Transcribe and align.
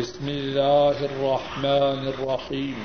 بسم 0.00 0.28
الله 0.28 1.00
الرحمن 1.00 2.08
الرحيم. 2.08 2.84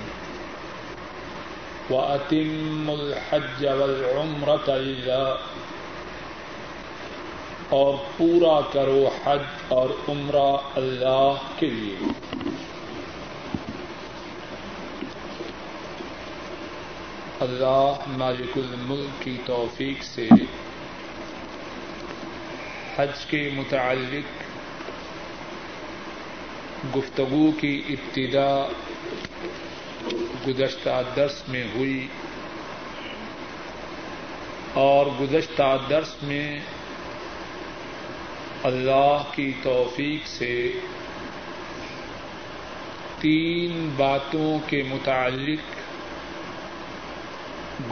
وأتم 1.89 2.89
الحج 2.89 3.66
والعمرة 3.66 4.74
لله. 4.75 5.35
اور 7.69 7.93
پورا 8.18 8.61
کرو 8.73 9.09
حج 9.25 9.43
اور 9.68 9.89
عمرہ 10.09 10.57
اللہ 10.75 11.34
کے 11.59 11.68
لیے. 11.68 11.95
اللہ 17.39 17.93
مالک 18.07 18.57
الملک 18.57 19.23
کی 19.23 19.38
توفیق 19.45 20.04
سے 20.04 20.30
حج 22.95 23.25
کے 23.25 23.50
متعلق 23.54 24.53
گفتگو 26.96 27.52
کی 27.52 27.82
ابتدا 27.89 28.68
گزشتہ 30.47 31.02
درس 31.16 31.50
میں 31.50 31.64
ہوئی 31.75 32.07
اور 34.73 35.05
گزشتہ 35.21 35.77
درس 35.89 36.23
میں 36.23 36.59
اللہ 38.63 39.23
کی 39.31 39.52
توفیق 39.63 40.27
سے 40.27 40.71
تین 43.21 43.89
باتوں 43.97 44.59
کے 44.67 44.83
متعلق 44.89 45.59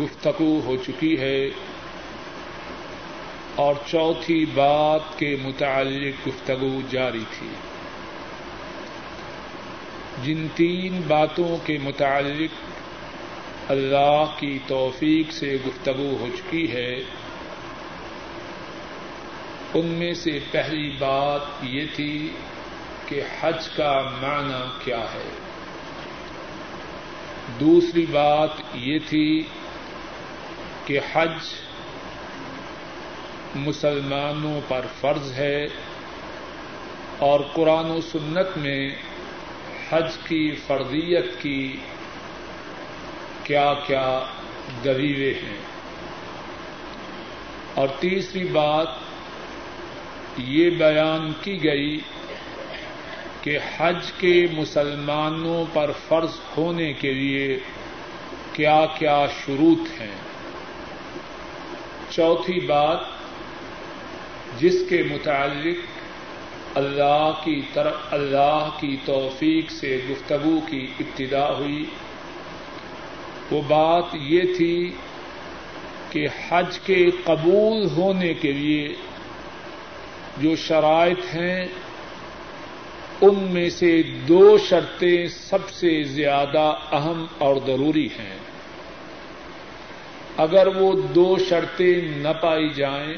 گفتگو 0.01 0.61
ہو 0.65 0.75
چکی 0.77 1.19
ہے 1.19 1.49
اور 3.55 3.75
چوتھی 3.85 4.45
بات 4.45 5.19
کے 5.19 5.35
متعلق 5.43 6.27
گفتگو 6.27 6.79
جاری 6.89 7.23
تھی۔ 7.39 7.47
جن 10.23 10.47
تین 10.55 11.01
باتوں 11.07 11.57
کے 11.65 11.77
متعلق 11.83 12.71
اللہ 13.71 14.25
کی 14.39 14.59
توفیق 14.67 15.31
سے 15.31 15.57
گفتگو 15.67 16.17
ہو 16.19 16.27
چکی 16.37 16.71
ہے، 16.71 16.95
ان 19.73 19.85
میں 19.85 20.13
سے 20.13 20.39
پہلی 20.51 20.89
بات 20.99 21.41
یہ 21.61 21.85
تھی 21.95 22.33
کہ 23.05 23.21
حج 23.41 23.69
کا 23.69 24.01
معنی 24.21 24.63
کیا 24.83 25.03
ہے۔ 25.13 25.29
دوسری 27.59 28.05
بات 28.11 28.49
یہ 28.73 28.99
تھی 29.09 29.43
کہ 30.85 30.99
حج 31.13 31.35
مسلمانوں 33.55 34.61
پر 34.67 34.85
فرض 34.99 35.31
ہے 35.31 35.67
اور 37.17 37.39
قرآن 37.53 37.91
و 37.91 38.01
سنت 38.01 38.57
میں 38.57 38.89
حج 39.91 40.17
کی 40.27 40.55
فرضیت 40.67 41.25
کی 41.41 41.75
کیا 43.43 43.73
کیا 43.87 44.19
دلیلیں 44.83 45.33
ہیں۔ 45.33 45.57
اور 47.73 47.87
تیسری 47.99 48.43
بات 48.43 48.87
یہ 50.37 50.69
بیان 50.69 51.31
کی 51.41 51.63
گئی 51.63 51.99
کہ 53.41 53.59
حج 53.77 54.11
کے 54.17 54.47
مسلمانوں 54.51 55.65
پر 55.73 55.91
فرض 56.07 56.29
ہونے 56.57 56.93
کے 56.93 57.13
لیے 57.13 57.59
کیا 58.53 58.85
کیا 58.99 59.25
شروط 59.45 60.01
ہیں۔ 60.01 60.15
چوتھی 62.09 62.59
بات، 62.59 62.99
جس 64.59 64.75
کے 64.89 65.03
متعلق 65.03 66.00
اللہ 66.75 67.31
کی 67.43 67.61
طرف 67.73 67.93
اللہ 68.11 68.69
کی 68.79 68.97
توفیق 69.05 69.71
سے 69.71 69.99
گفتگو 70.09 70.59
کی 70.69 70.87
ابتدا 70.99 71.57
ہوئی۔ 71.57 71.85
وہ 73.51 73.61
بات 73.67 74.03
یہ 74.13 74.41
تھی 74.57 74.91
کہ 76.09 76.27
حج 76.49 76.79
کے 76.79 77.09
قبول 77.23 77.89
ہونے 77.97 78.33
کے 78.33 78.51
لیے 78.51 78.95
جو 80.37 80.55
شرائط 80.55 81.35
ہیں، 81.35 81.65
ان 83.21 83.35
میں 83.35 83.69
سے 83.69 84.01
دو 84.27 84.57
شرطیں 84.57 85.27
سب 85.27 85.69
سے 85.69 86.03
زیادہ 86.03 86.73
اہم 86.91 87.25
اور 87.37 87.55
ضروری 87.67 88.07
ہیں۔ 88.07 88.37
اگر 90.37 90.67
وہ 90.67 91.01
دو 91.15 91.37
شرطیں 91.49 92.01
نہ 92.17 92.33
پائی 92.41 92.69
جائیں 92.69 93.13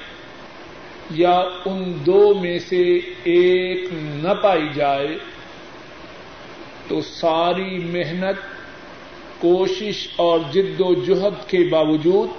یا 1.10 1.44
ان 1.66 1.94
دو 2.06 2.34
میں 2.34 2.60
سے 2.60 3.00
ایک 3.24 3.90
نہ 3.94 4.34
پائی 4.34 4.70
جائے، 4.74 5.18
تو 6.88 7.02
ساری 7.02 7.80
محنت، 7.80 8.36
کوشش 9.42 10.08
اور 10.16 10.40
جد 10.52 10.82
و 10.82 10.94
جہد 10.94 11.50
کے 11.50 11.60
باوجود 11.72 12.30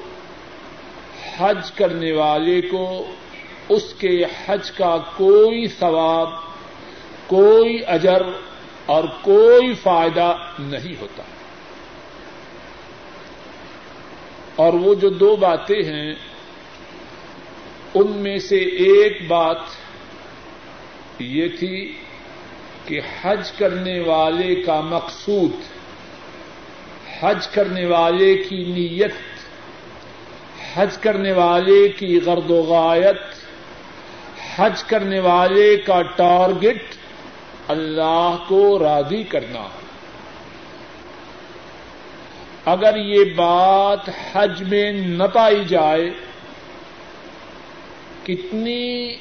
حج 1.36 1.72
کرنے 1.72 2.12
والے 2.12 2.60
کو 2.60 3.10
اس 3.68 3.94
کے 3.98 4.24
حج 4.46 4.70
کا 4.70 4.96
کوئی 5.16 5.66
ثواب، 5.66 6.28
کوئی 7.26 7.80
اجر 7.86 8.22
اور 8.86 9.04
کوئی 9.22 9.74
فائدہ 9.74 10.36
نہیں 10.58 11.00
ہوتا۔ 11.00 11.22
اور 14.56 14.72
وہ 14.72 14.94
جو 14.94 15.08
دو 15.08 15.36
باتیں 15.36 15.82
ہیں 15.82 16.14
ان 17.94 18.10
میں 18.10 18.38
سے 18.38 18.56
ایک 18.56 19.26
بات 19.28 19.56
یہ 21.18 21.48
تھی 21.58 21.98
کہ 22.84 23.00
حج 23.22 23.52
کرنے 23.52 24.00
والے 24.00 24.54
کا 24.54 24.80
مقصود، 24.80 25.50
حج 27.20 27.48
کرنے 27.48 27.86
والے 27.86 28.36
کی 28.36 28.56
نیت، 28.56 29.14
حج 30.74 30.98
کرنے 30.98 31.32
والے 31.32 31.88
کی 31.88 32.20
غرد 32.20 32.50
و 32.50 32.60
غایت، 32.60 33.20
حج 34.56 34.84
کرنے 34.84 35.20
والے 35.20 35.76
کا 35.76 36.02
ٹارگٹ 36.02 36.94
اللہ 37.68 38.36
کو 38.48 38.78
راضی 38.78 39.22
کرنا۔ 39.22 39.68
اگر 42.64 42.96
یہ 42.96 43.24
بات 43.36 44.10
حج 44.32 44.62
میں 44.62 44.92
نہ 44.92 45.24
پائی 45.24 45.64
جائے 45.68 46.10
کتنی 48.24 49.16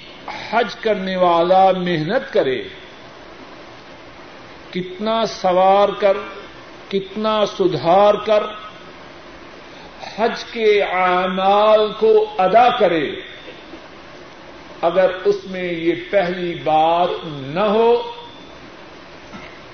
حج 0.52 0.76
کرنے 0.76 1.16
والا 1.16 1.72
محنت 1.72 2.34
کرے، 2.34 2.64
کتنا 4.72 5.26
سوار 5.26 5.90
کر، 6.00 6.18
کتنا 6.92 7.46
سدھار 7.46 8.14
کر، 8.14 8.44
حج 10.18 10.44
کے 10.44 10.82
اعمال 10.84 11.92
کو 12.00 12.26
ادا 12.38 12.78
کرے۔ 12.78 13.12
اگر 14.82 15.12
اس 15.26 15.36
میں 15.46 15.74
یہ 15.74 15.94
پہلی 16.10 16.56
بات 16.64 17.10
نہ 17.26 17.60
ہو، 17.60 18.02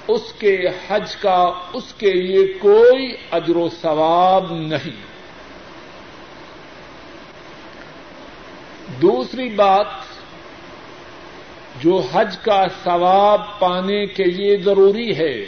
اس 0.08 0.34
کے 0.34 0.58
حج 0.90 1.16
کا، 1.16 1.52
اس 1.74 1.94
کے 1.98 2.12
لیے 2.14 2.54
کوئی 2.54 3.18
اجر 3.32 3.56
و 3.56 3.70
ثواب 3.82 4.54
نہیں۔ 4.54 5.09
دوسری 9.02 9.50
بات 9.50 9.86
جو 11.80 12.02
حج 12.14 12.38
کا 12.38 12.66
ثواب 12.84 13.60
پانے 13.60 14.06
کے 14.06 14.24
لیے 14.24 14.58
ضروری 14.58 15.18
ہے، 15.18 15.46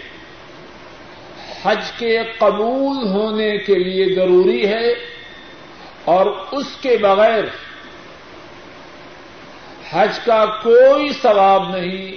حج 1.63 1.91
کے 1.97 2.17
قبول 2.37 3.07
ہونے 3.07 3.57
کے 3.57 3.75
لیے 3.75 4.15
ضروری 4.15 4.67
ہے 4.67 4.91
اور 6.05 6.25
اس 6.51 6.65
کے 6.81 6.97
بغیر 6.97 7.43
حج 9.91 10.19
کا 10.25 10.45
کوئی 10.45 11.09
ثواب 11.21 11.75
نہیں۔ 11.77 12.15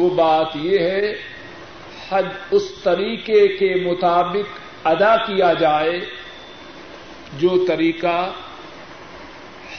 وہ 0.00 0.10
بات 0.10 0.46
یہ 0.54 0.78
ہے، 0.78 1.12
حج 2.10 2.26
اس 2.50 2.72
طریقے 2.82 3.48
کے 3.48 3.74
مطابق 3.74 4.86
ادا 4.86 5.16
کیا 5.16 5.52
جائے 5.52 6.00
جو 7.38 7.64
طریقہ 7.68 8.32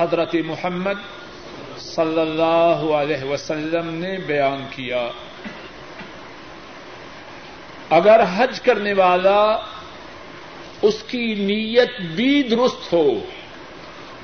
حضرت 0.02 0.36
محمد 0.46 1.00
صلی 1.78 2.22
اللہ 2.22 2.94
علیہ 2.94 3.24
وسلم 3.24 3.94
نے 3.94 4.18
بیان 4.26 4.66
کیا۔ 4.76 5.08
اگر 7.90 8.22
حج 8.38 8.62
کرنے 8.62 8.94
والا 8.94 9.58
اس 10.82 11.04
کی 11.08 11.34
نیت 11.34 12.02
بھی 12.02 12.44
درست 12.44 12.94
ہو، 12.94 13.20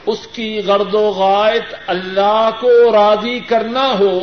اس 0.05 0.27
کی 0.27 0.61
غرد 0.65 0.93
و 0.93 1.09
غائط 1.09 1.75
اللہ 1.87 2.49
کو 2.61 2.91
راضی 2.91 3.39
کرنا 3.39 3.99
ہو 3.99 4.19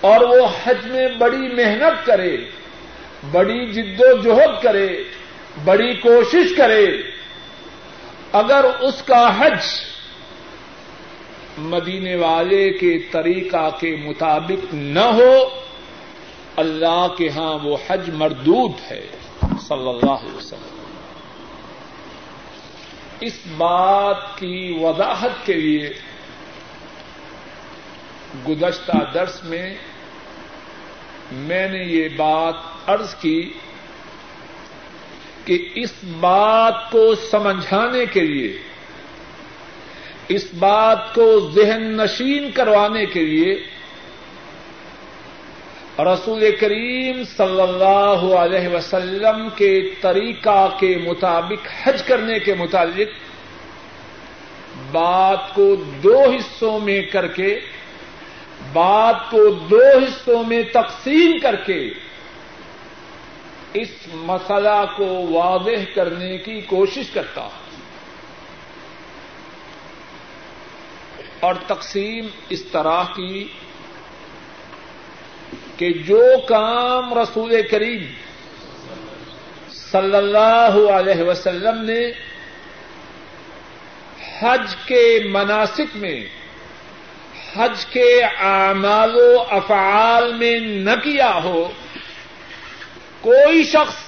اور 0.00 0.20
وہ 0.20 0.46
حج 0.64 0.86
میں 0.86 1.08
بڑی 1.18 1.54
محنت 1.54 2.06
کرے، 2.06 2.36
بڑی 3.32 3.66
جد 3.72 4.00
و 4.00 4.22
جہد 4.22 4.62
کرے، 4.62 5.04
بڑی 5.64 5.94
کوشش 5.94 6.56
کرے، 6.56 7.02
اگر 8.32 8.64
اس 8.80 9.02
کا 9.02 9.40
حج 9.40 9.64
مدینے 11.58 12.16
والے 12.16 12.70
کے 12.70 12.98
طریقہ 12.98 13.70
کے 13.80 13.96
مطابق 13.96 14.74
نہ 14.74 15.00
ہو، 15.00 15.48
اللہ 16.56 17.06
کے 17.18 17.28
ہاں 17.28 17.58
وہ 17.62 17.76
حج 17.88 18.10
مردود 18.10 18.72
ہے، 18.90 19.06
صلی 19.40 19.88
اللہ 19.88 20.10
علیہ 20.10 20.36
وسلم۔ 20.36 20.80
اس 23.20 23.38
بات 23.56 24.38
کی 24.38 24.78
وضاحت 24.80 25.46
کے 25.46 25.54
لیے 25.54 25.90
گزشتہ 28.48 28.92
درس 29.14 29.44
میں 29.44 29.74
میں 31.32 31.68
نے 31.68 31.78
یہ 31.78 32.08
بات 32.16 32.54
عرض 32.86 33.14
کی 33.14 33.52
کہ 35.44 35.68
اس 35.74 35.92
بات 36.20 36.90
کو 36.90 37.14
سمجھانے 37.14 38.06
کے 38.06 38.20
لیے 38.20 38.58
اس 40.28 40.54
بات 40.54 41.14
کو 41.14 41.50
ذہن 41.54 41.96
نشین 41.96 42.50
کروانے 42.50 43.06
کے 43.06 43.24
لیے 43.24 43.66
رسول 45.98 46.56
کریم 46.60 47.22
صلی 47.36 47.60
اللہ 47.60 48.34
علیہ 48.34 48.68
وسلم 48.68 49.48
کے 49.56 49.90
طریقہ 50.00 50.76
کے 50.80 50.98
مطابق 51.06 51.68
حج 51.82 52.02
کرنے 52.02 52.38
کے 52.38 52.54
متعلق 52.54 53.08
بات 54.92 55.54
کو 55.54 55.74
دو 55.74 56.20
حصوں 56.20 56.78
میں 56.78 57.02
کر 57.02 57.26
کے، 57.26 57.60
بات 58.72 59.30
کو 59.30 59.50
دو 59.50 59.82
حصوں 59.98 60.44
میں 60.44 60.62
تقسیم 60.72 61.38
کر 61.42 61.56
کے 61.56 61.90
اس 63.74 63.88
مسئلہ 64.12 64.84
کو 64.96 65.26
واضح 65.32 65.94
کرنے 65.94 66.38
کی 66.38 66.60
کوشش 66.60 67.10
کرتا 67.10 67.40
ہوں۔ 67.40 67.63
اور 71.44 71.54
تقسیم 71.66 72.26
اس 72.48 72.62
طرح 72.64 73.02
کی 73.16 73.46
کہ 75.76 75.92
جو 76.06 76.22
کام 76.48 77.14
رسول 77.18 77.54
کریم 77.70 78.04
صلی 79.72 80.16
اللہ 80.16 80.76
علیہ 80.90 81.22
وسلم 81.22 81.82
نے 81.84 82.00
حج 84.38 84.74
کے 84.86 85.04
مناسب 85.24 85.96
میں، 85.96 86.20
حج 87.54 87.84
کے 87.86 88.08
اعمال 88.40 89.16
و 89.16 89.40
افعال 89.50 90.32
میں 90.32 90.58
نہ 90.60 90.94
کیا 91.02 91.32
ہو، 91.44 91.68
کوئی 93.20 93.64
شخص 93.64 94.02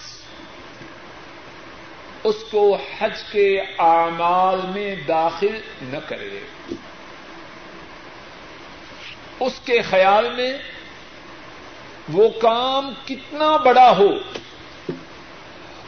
اس 2.24 2.36
کو 2.50 2.78
حج 2.98 3.22
کے 3.32 3.48
اعمال 3.78 4.60
میں 4.74 4.94
داخل 5.08 5.60
نہ 5.82 5.98
کرے۔ 6.08 6.38
اس 9.40 9.60
کے 9.64 9.82
خیال 9.82 10.30
میں 10.36 10.58
وہ 12.12 12.28
کام 12.28 12.92
کتنا 13.06 13.56
بڑا 13.56 13.96
ہو 13.96 14.10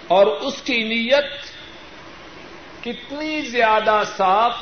اور 0.09 0.27
اس 0.27 0.63
کی 0.63 0.83
نیت 0.83 1.25
کتنی 2.85 3.41
زیادہ 3.41 4.03
صاف، 4.17 4.57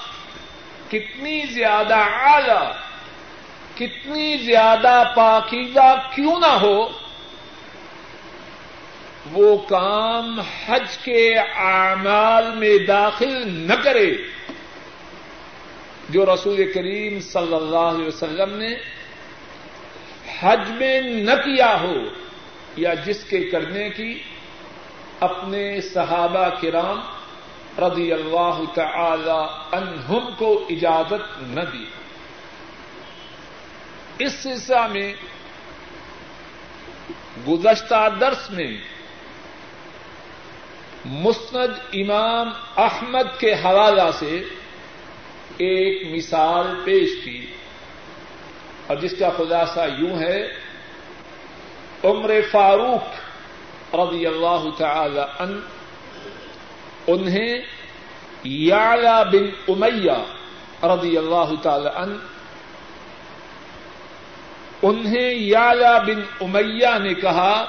کتنی 0.91 1.43
زیادہ 1.51 1.97
اعلی، 1.97 2.73
کتنی 3.75 4.37
زیادہ 4.37 5.03
پاکیزہ 5.17 6.09
کیوں 6.15 6.41
نہ 6.41 6.53
ہو، 6.53 6.89
وہ 9.33 9.57
کام 9.57 10.41
حج 10.41 10.99
کے 10.99 11.35
اعمال 11.57 12.51
میں 12.57 12.79
داخل 12.79 13.43
نہ 13.47 13.75
کرے۔ 13.75 14.15
جو 16.09 16.27
رسول 16.35 16.73
کریم 16.73 17.21
صلی 17.21 17.55
اللہ 17.55 17.77
علیہ 17.77 18.07
وسلم 18.07 18.57
نے 18.57 18.75
حج 20.41 20.71
میں 20.71 21.01
نہ 21.01 21.31
کیا 21.31 21.81
ہو 21.81 21.95
یا 22.77 22.95
جس 22.95 23.25
کے 23.25 23.41
کرنے 23.41 23.91
کی 23.91 24.23
اپنے 25.21 25.81
صحابہ 25.81 26.49
کرام 26.61 27.01
رضی 27.79 28.13
اللہ 28.13 28.63
تعالی 28.75 29.77
عنہم 29.77 30.29
کو 30.39 30.67
اجازت 30.71 31.43
نہ 31.43 31.61
دی۔ 31.61 31.85
اس 34.19 34.33
سلسلہ 34.33 34.87
میں 34.87 35.15
گزشتہ 37.49 38.09
درس 38.21 38.51
میں 38.51 38.77
مسند 41.05 41.73
امام 41.93 42.51
احمد 42.77 43.41
کے 43.41 43.55
حوالہ 43.55 44.11
سے 44.19 44.43
ایک 45.59 46.15
مثال 46.15 46.67
پیش 46.85 47.25
کی۔ 47.25 47.47
اور 48.87 48.97
جس 48.97 49.15
کا 49.19 49.31
خلاصہ 49.37 49.81
یوں 49.99 50.19
ہے، 50.19 50.49
عمر 52.05 52.31
فاروق 52.51 53.95
رضی 53.95 54.27
اللہ 54.27 54.65
تعالی 54.79 55.21
ان 55.39 55.61
انہیں 57.07 57.59
یعلا 58.45 59.23
بن 59.23 59.47
امیہ 59.69 60.85
رضی 60.85 61.19
اللہ 61.19 61.63
تعالی 61.63 61.89
ان 61.97 62.19
انہیں 64.83 65.35
یعلا 65.35 65.99
بن 65.99 66.23
امیہ 66.41 66.99
نے 66.99 67.15
کہا 67.15 67.65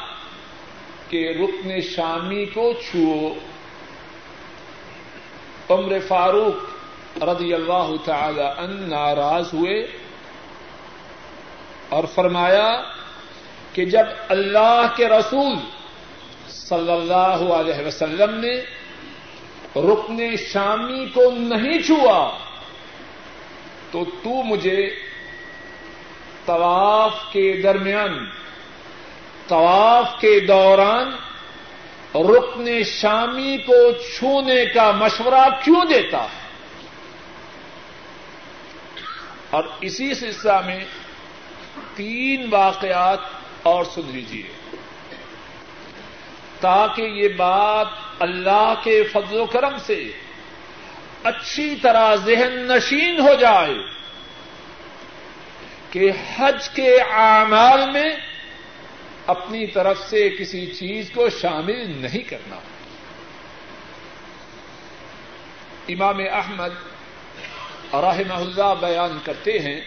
کہ 1.09 1.29
رکن 1.29 1.81
شامی 1.81 2.45
کو 2.45 2.73
چھو 2.73 3.33
عمر 5.69 5.99
فاروق 6.07 6.76
رضی 7.21 7.53
اللہ 7.53 7.91
تعالی 8.05 8.41
ان 8.41 8.89
ناراض 8.89 9.53
ہوئے 9.53 9.87
اور 11.89 12.03
فرمایا 12.03 12.81
کہ 13.73 13.85
جب 13.85 14.05
اللہ 14.29 14.85
کے 14.95 15.09
رسول 15.09 15.53
صلی 16.49 16.91
اللہ 16.91 17.53
علیہ 17.53 17.85
وسلم 17.87 18.35
نے 18.35 18.55
رکن 19.75 20.35
شامی 20.35 21.05
کو 21.13 21.31
نہیں 21.31 21.81
چھوا، 21.81 22.37
تو 23.91 24.03
تو 24.23 24.43
مجھے 24.43 24.95
طواف 26.45 27.13
کے 27.31 27.61
درمیان، 27.63 28.25
طواف 29.47 30.21
کے 30.21 30.39
دوران 30.39 31.11
رکن 32.15 32.83
شامی 32.83 33.57
کو 33.57 33.91
چھونے 33.91 34.65
کا 34.65 34.91
مشورہ 34.91 35.47
کیوں 35.63 35.85
دیتا 35.85 36.23
ہے؟ 36.23 36.46
اور 39.49 39.63
اسی 39.81 40.13
سلسلہ 40.13 40.61
میں 40.65 40.79
تین 41.95 42.47
واقعات 42.49 43.19
اور 43.63 43.83
سن 43.83 44.01
لیجیے 44.05 44.43
تاکہ 46.59 47.01
یہ 47.01 47.27
بات 47.27 47.87
اللہ 48.19 48.73
کے 48.83 49.03
فضل 49.03 49.39
و 49.39 49.45
کرم 49.45 49.77
سے 49.77 50.11
اچھی 51.23 51.75
طرح 51.75 52.15
ذہن 52.15 52.67
نشین 52.67 53.19
ہو 53.19 53.33
جائے 53.33 53.75
کہ 55.89 56.11
حج 56.37 56.69
کے 56.69 56.97
اعمال 57.01 57.91
میں 57.91 58.15
اپنی 59.27 59.67
طرف 59.67 60.09
سے 60.09 60.29
کسی 60.29 60.65
چیز 60.65 61.11
کو 61.13 61.29
شامل 61.29 62.01
نہیں 62.01 62.29
کرنا۔ 62.29 62.55
امام 65.87 66.17
احمد 66.31 66.69
رحمہ 67.93 68.33
اللہ 68.33 68.73
بیان 68.79 69.17
کرتے 69.23 69.57
ہیں، 69.59 69.79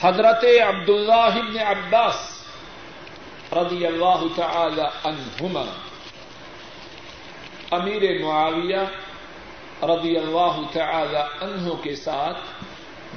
حضرت 0.00 0.44
عبد 0.66 0.88
اللہ 0.88 1.36
ابن 1.38 1.58
عباس 1.58 2.16
رضی 3.52 3.86
اللہ 3.86 4.24
تعالی 4.36 4.86
عنہما، 5.04 5.64
امیر 7.70 8.02
معاویہ 8.22 8.84
رضی 9.84 10.16
اللہ 10.16 10.60
تعالی 10.72 11.22
عنہ 11.44 11.74
کے 11.82 11.94
ساتھ 11.96 12.40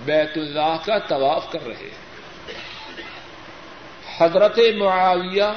بیت 0.05 0.37
اللہ 0.37 0.75
کا 0.85 0.97
طواف 1.07 1.51
کر 1.51 1.67
رہے 1.67 1.89
حضرت 4.19 4.59
معاویہ 4.77 5.51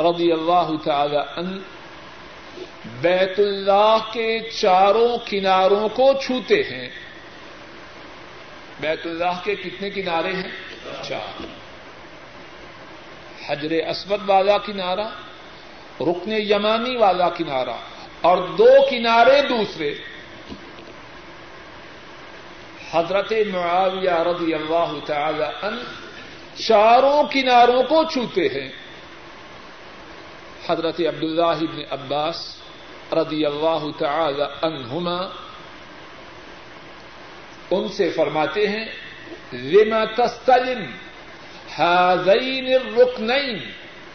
رضی 0.00 0.32
اللہ 0.32 0.70
تعالی 0.84 1.16
عنہ 1.16 1.58
بیت 2.84 3.38
اللہ 3.38 3.98
کے 4.12 4.40
چاروں 4.40 5.18
کناروں 5.26 5.88
کو 5.88 6.12
چھوتے 6.22 6.62
ہیں۔ 6.62 6.88
بیت 8.80 9.06
اللہ 9.06 9.40
کے 9.44 9.54
کتنے 9.54 9.90
کنارے 9.90 10.32
ہیں؟ 10.32 10.50
چار۔ 11.02 11.42
حجر 13.48 13.70
اسود 13.70 14.20
والا 14.26 14.58
کنارا 14.58 15.08
رکن 16.00 16.32
یمانی 16.32 16.96
والا 16.96 17.28
کنارا 17.28 17.76
اور 18.20 18.48
دو 18.48 18.68
کنارے 18.90 19.42
دوسرے۔ 19.48 19.94
حضرت 22.92 23.32
معاویہ 23.52 24.10
رضی 24.10 24.54
اللہ 24.54 24.92
تعالی 25.06 25.66
ان 25.66 25.84
چاروں 26.54 27.22
کناروں 27.32 27.82
کو 27.82 28.04
چھوتے 28.04 28.48
ہیں۔ 28.48 28.68
حضرت 30.68 31.00
عبداللہ 31.00 31.42
ابن 31.42 31.82
عباس 31.90 32.61
رضی 33.14 33.44
اللہ 33.46 33.86
تعالی 33.98 34.42
عنہما 34.62 35.18
ان 37.70 37.88
سے 37.88 38.10
فرماتے 38.10 38.66
ہیں، 38.68 38.84
لما 39.52 40.04
تستلم 40.04 40.82
هذين 41.76 42.66
الركنين 42.72 43.60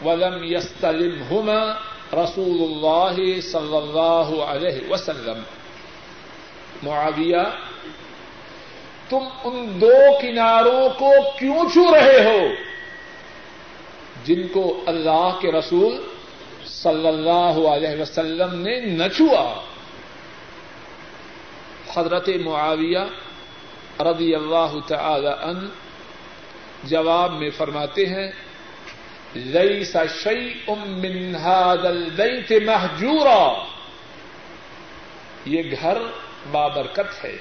ولم 0.04 0.44
يستلمهما 0.44 1.76
رسول 2.14 2.58
الله 2.66 3.40
صلى 3.40 3.78
الله 3.78 4.28
عليه 4.46 4.78
وسلم 4.90 5.42
معاویہ، 6.82 7.42
تم 9.08 9.24
ان 9.44 9.80
دو 9.80 9.96
کناروں 10.20 10.88
کو 10.98 11.12
کیوں 11.38 11.68
چھو 11.74 11.84
رہے 11.94 12.24
ہو؟ 12.24 12.46
جن 14.24 14.46
کو 14.52 14.64
اللہ 14.86 15.38
کے 15.40 15.52
رسول 15.52 15.98
صلی 16.66 17.08
اللہ 17.08 17.68
علیہ 17.68 18.02
وسلم 18.02 18.60
نے 18.60 18.80
نہ 18.80 19.08
چھوا 19.16 19.60
حضرت 21.96 22.28
معاویہ 22.28 22.98
رضی 24.00 24.34
اللہ 24.34 24.74
تعالی 24.86 25.30
ان 25.42 25.68
جواب 26.84 27.32
میں 27.32 27.50
فرماتے 27.50 28.06
ہیں 28.06 28.30
ليس 29.34 29.96
شيء 30.22 30.74
من 30.76 31.34
هذا 31.34 31.88
البيت 31.88 32.52
مهجورا 32.52 33.64
یہ 35.44 35.62
گھر 35.82 35.98
بابرکت 36.50 37.24
ہے۔ 37.24 37.36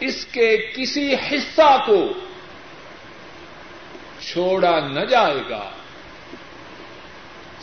اس 0.00 0.26
کے 0.26 0.56
کسی 0.76 1.14
حصہ 1.14 1.76
کو 1.86 2.12
چھوڑا 4.20 4.80
نہ 4.80 5.00
جائے 5.00 5.42
گا۔ 5.50 5.73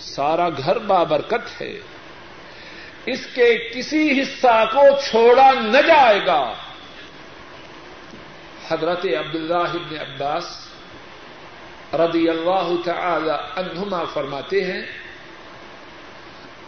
سارا 0.01 0.50
گھر 0.50 0.77
بابرکت 0.77 1.62
ہے۔ 1.62 1.79
اس 3.05 3.27
کے 3.34 3.70
کسی 3.75 4.22
حصہ 4.22 4.70
کو 4.74 4.81
چھوڑا 5.10 5.51
نہ 5.51 5.77
جائے 5.88 6.20
گا۔ 6.25 6.53
حضرت 8.72 9.05
عبداللہ 9.05 9.53
ابن 9.53 9.96
عباس 10.00 10.67
رضی 11.93 12.29
اللہ 12.29 12.72
تعالی 12.86 13.31
عنہما 13.55 14.03
فرماتے 14.13 14.63
ہیں، 14.63 14.81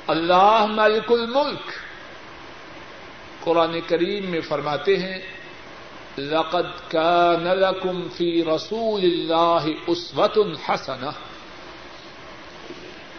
اللہ 0.08 0.66
ملک 0.70 1.12
الملک۔ 1.12 1.72
قرآن 3.40 3.80
کریم 3.88 4.32
میں 4.32 4.42
فرماتے 4.42 4.98
ہیں، 4.98 5.20
لقد 6.18 6.92
كان 6.92 7.44
لكم 7.44 8.10
في 8.10 8.44
رسول 8.44 9.02
الله 9.04 9.72
اسوة 9.88 10.56
حسنة 10.70 11.10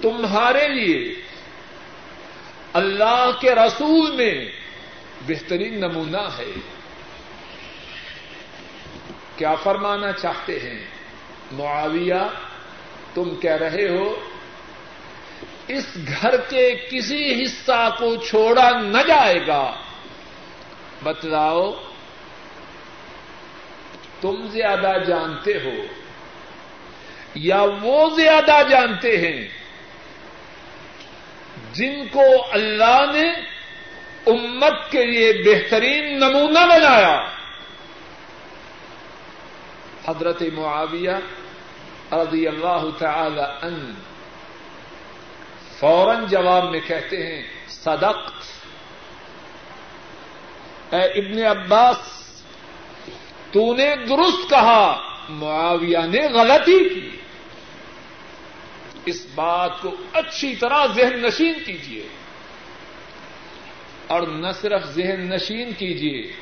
تمہارے 0.04 0.68
لیے 0.68 1.14
اللہ 2.72 3.30
کے 3.40 3.54
رسول 3.54 4.16
میں 4.16 4.48
بہترین 5.26 5.80
نمونہ 5.80 6.28
ہے۔ 6.38 6.52
کیا 9.36 9.54
فرمانا 9.54 10.12
چاہتے 10.12 10.60
ہیں؟ 10.60 10.84
معاویہ، 11.52 12.28
تم 13.14 13.36
کہہ 13.36 13.56
رہے 13.56 13.88
ہو، 13.88 14.20
اس 15.68 15.86
گھر 15.96 16.36
کے 16.36 16.88
کسی 16.90 17.42
حصہ 17.42 17.96
کو 17.98 18.16
چھوڑا 18.16 18.70
نہ 18.70 18.98
جائے 19.06 19.46
گا۔ 19.46 19.74
بتلاؤ، 21.02 21.72
تم 24.20 24.46
زیادہ 24.50 24.92
جانتے 25.06 25.52
ہو 25.64 25.86
یا 27.34 27.64
وہ 27.82 28.10
زیادہ 28.16 28.62
جانتے 28.70 29.16
ہیں؟ 29.16 29.63
جن 31.74 32.08
کو 32.08 32.22
اللہ 32.50 33.04
نے 33.14 33.30
امت 34.26 34.90
کے 34.90 35.04
لیے 35.04 35.32
بہترین 35.32 36.20
نمونہ 36.20 36.58
بنایا۔ 36.58 37.26
حضرت 40.08 40.42
معاویہ 40.54 41.10
رضی 42.12 42.48
اللہ 42.48 42.82
تعالی 42.98 43.42
ان 43.62 43.94
فوراً 45.78 46.26
جواب 46.26 46.70
میں 46.70 46.80
کہتے 46.86 47.26
ہیں، 47.26 47.42
صدقت۔ 47.68 48.64
اے 50.94 51.02
ابن 51.02 51.44
عباس، 51.44 51.96
تو 53.52 53.74
نے 53.76 53.96
درست 53.96 54.50
کہا، 54.50 55.02
معاویہ 55.28 55.98
نے 55.98 56.28
غلطی 56.28 56.88
کی۔ 56.88 57.16
اس 59.06 59.26
بات 59.34 59.70
کو 59.80 59.96
اچھی 60.12 60.56
طرح 60.56 60.86
ذہن 60.86 61.22
نشین 61.22 61.54
کیجیے 61.66 62.08
اور 64.06 64.22
نہ 64.22 64.46
صرف 64.60 64.84
ذہن 64.84 65.28
نشین 65.28 65.72
کیجیے 65.72 66.32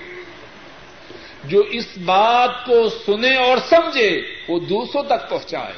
جو 1.44 1.60
اس 1.60 1.98
بات 2.04 2.66
کو 2.66 2.88
سنے 2.88 3.36
اور 3.36 3.56
سمجھے، 3.68 4.22
وہ 4.48 4.60
دوسروں 4.60 5.02
تک 5.02 5.30
پہنچائے۔ 5.30 5.72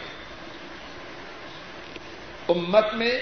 امت 2.49 2.95
میں 2.95 3.21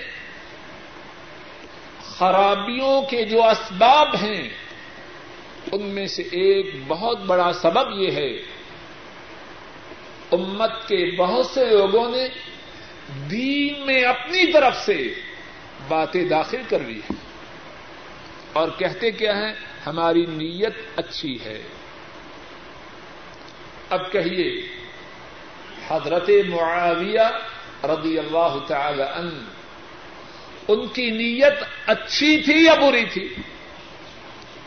خرابیوں 2.02 3.02
کے 3.02 3.24
جو 3.24 3.44
اسباب 3.44 4.08
ہیں، 4.22 4.48
ان 5.72 5.82
میں 5.82 6.06
سے 6.06 6.22
ایک 6.22 6.74
بہت 6.86 7.18
بڑا 7.18 7.52
سبب 7.52 8.00
یہ 8.00 8.10
ہے۔ 8.10 8.32
امت 10.32 10.72
کے 10.88 11.16
بہت 11.16 11.46
سے 11.46 11.64
لوگوں 11.64 12.10
نے 12.10 12.28
دین 13.30 13.86
میں 13.86 14.02
اپنی 14.02 14.52
طرف 14.52 14.76
سے 14.76 15.14
باتیں 15.88 16.24
داخل 16.24 16.62
کر 16.68 16.80
لی 16.80 16.98
ہیں۔ 16.98 17.16
اور 18.52 18.68
کہتے 18.78 19.10
کیا 19.10 19.36
ہیں؟ 19.36 19.52
ہماری 19.86 20.26
نیت 20.26 20.74
اچھی 20.96 21.38
ہے۔ 21.44 21.62
اب 23.90 24.12
کہیے، 24.12 24.68
حضرت 25.88 26.30
معاویہ 26.48 27.20
رضی 27.84 28.18
اللہ 28.18 28.58
تعالی 28.66 29.02
ان 29.02 29.44
ان 30.68 30.88
کی 30.88 31.10
نیت 31.10 31.54
اچھی 31.86 32.42
تھی 32.42 32.64
یا 32.64 32.74
بری 32.74 33.04
تھی؟ 33.04 33.34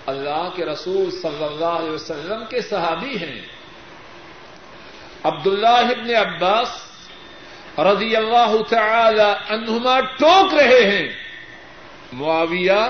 اللہ 0.06 0.50
کے 0.56 0.66
رسول 0.66 1.12
صلی 1.12 1.44
اللہ 1.44 1.66
علیہ 1.66 1.92
وسلم 1.92 2.44
کے 2.50 2.62
صحابی 2.62 3.18
ہیں۔ 3.18 3.42
عبداللہ 5.24 5.68
ابن 5.68 6.16
عباس 6.16 6.85
رضی 7.77 8.15
اللہ 8.15 8.62
تعالی 8.70 9.53
عنہما 9.53 10.00
ٹوک 10.00 10.53
رہے 10.53 10.89
ہیں۔ 10.89 11.13
معاویہ، 12.13 12.89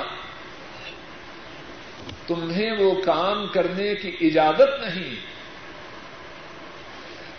تمہیں 2.27 2.71
وہ 2.71 3.01
کام 3.01 3.47
کرنے 3.47 3.95
کی 3.95 4.17
اجازت 4.21 4.83
نہیں۔ 4.83 5.15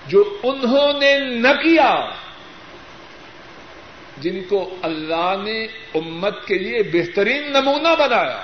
جو 0.06 0.38
انہوں 0.42 1.00
نے 1.00 1.18
نہ 1.18 1.48
کیا، 1.48 2.10
جن 4.18 4.44
کو 4.48 4.74
اللہ 4.82 5.34
نے 5.42 5.64
امت 5.94 6.46
کے 6.46 6.54
لیے 6.54 6.82
بہترین 6.82 7.52
نمونہ 7.52 7.88
بنایا۔ 7.98 8.42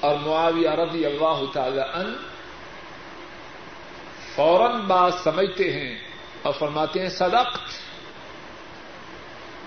اور 0.00 0.16
معاویہ 0.16 0.70
رضی 0.70 1.06
اللہ 1.06 1.42
تعالی 1.52 1.80
ان 1.80 2.16
فوراً 4.34 4.80
بات 4.80 5.14
سمجھتے 5.14 5.72
ہیں۔ 5.72 6.09
اور 6.42 6.52
فرماتے 6.58 7.00
ہیں 7.00 7.08
صدقت 7.08 7.78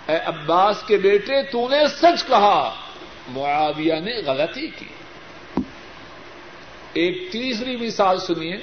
اے 0.10 0.16
عباس 0.16 0.84
کے 0.88 0.98
بیٹے، 0.98 1.44
تو 1.44 1.70
نے 1.70 1.88
سچ 1.88 2.28
کہا، 2.28 2.76
معاویہ 3.28 3.94
نے 3.94 4.22
غلطی 4.26 4.68
کی. 4.68 4.88
ایک 6.94 7.32
تیسری 7.32 7.76
مثال 7.78 8.20
سنیے. 8.20 8.58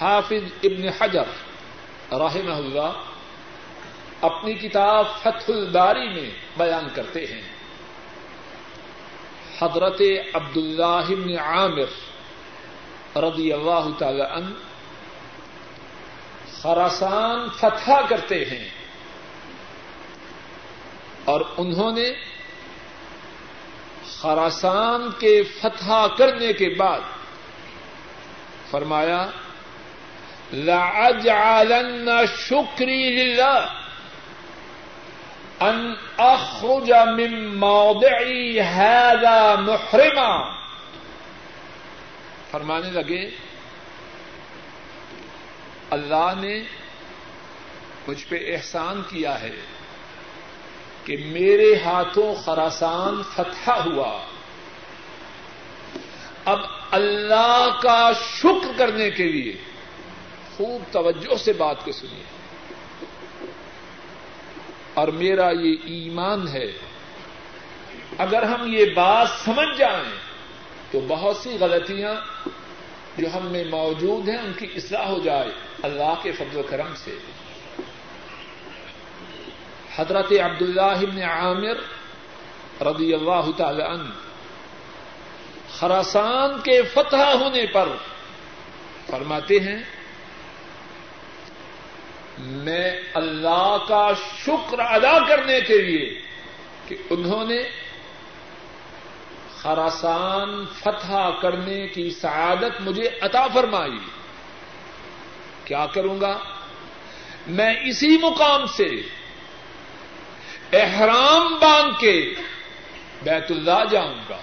حافظ 0.00 0.44
ابن 0.62 0.88
حجر 0.88 1.28
رحمہ 2.12 2.54
اللہ 2.54 2.92
اپنی 4.20 4.54
کتاب 4.54 5.04
فتح 5.22 5.52
الباری 5.52 6.08
میں 6.08 6.30
بیان 6.56 6.88
کرتے 6.94 7.26
ہیں. 7.26 7.42
حضرت 9.60 10.02
عبد 10.34 10.56
اللہ 10.56 11.38
عامر 11.40 11.90
رضی 13.16 13.52
اللہ 13.52 13.88
تعالی 13.98 14.22
عنہ 14.22 14.69
خراسان 16.62 17.48
فتح 17.48 17.90
کرتے 18.08 18.44
ہیں۔ 18.44 18.68
اور 21.24 21.40
انہوں 21.56 21.92
نے 21.92 22.12
خراسان 24.18 25.10
کے 25.18 25.42
فتح 25.42 26.06
کرنے 26.18 26.52
کے 26.52 26.68
بعد 26.68 27.00
فرمایا، 28.70 29.26
لَأَجْعَلَنَّ 30.52 32.10
شُكْرِي 32.36 33.10
لِلَّهِ 33.10 33.66
ان 35.60 35.94
اخرج 36.16 36.92
من 36.92 37.56
موضعی 37.56 38.60
هذا 38.60 39.54
محرما۔ 39.58 40.60
فرمانے 42.50 42.90
لگے 42.90 43.49
اللہ 45.90 46.32
نے 46.40 46.62
مجھ 48.08 48.26
پہ 48.28 48.56
احسان 48.56 49.02
کیا 49.10 49.40
ہے 49.40 49.56
کہ 51.04 51.16
میرے 51.16 51.74
ہاتھوں 51.84 52.34
خراسان 52.34 53.22
فتح 53.34 53.70
ہوا۔ 53.70 54.24
اب 56.44 56.58
اللہ 56.90 57.68
کا 57.82 58.10
شکر 58.22 58.78
کرنے 58.78 59.10
کے 59.10 59.24
لیے 59.24 59.52
خوب 60.56 60.82
توجہ 60.92 61.36
سے 61.36 61.52
بات 61.52 61.84
کو 61.84 61.92
سنیے۔ 61.92 62.22
اور 64.94 65.08
میرا 65.08 65.50
یہ 65.50 65.76
ایمان 65.84 66.48
ہے، 66.48 66.72
اگر 68.18 68.42
ہم 68.42 68.74
یہ 68.74 68.84
بات 68.94 69.28
سمجھ 69.44 69.78
جائیں 69.78 70.16
تو 70.90 71.00
بہت 71.08 71.36
سی 71.36 71.56
غلطیاں 71.60 72.14
جو 73.18 73.26
ہم 73.34 73.46
میں 73.46 73.64
موجود 73.64 74.28
ہیں 74.28 74.38
ان 74.38 74.52
کی 74.52 74.66
اصلاح 74.76 75.06
ہو 75.06 75.18
جائے۔ 75.18 75.69
اللہ 75.82 76.14
کے 76.22 76.32
فضل 76.32 76.58
و 76.58 76.62
کرم 76.62 76.94
سے۔ 76.94 77.18
حضرت 79.96 80.32
عبداللہ 80.32 81.06
بن 81.10 81.22
عامر 81.22 81.76
رضی 82.82 83.14
اللہ 83.14 83.50
تعالی 83.56 83.82
عنہ 83.82 84.10
خراسان 85.78 86.60
کے 86.60 86.82
فتح 86.82 87.32
ہونے 87.40 87.66
پر 87.66 87.88
فرماتے 89.06 89.58
ہیں، 89.58 89.82
میں 92.38 93.00
اللہ 93.14 93.76
کا 93.88 94.12
شکر 94.38 94.78
ادا 94.78 95.18
کرنے 95.28 95.60
کے 95.60 95.78
لیے 95.78 96.20
کہ 96.88 96.96
انہوں 97.10 97.44
نے 97.44 97.62
خراسان 99.56 100.64
فتح 100.66 101.30
کرنے 101.42 101.86
کی 101.88 102.10
سعادت 102.10 102.80
مجھے 102.80 103.10
عطا 103.20 103.46
فرمائی۔ 103.46 104.19
کیا 105.70 105.86
کروں 105.86 106.20
گا؟ 106.20 106.38
میں 107.46 107.74
اسی 107.84 108.18
مقام 108.22 108.66
سے 108.66 108.88
احرام 110.72 111.54
باندھ 111.54 112.00
کے 112.00 112.34
بیت 113.22 113.50
اللہ 113.50 113.84
جاؤں 113.90 114.14
گا۔ 114.28 114.36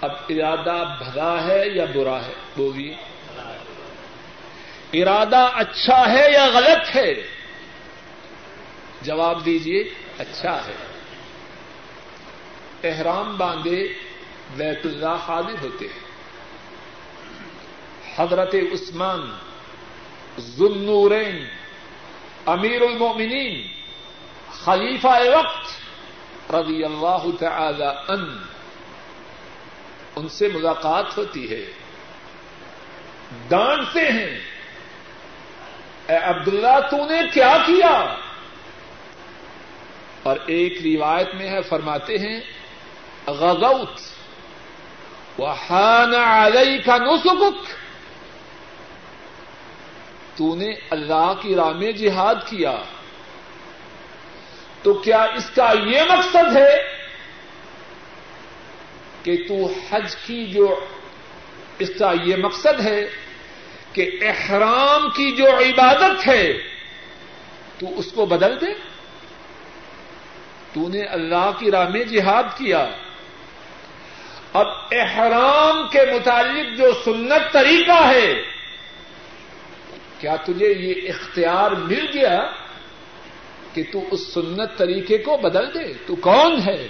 اب 0.00 0.10
ارادہ 0.28 0.94
بھلا 0.98 1.46
ہے 1.46 1.68
یا 1.68 1.84
برا 1.84 2.26
ہے؟ 2.26 2.32
بولیے۔ 2.56 2.96
ارادہ 4.92 5.50
اچھا 5.54 6.12
ہے 6.12 6.32
یا 6.32 6.46
غلط 6.46 6.96
ہے؟ 6.96 7.14
جواب 9.02 9.44
دیجیے 9.44 9.84
اچھا 10.18 10.60
ہے۔ 10.66 10.74
احرام 12.88 13.36
باندھے 13.36 13.94
بیت 14.56 14.80
اللہ 14.84 15.16
حاضر 15.28 15.54
ہوتے 15.62 15.86
ہیں۔ 15.86 16.09
حضرت 18.20 18.54
عثمان 18.54 19.20
ذنورین 20.38 21.46
امیر 22.46 22.82
المومنین 22.82 23.66
خلیفہ 24.52 25.06
وقت 25.06 25.66
رضی 26.52 26.84
اللہ 26.84 27.26
تعالی 27.40 27.86
ان 28.08 28.38
ان 30.16 30.28
سے 30.28 30.48
ملاقات 30.48 31.18
ہوتی 31.18 31.50
ہے۔ 31.50 31.72
ڈانٹتے 33.48 34.00
ہیں۔ 34.00 34.40
اے 36.06 36.16
عبداللہ، 36.16 36.80
تو 36.90 36.96
نے 36.96 37.20
کیا 37.34 37.56
کیا؟ 37.66 38.16
اور 40.22 40.36
ایک 40.46 40.78
روایت 40.84 41.34
میں 41.34 41.48
ہے، 41.48 41.62
فرماتے 41.62 42.18
ہیں 42.18 42.40
غغوت 43.26 44.00
وحان 45.40 46.14
علی 46.14 46.78
کا 46.78 46.96
نسبک 46.96 47.79
تو 50.40 50.54
نے 50.54 50.72
اللہ 50.90 51.32
کی 51.40 51.54
راہ 51.54 51.70
میں 51.70 51.92
جہاد 51.92 52.34
کیا۔ 52.34 52.76
تو 54.82 54.92
کیا 54.92 55.22
اس 55.22 55.50
کا 55.54 55.72
یہ 55.86 56.00
مقصد 56.08 56.56
ہے 56.56 56.76
کہ 59.22 59.36
تو 59.48 59.72
حج 59.90 60.16
کی 60.26 60.46
جو 60.46 60.80
اس 61.78 61.90
کا 61.98 62.12
یہ 62.24 62.36
مقصد 62.36 62.80
ہے 62.80 63.00
کہ 63.92 64.10
احرام 64.22 65.10
کی 65.10 65.32
جو 65.32 65.46
عبادت 65.46 66.28
ہے، 66.28 66.52
تو 67.78 67.98
اس 67.98 68.12
کو 68.12 68.26
بدل 68.26 68.60
دے۔ 68.60 68.74
تو 70.72 70.88
نے 70.88 71.02
اللہ 71.02 71.50
کی 71.58 71.70
راہ 71.70 71.88
میں 71.88 72.04
جہاد 72.04 72.42
کیا۔ 72.42 72.90
اب 74.52 74.66
احرام 74.92 75.88
کے 75.88 76.00
متعلق 76.14 76.78
جو 76.78 76.92
سنت 77.04 77.52
طریقہ 77.52 78.08
ہے 78.08 78.59
کیا 80.20 80.36
تجھے 80.36 80.72
یہ 80.72 81.08
اختیار 81.08 81.70
مل 81.70 82.06
گیا 82.14 82.50
کہ 83.72 83.82
تو 83.92 84.00
اس 84.10 84.34
سنت 84.34 84.70
طریقے 84.76 85.18
کو 85.18 85.36
بدل 85.36 85.74
دے؟ 85.74 85.92
تو 86.06 86.14
کون 86.14 86.60
ہے؟ 86.66 86.88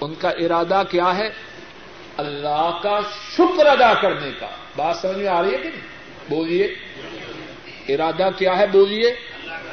ان 0.00 0.14
کا 0.14 0.28
ارادہ 0.28 0.82
کیا 0.90 1.16
ہے؟ 1.16 1.30
اللہ 2.16 2.78
کا 2.82 3.00
شکر 3.36 3.66
ادا 3.66 3.94
کرنے 3.94 4.30
کا۔ 4.40 4.48
بات 4.76 4.96
سمجھ 4.96 5.16
میں 5.16 5.28
آ 5.28 5.42
رہی 5.42 5.52
ہے 5.52 5.58
کہ 5.58 5.68
نہیں؟ 5.68 5.86
بولیے۔ 6.28 6.74
ارادہ 7.88 8.28
کیا 8.38 8.58
ہے؟ 8.58 8.66
بولیے۔ 8.66 9.14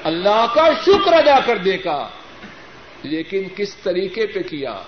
اللہ 0.03 0.45
کا 0.55 0.69
شکر 0.85 1.13
ادا 1.13 1.39
کرنے 1.45 1.77
کا۔ 1.77 2.07
لیکن 3.03 3.43
کس 3.55 3.75
طریقے 3.75 4.27
پہ 4.27 4.39
کیا؟ 4.41 4.81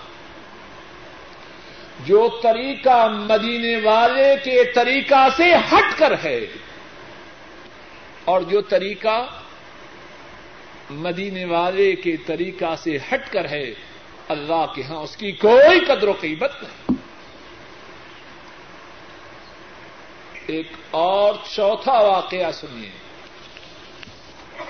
جو 2.06 2.40
طریقہ 2.42 3.08
مدینے 3.08 3.76
والے 3.76 4.34
کے 4.44 4.64
طریقہ 4.64 5.28
سے 5.36 5.54
ہٹ 5.54 5.98
کر 5.98 6.14
ہے 6.24 6.40
اور 8.24 8.40
جو 8.40 8.60
طریقہ 8.60 9.26
مدینے 10.90 11.44
والے 11.44 11.94
کے 11.94 12.16
طریقہ 12.16 12.76
سے 12.76 12.98
ہٹ 13.12 13.32
کر 13.32 13.48
ہے، 13.48 13.70
اللہ 14.28 14.66
کے 14.74 14.82
ہاں 14.82 14.96
اس 14.96 15.16
کی 15.16 15.32
کوئی 15.32 15.84
قدر 15.84 16.08
و 16.08 16.12
قیمت 16.20 16.62
نہیں۔ 16.62 16.96
ایک 20.46 20.66
اور 20.90 21.34
چوتھا 21.50 22.00
واقعہ 22.00 22.50
سنیے۔ 22.50 22.90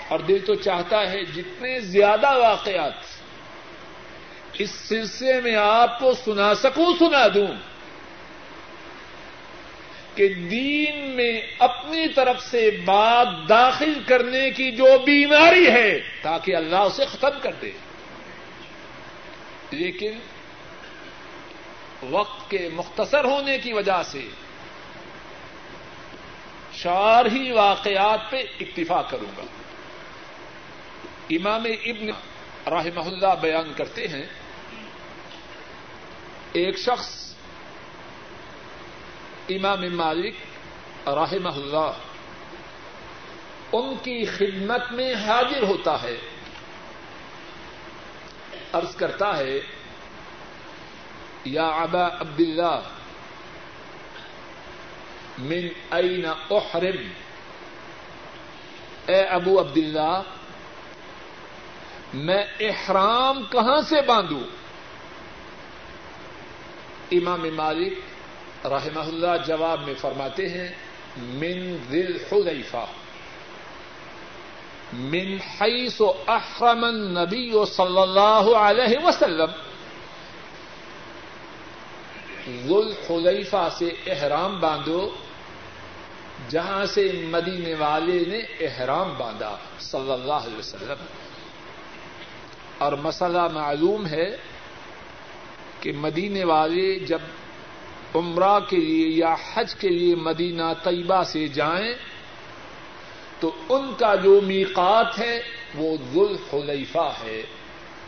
اور 0.08 0.18
دل 0.18 0.38
تو 0.46 0.54
چاہتا 0.54 1.10
ہے 1.10 1.24
جتنے 1.24 1.80
زیادہ 1.80 2.38
واقعات 2.38 2.92
اس 4.60 4.70
سلسلے 4.70 5.40
میں 5.40 5.56
آپ 5.56 5.98
کو 5.98 6.12
سنا 6.24 6.54
سکوں، 6.54 6.92
سنا 6.98 7.26
دوں 7.34 7.46
کہ 10.14 10.28
دین 10.28 11.10
میں 11.10 11.40
اپنی 11.58 12.08
طرف 12.08 12.42
سے 12.42 12.70
بات 12.84 13.48
داخل 13.48 13.92
کرنے 14.06 14.50
کی 14.50 14.70
جو 14.70 14.84
بیماری 14.84 15.70
ہے، 15.70 16.00
تاکہ 16.22 16.56
اللہ 16.56 16.76
اسے 16.76 17.06
ختم 17.06 17.38
کر 17.42 17.52
دے۔ 17.62 17.70
لیکن 19.70 20.12
وقت 22.10 22.50
کے 22.50 22.68
مختصر 22.72 23.24
ہونے 23.24 23.58
کی 23.58 23.72
وجہ 23.72 24.02
سے 24.04 24.28
چار 26.82 27.26
ہی 27.26 27.50
واقعات 27.50 28.30
پہ 28.30 28.42
اکتفا 28.60 29.02
کروں 29.02 29.36
گا۔ 29.38 29.44
امام 31.30 31.64
ابن 31.84 32.08
رحمہ 32.66 33.00
اللہ 33.00 33.34
بیان 33.40 33.72
کرتے 33.76 34.08
ہیں۔ 34.08 34.39
ایک 36.52 36.78
شخص 36.78 37.34
امام 39.48 39.84
مالک 39.96 40.34
رحمہ 41.06 41.48
اللہ 41.48 41.92
ان 43.72 43.94
کی 44.02 44.24
خدمت 44.24 44.92
میں 44.92 45.14
حاضر 45.14 45.62
ہوتا 45.62 46.02
ہے، 46.02 46.16
عرض 48.72 48.96
کرتا 48.96 49.36
ہے، 49.38 49.60
یا 51.44 51.66
ابا 51.66 52.06
عبد 52.06 52.40
اللہ 52.40 52.80
من 55.38 55.68
این 55.90 56.26
احرم؟ 56.26 57.02
اے 59.06 59.20
ابو 59.22 59.60
عبد 59.60 59.76
اللہ 59.76 60.22
میں 62.14 62.44
احرام 62.60 63.42
کہاں 63.50 63.80
سے 63.80 64.00
باندھوں؟ 64.02 64.59
امام 67.10 67.46
مالک 67.54 67.92
رحمہ 68.66 69.00
اللہ 69.00 69.46
جواب 69.46 69.84
میں 69.84 69.94
فرماتے 69.94 70.48
ہیں، 70.48 70.68
من 71.16 71.76
ذل 71.90 72.16
حلیفہ 72.32 72.84
من 74.92 75.36
حیث 75.60 76.00
احرم 76.28 76.84
النبی 76.84 77.52
صلی 77.66 78.00
اللہ 78.00 78.56
علیہ 78.56 79.04
وسلم۔ 79.04 79.50
ذل 82.46 82.92
حلیفہ 83.10 83.68
سے 83.78 83.88
احرام 84.06 84.60
باندھو، 84.60 85.10
جہاں 86.48 86.86
سے 86.86 87.12
مدینے 87.24 87.74
والے 87.74 88.24
نے 88.26 88.38
احرام 88.38 89.14
باندھا 89.18 89.56
صلی 89.78 90.12
اللہ 90.12 90.32
علیہ 90.32 90.58
وسلم۔ 90.58 91.04
اور 92.78 92.92
مسئلہ 92.92 93.48
معلوم 93.52 94.06
ہے 94.06 94.36
کہ 95.80 95.92
مدینے 95.92 96.44
والے 96.44 96.98
جب 96.98 97.18
عمرہ 98.14 98.60
کے 98.60 98.76
لیے 98.76 99.08
یا 99.08 99.34
حج 99.54 99.74
کے 99.74 99.88
لیے 99.88 100.14
مدینہ 100.14 100.72
طیبہ 100.82 101.22
سے 101.22 101.48
جائیں، 101.48 101.94
تو 103.40 103.52
ان 103.68 103.94
کا 103.98 104.14
جو 104.14 104.40
میقات 104.40 105.18
ہے 105.18 105.42
وہ 105.74 105.96
ذوالحلیفہ 106.12 107.10
ہے۔ 107.22 107.42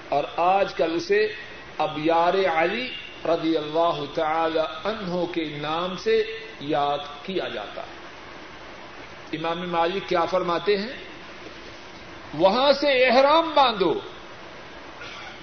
اور 0.09 0.25
آج 0.37 0.75
کل 0.75 0.93
اسے 0.95 1.33
اب 1.79 2.07
یار 2.07 2.35
علی 2.55 2.89
رضی 3.25 3.57
اللہ 3.57 4.05
تعالی 4.15 4.59
عنہ 4.59 5.25
کے 5.33 5.59
نام 5.61 5.97
سے 5.97 6.23
یاد 6.61 6.99
کیا 7.23 7.49
جاتا 7.49 7.83
ہے۔ 7.83 8.03
امام 9.37 9.71
مالک 9.71 10.09
کیا 10.09 10.25
فرماتے 10.25 10.77
ہیں؟ 10.79 10.93
وہاں 12.35 12.73
سے 12.73 13.07
احرام 13.07 13.51
باندھو۔ 13.55 13.95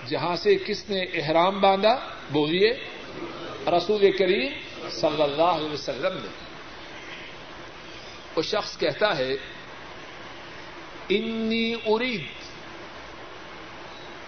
جہاں 0.09 0.35
سے 0.35 0.55
کس 0.55 0.89
نے 0.89 1.03
احرام 1.03 1.59
باندھا 1.61 1.99
بولیے، 2.31 2.73
رسول 3.67 4.11
کریم 4.17 4.51
صلی 4.89 5.21
اللہ 5.21 5.55
علیہ 5.57 5.73
وسلم 5.73 6.17
نے۔ 6.17 6.29
وہ 8.35 8.41
شخص 8.41 8.77
کہتا 8.77 9.17
ہے، 9.17 9.35
انی 11.09 11.73
ارید 11.85 12.25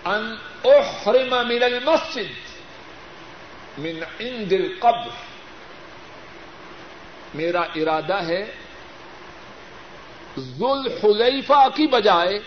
ان 0.06 0.36
احرم 0.64 1.48
من 1.48 1.64
المسجد 1.64 2.32
من 3.78 4.04
عند 4.20 4.54
القبر. 4.54 5.12
میرا 7.34 7.62
ارادہ 7.62 8.24
ہے 8.28 8.52
ذل 10.38 10.88
حلیفہ 11.04 11.68
کی 11.76 11.88
بجائے 11.88 12.40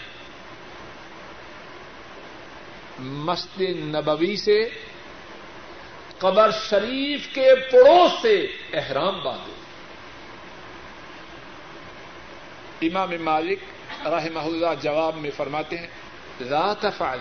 مسجد 3.05 3.63
نبوی 3.63 4.37
سے 4.37 4.69
قبر 6.19 6.51
شریف 6.51 7.35
کے 7.35 7.55
پڑوس 7.73 8.23
سے 8.23 8.47
احرام 8.73 9.25
باندھے۔ 9.25 9.55
امام 12.89 13.11
مالک 13.21 13.59
رحمہ 14.07 14.39
اللہ 14.39 14.67
جواب 14.83 15.17
میں 15.17 15.31
فرماتے 15.37 15.79
ہیں 15.79 15.87
لا 16.41 16.75
تفعل 16.75 17.19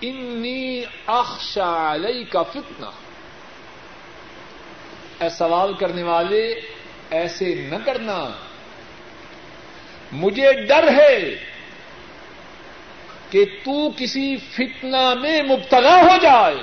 انی 0.00 0.84
اخشا 1.06 1.92
علی 1.92 2.24
کا 2.24 2.42
فتنہ۔ 2.42 2.86
اے 5.20 5.28
سوال 5.28 5.74
کرنے 5.74 6.02
والے، 6.02 6.60
ایسے 7.10 7.54
نہ 7.54 7.76
کرنا۔ 7.84 8.28
مجھے 10.12 10.52
ڈر 10.52 10.88
ہے 10.94 11.51
کہ 13.32 13.44
تو 13.44 13.90
کسی 13.96 14.36
فتنہ 14.36 15.14
میں 15.14 15.42
مبتلا 15.42 15.96
ہو 16.02 16.16
جائے۔ 16.22 16.56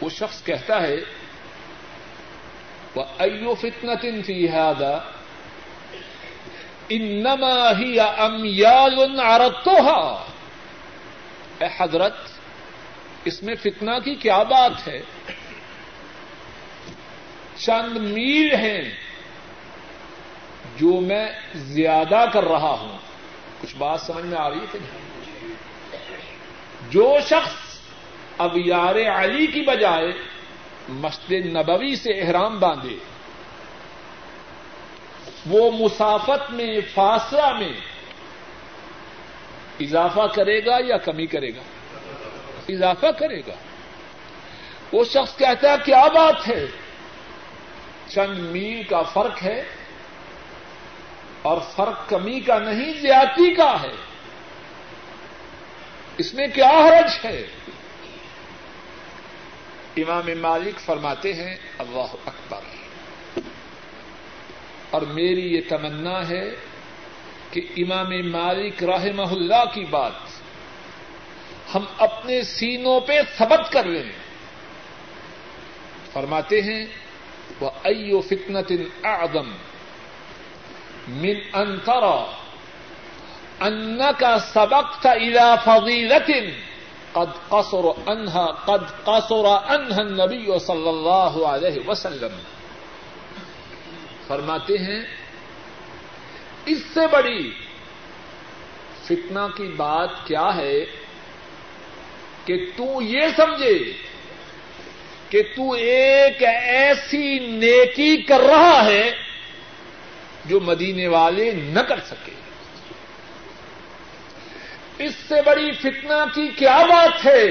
وہ 0.00 0.08
شخص 0.10 0.44
کہتا 0.44 0.82
ہے 0.82 0.96
وہ 2.94 3.04
ایو 3.18 3.54
فتنا 3.54 3.94
تن 3.94 4.22
فی 4.22 4.48
ہادا 4.48 4.98
انما 6.88 7.70
ہی 7.78 8.00
امیال 8.00 9.20
عرتوہا 9.20 10.26
اے 11.58 11.68
حضرت، 11.76 12.16
اس 13.24 13.42
میں 13.42 13.54
فتنہ 13.54 13.98
کی 14.04 14.14
کیا 14.14 14.42
بات 14.42 14.88
ہے؟ 14.88 15.00
چند 17.56 17.96
میل 17.96 18.54
ہیں 18.54 18.82
جو 20.76 21.00
میں 21.00 21.28
زیادہ 21.54 22.24
کر 22.32 22.44
رہا 22.44 22.76
ہوں۔ 22.80 23.11
کچھ 23.62 23.76
بات 23.76 24.00
سمجھ 24.00 24.24
میں 24.24 24.38
آ 24.38 24.50
رہی 24.50 24.58
ہے 24.58 24.78
جو 26.90 27.16
شخص 27.22 27.78
اب 28.38 28.56
یار 28.56 28.94
علی 28.94 29.46
کی 29.46 29.60
بجائے 29.60 30.12
مسجد 30.88 31.46
نبوی 31.46 31.96
سے 31.96 32.10
احرام 32.10 32.58
باندھے، 32.58 32.96
وہ 35.46 35.70
مسافت 35.70 36.50
میں، 36.50 36.80
فاصلہ 36.94 37.58
میں 37.58 37.72
اضافہ 39.80 40.26
کرے 40.34 40.66
گا 40.66 40.78
یا 40.86 40.96
کمی 40.96 41.26
کرے 41.26 41.48
گا؟ 41.48 41.62
اضافہ 42.68 43.06
کرے 43.18 43.40
گا۔ 43.40 43.54
وہ 44.92 45.04
شخص 45.04 45.36
کہتا 45.36 45.70
ہے 45.70 45.76
کیا 45.84 46.04
بات 46.14 46.48
ہے؟ 46.48 46.66
چند 48.08 48.38
میل 48.38 48.82
کا 48.82 49.02
فرق 49.02 49.42
ہے۔ 49.42 49.64
اور 51.42 51.60
فرق 51.76 52.08
کمی 52.08 52.40
کا 52.40 52.58
نہیں، 52.58 52.92
زیادتی 53.00 53.54
کا 53.54 53.82
ہے۔ 53.82 53.92
اس 56.18 56.34
میں 56.34 56.46
کیا 56.54 56.68
حرج 56.68 57.26
ہے؟ 57.26 57.46
امام 59.96 60.40
مالک 60.40 60.80
فرماتے 60.80 61.32
ہیں، 61.32 61.56
اللہ 61.78 62.14
اکبر۔ 62.26 62.60
اور 64.90 65.02
میری 65.02 65.54
یہ 65.54 65.60
تمنا 65.68 66.28
ہے 66.28 66.50
کہ 67.50 67.60
امام 67.76 68.30
مالک 68.32 68.84
رحمہ 68.84 69.22
اللہ 69.22 69.64
کی 69.74 69.84
بات 69.84 70.12
ہم 71.74 71.84
اپنے 71.98 72.42
سینوں 72.42 73.00
پہ 73.00 73.20
ثبت 73.38 73.72
کر 73.72 73.84
لیں۔ 73.84 74.12
فرماتے 76.12 76.60
ہیں 76.60 76.86
وہ 77.60 77.70
ایو 77.82 78.20
فتنت 78.20 78.72
اعظم 79.04 79.52
من 81.08 81.38
انترا 81.54 82.24
ان 83.60 84.00
کا 84.18 84.36
سبق 84.52 85.00
تھا 85.02 85.10
الا 85.10 85.54
فضیلت 85.64 86.30
قد 87.12 87.32
قصر 87.48 87.86
انہا 88.06 88.46
قد 88.64 89.04
قصر 89.04 89.46
انہ 89.46 89.94
النبی 89.94 90.58
صلی 90.58 90.88
اللہ 90.88 91.34
علیہ 91.46 91.88
وسلم. 91.88 92.38
فرماتے 94.26 94.78
ہیں، 94.78 95.02
اس 96.66 96.82
سے 96.94 97.06
بڑی 97.06 97.50
فتنہ 99.04 99.46
کی 99.56 99.66
بات 99.76 100.10
کیا 100.26 100.48
ہے 100.56 100.84
کہ 102.44 102.56
تو 102.76 103.02
یہ 103.02 103.26
سمجھے 103.36 103.78
کہ 105.28 105.42
تو 105.56 105.72
ایک 105.72 106.42
ایسی 106.42 107.38
نیکی 107.38 108.16
کر 108.22 108.40
رہا 108.40 108.84
ہے 108.84 109.10
جو 110.44 110.60
مدینے 110.60 111.08
والے 111.08 111.50
نہ 111.50 111.80
کر 111.80 112.00
سکے۔ 112.00 112.32
اس 114.98 115.14
سے 115.28 115.34
بڑی 115.46 115.72
فتنہ 115.72 116.24
کی 116.34 116.48
کیا 116.56 116.86
بات 116.86 117.26
ہے 117.26 117.46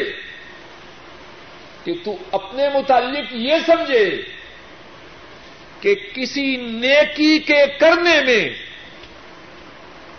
کہ 1.84 1.94
تو 2.06 2.16
اپنے 2.32 2.70
متعلق 2.70 3.34
یہ 3.34 3.54
سمجھے 3.66 4.22
کہ 5.80 5.96
کسی 6.14 6.56
نیکی 6.58 7.40
کے 7.40 7.66
کرنے 7.80 8.22
میں 8.22 8.50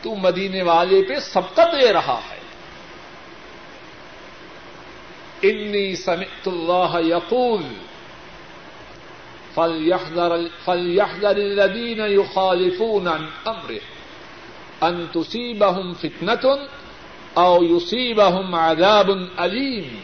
تو 0.02 0.14
مدینے 0.14 0.62
والے 0.62 1.02
پہ 1.02 1.14
سبقت 1.14 1.80
دے 1.80 1.92
رہا 1.92 2.20
ہے۔ 2.30 2.38
انی 5.42 5.96
سمعت 5.96 6.48
اللہ 6.48 7.00
یقول 7.06 7.62
فليحذر 9.54 10.34
الذين 11.30 12.00
يخالفون 12.00 13.08
عن 13.08 13.26
امره 13.46 13.80
ان 14.82 15.06
تصيبهم 15.12 15.92
فتنه 15.92 16.58
او 17.34 17.62
يصيبهم 17.62 18.54
عذاب 18.54 19.10
اليم 19.36 20.00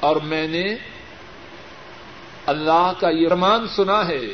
اور 0.00 0.16
میں 0.16 0.48
نے 0.48 0.74
اللہ 2.46 2.92
کا 3.00 3.10
یرمان 3.10 3.66
سنا 3.76 4.08
ہے. 4.08 4.26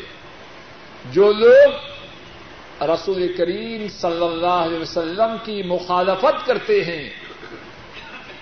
جو 1.12 1.32
لوگ 1.32 1.72
رسول 2.82 3.34
کریم 3.36 3.88
صلی 3.88 4.24
اللہ 4.24 4.58
علیہ 4.66 4.78
وسلم 4.78 5.36
کی 5.44 5.62
مخالفت 5.62 6.46
کرتے 6.46 6.84
ہیں، 6.84 7.10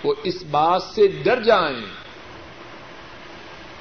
وہ 0.03 0.13
اس 0.23 0.43
بات 0.43 0.83
سے 0.83 1.07
ڈر 1.07 1.43
جائیں۔ 1.43 2.06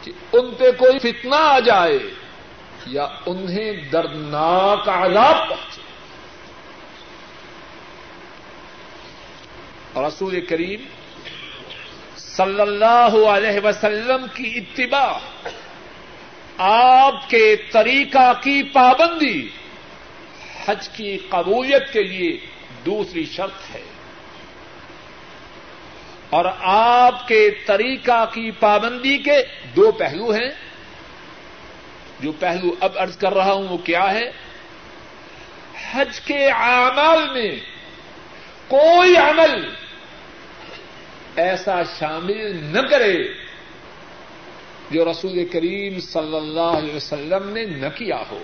کہ 0.06 0.12
ان 0.32 0.54
پہ 0.54 0.72
کوئی 0.72 0.98
فتنہ 0.98 1.34
آ 1.34 1.58
جائے 1.58 1.98
یا 2.86 3.06
انہیں 3.26 3.72
دردناک 3.72 4.88
عذاب 4.88 5.48
پہنچے۔ 5.48 5.82
رسول 10.00 10.46
کریم 10.46 10.80
صلی 12.16 12.60
اللہ 12.60 13.16
علیہ 13.28 13.60
وسلم 13.64 14.26
کی 14.34 14.52
اتباع، 14.56 15.18
آپ 16.58 17.30
کے 17.30 17.56
طریقہ 17.72 18.32
کی 18.42 18.62
پابندی، 18.62 19.48
حج 20.66 20.88
کی 20.88 21.18
قبولیت 21.18 21.92
کے 21.92 22.02
لیے 22.02 22.38
دوسری 22.86 23.24
شرط 23.24 23.74
ہے۔ 23.74 23.95
اور 26.30 26.44
آپ 26.60 27.28
کے 27.28 27.50
طریقہ 27.66 28.24
کی 28.34 28.50
پابندی 28.50 29.18
کے 29.18 29.36
دو 29.76 29.92
پہلو 29.92 30.30
ہیں۔ 30.30 30.50
جو 32.20 32.32
پہلو 32.32 32.74
اب 32.80 32.98
ارض 32.98 33.16
کر 33.16 33.34
رہا 33.34 33.52
ہوں 33.52 33.68
وہ 33.68 33.76
کیا 33.76 34.12
ہے؟ 34.12 34.30
حج 35.92 36.20
کے 36.20 36.48
اعمال 36.48 37.32
میں 37.32 37.56
کوئی 38.68 39.16
عمل 39.16 39.70
ایسا 41.36 41.82
شامل 41.98 42.56
نہ 42.56 42.80
کرے 42.80 43.34
جو 44.90 45.10
رسول 45.10 45.46
کریم 45.52 46.00
صلی 46.00 46.36
اللہ 46.36 46.60
علیہ 46.60 46.94
وسلم 46.94 47.48
نے 47.48 47.64
نہ 47.64 47.86
کیا 47.86 48.22
ہو، 48.30 48.38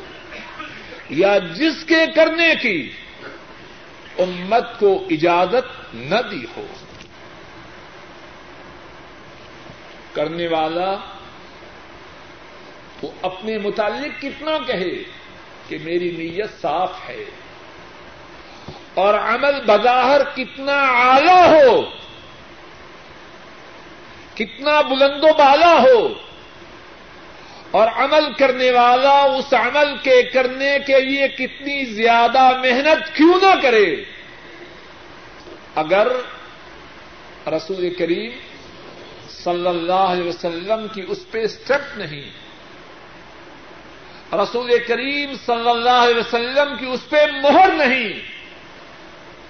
یا 1.11 1.39
جس 1.39 1.85
کے 1.85 2.07
کرنے 2.15 2.55
کی 2.63 2.93
امت 4.19 4.79
کو 4.79 5.07
اجازت 5.11 5.95
نہ 5.95 6.21
دی 6.31 6.45
ہو۔ 6.57 6.67
کرنے 10.15 10.47
والا 10.49 10.91
وہ 13.03 13.09
اپنے 13.23 13.59
متعلق 13.59 14.21
کتنا 14.23 14.59
کہے 14.67 14.95
کہ 15.69 15.79
میری 15.83 16.11
نیت 16.19 16.61
صاف 16.61 16.99
ہے 17.09 17.25
اور 18.95 19.15
عمل 19.15 19.59
بظاہر 19.67 20.23
کتنا 20.35 20.77
اعلی 20.93 21.41
ہو، 21.49 21.81
کتنا 24.35 24.81
بلند 24.81 25.25
و 25.25 25.33
بالا 25.39 25.73
ہو، 25.83 25.99
اور 27.71 27.89
عمل 27.97 28.33
کرنے 28.39 28.71
والا 28.71 29.19
اس 29.37 29.53
عمل 29.55 29.95
کے 30.03 30.23
کرنے 30.23 30.77
کے 30.87 31.01
لیے 31.01 31.29
کتنی 31.29 31.85
زیادہ 31.85 32.43
محنت 32.63 33.15
کیوں 33.17 33.35
نہ 33.43 33.55
کرے؟ 33.63 33.89
اگر 35.75 36.09
رسول 37.53 37.95
کریم 37.99 38.31
صلی 39.45 39.69
اللہ 39.69 39.93
علیہ 39.93 40.29
وسلم 40.29 40.87
کی 40.95 41.03
اس 41.09 41.31
پہ 41.31 41.43
اسٹیپ 41.43 41.99
نہیں۔ 41.99 42.31
رسول 44.35 44.73
کریم 44.89 45.33
صلی 45.47 45.69
اللہ 45.69 45.91
علیہ 45.91 46.17
وسلم 46.17 46.77
کی 46.79 46.87
اس 46.87 47.09
پہ 47.09 47.17
مہر 47.43 47.71
نہیں۔ 47.73 48.09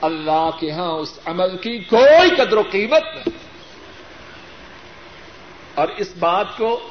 اللہ 0.00 0.50
کے 0.60 0.70
ہاں 0.70 0.92
اس 0.92 1.18
عمل 1.24 1.56
کی 1.56 1.78
کوئی 1.78 2.30
قدر 2.30 2.56
و 2.56 2.62
قیمت 2.70 3.02
نہیں۔ 3.02 3.38
اور 5.74 5.88
اس 5.88 6.14
بات 6.18 6.46
کو 6.56 6.88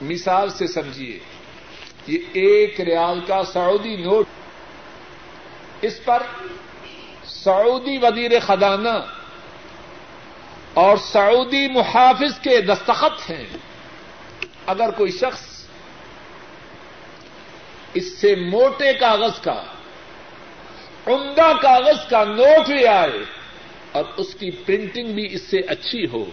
مثال 0.00 0.50
سے 0.50 0.66
سمجھیے، 0.66 1.18
یہ 2.06 2.18
ایک 2.32 2.80
ریال 2.80 3.20
کا 3.26 3.42
سعودی 3.44 3.96
نوٹ۔ 3.96 4.26
اس 5.82 6.04
پر 6.04 6.22
سعودی 7.24 7.98
وزیر 7.98 8.30
خزانہ 8.40 9.21
اور 10.74 10.96
سعودی 10.96 11.68
محافظ 11.68 12.38
کے 12.40 12.60
دستخط 12.60 13.30
ہیں۔ 13.30 13.44
اگر 14.66 14.90
کوئی 14.90 15.12
شخص 15.12 15.64
اس 17.94 18.20
سے 18.20 18.34
موٹے 18.34 18.92
کاغذ 18.92 19.40
کا، 19.40 19.62
عمدہ 21.06 21.52
کاغذ 21.62 22.08
کا 22.10 22.24
نوٹ 22.24 22.68
لے 22.68 22.86
آئے 22.86 23.22
اور 23.92 24.04
اس 24.16 24.34
کی 24.34 24.50
پرنٹنگ 24.50 25.12
بھی 25.12 25.28
اس 25.30 25.42
سے 25.42 25.58
اچھی 25.58 26.06
ہو، 26.06 26.24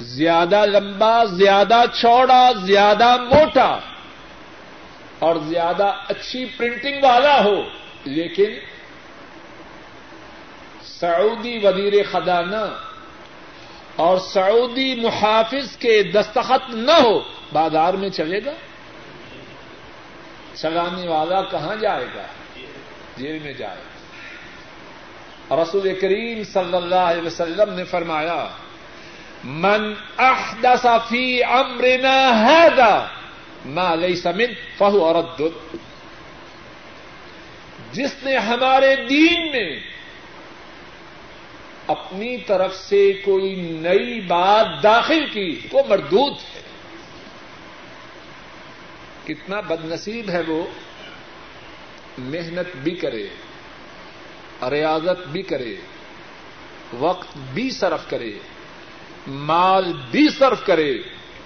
زیادہ 0.00 0.66
لمبا، 0.66 1.24
زیادہ 1.24 1.82
چوڑا، 1.92 2.52
زیادہ 2.64 3.16
موٹا 3.22 3.78
اور 5.18 5.36
زیادہ 5.36 5.92
اچھی 6.08 6.44
پرنٹنگ 6.44 7.04
والا 7.04 7.44
ہو، 7.44 7.62
لیکن 8.04 8.52
سعودی 11.00 11.58
وزیر 11.58 11.92
خزانہ 12.12 12.78
اور 13.96 14.18
سعودی 14.18 14.94
محافظ 14.94 15.76
کے 15.76 16.02
دستخط 16.02 16.74
نہ 16.74 16.92
ہو، 16.92 17.18
بازار 17.52 17.94
میں 17.94 18.08
چلے 18.08 18.44
گا؟ 18.44 18.50
چلانے 20.54 21.08
والا 21.08 21.42
کہاں 21.42 21.76
جائے 21.76 22.04
گا؟ 22.14 22.22
جیل 23.16 23.38
میں 23.38 23.52
جائے 23.52 23.76
گا۔ 23.76 25.62
رسول 25.62 25.98
کریم 26.00 26.44
صلی 26.44 26.76
اللہ 26.76 26.94
علیہ 26.94 27.22
وسلم 27.22 27.72
نے 27.74 27.84
فرمایا، 27.84 28.48
من 29.44 29.94
احدث 30.18 30.86
فی 31.08 31.44
امرنا 31.44 32.44
هذا 32.46 33.06
ما 33.64 33.94
ليس 33.94 34.26
من 34.26 34.52
فهو 34.78 35.20
رد. 35.20 35.42
جس 37.92 38.14
نے 38.22 38.36
ہمارے 38.36 38.96
دین 38.96 39.50
میں 39.50 39.89
اپنی 41.90 42.36
طرف 42.36 42.76
سے 42.76 43.12
کوئی 43.24 43.54
نئی 43.54 44.20
بات 44.20 44.82
داخل 44.82 45.30
کی 45.32 45.60
وہ 45.72 45.82
مردود 45.88 46.36
ہے۔ 46.54 46.60
کتنا 49.24 49.60
بد 49.60 49.84
نصیب 49.84 50.30
ہے 50.30 50.42
وہ۔ 50.48 50.66
محنت 52.18 52.76
بھی 52.76 52.94
کرے، 52.94 53.26
ریاضت 54.70 55.28
بھی 55.28 55.42
کرے، 55.42 55.76
وقت 56.98 57.38
بھی 57.54 57.70
صرف 57.70 58.10
کرے، 58.10 58.32
مال 59.26 59.92
بھی 60.10 60.28
صرف 60.28 60.66
کرے 60.66 60.98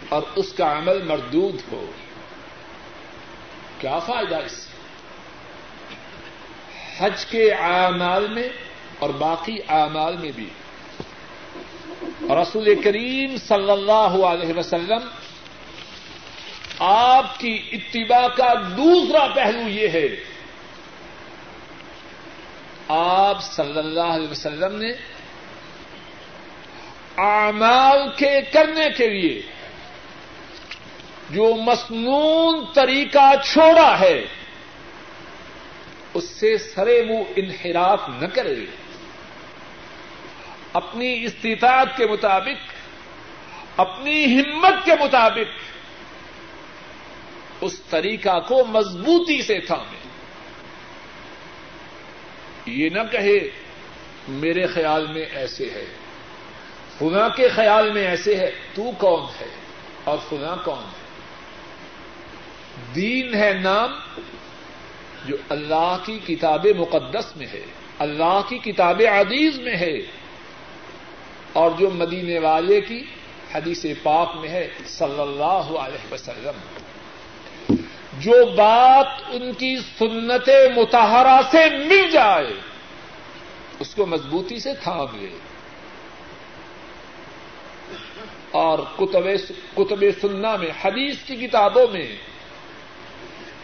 اور 0.08 0.22
اس 0.36 0.52
کا 0.52 0.78
عمل 0.78 1.02
مردود 1.02 1.56
ہو۔ 1.72 1.86
کیا 3.78 3.98
فائدہ 3.98 4.36
اس 4.36 4.52
سے؟ 4.52 4.70
حج 6.98 7.26
کے 7.26 7.52
اعمال 7.52 8.28
میں 8.28 8.48
اور 8.98 9.10
باقی 9.10 9.58
اعمال 9.68 10.16
میں 10.16 10.30
بھی۔ 10.36 10.48
رسول 12.20 12.82
کریم 12.82 13.36
صلی 13.36 13.70
اللہ 13.70 14.24
علیہ 14.26 14.54
وسلم، 14.54 15.08
آپ 16.78 17.38
کی 17.38 17.62
اتباع 17.72 18.26
کا 18.28 18.54
دوسرا 18.76 19.26
پہلو 19.34 19.68
یہ 19.68 19.88
ہے۔ 19.88 20.08
آپ 22.88 23.42
صلی 23.42 23.78
اللہ 23.78 24.00
علیہ 24.00 24.28
وسلم 24.28 24.76
نے 24.82 24.92
اعمال 27.16 28.08
کے 28.16 28.40
کرنے 28.52 28.86
کے 28.96 29.08
لیے 29.08 29.42
جو 31.30 31.54
مصنون 31.56 32.64
طریقہ 32.74 33.34
چھوڑا 33.44 34.00
ہے، 34.00 34.26
اس 36.14 36.24
سے 36.24 36.58
سرے 36.58 37.02
منہ 37.02 37.22
انحراف 37.36 38.00
نہ 38.08 38.26
کرے۔ 38.26 38.83
اپنی 40.74 41.24
استطاعت 41.24 41.96
کے 41.96 42.06
مطابق، 42.06 42.72
اپنی 43.80 44.40
ہمت 44.40 44.84
کے 44.84 44.92
مطابق 45.00 45.74
اس 47.60 47.80
طریقہ 47.80 48.40
کو 48.40 48.64
مضبوطی 48.64 49.42
سے 49.42 49.60
تھامے۔ 49.60 50.08
یہ 52.66 52.88
نہ 52.88 52.98
کہے، 53.12 53.38
میرے 54.28 54.66
خیال 54.66 55.06
میں 55.12 55.22
ایسے 55.22 55.70
ہے۔ 55.74 55.84
فنا 56.98 57.28
کے 57.28 57.48
خیال 57.48 57.92
میں 57.92 58.06
ایسے 58.06 58.36
ہے، 58.36 58.50
تو 58.74 58.90
کون 58.98 59.20
ہے؟ 59.40 59.48
اور 60.04 60.18
فنا 60.28 60.56
کون 60.64 60.84
ہے؟ 60.84 61.04
دین 62.94 63.34
ہے 63.34 63.52
نام 63.52 63.98
جو 65.26 65.36
اللہ 65.48 65.96
کی 66.04 66.18
کتاب 66.18 66.66
مقدس 66.78 67.36
میں 67.36 67.46
ہے، 67.46 67.62
اللہ 67.98 68.40
کی 68.48 68.58
کتاب 68.58 69.02
عزیز 69.12 69.60
میں 69.60 69.76
ہے۔ 69.76 70.23
اور 71.54 71.70
جو 71.70 71.90
مدینے 71.90 72.38
والے 72.38 72.80
کی 72.80 73.04
حدیث 73.54 73.86
پاک 74.02 74.36
میں 74.36 74.48
ہے، 74.48 74.68
صلی 74.86 75.20
اللہ 75.20 75.78
علیہ 75.78 76.12
وسلم۔ 76.12 76.78
جو 78.18 78.46
بات 78.56 79.06
ان 79.28 79.52
کی 79.52 79.76
سنت 79.98 80.50
متحرہ 80.76 81.40
سے 81.50 81.78
مل 81.78 82.10
جائے، 82.10 82.52
اس 83.80 83.94
کو 83.94 84.06
مضبوطی 84.06 84.58
سے 84.58 84.74
تھام 84.74 85.20
لے۔ 85.20 85.28
اور 88.50 88.78
کتب 88.96 89.24
سننا 90.20 90.56
میں، 90.56 90.68
حدیث 90.84 91.16
کی 91.26 91.36
کتابوں 91.36 91.86
میں 91.92 92.16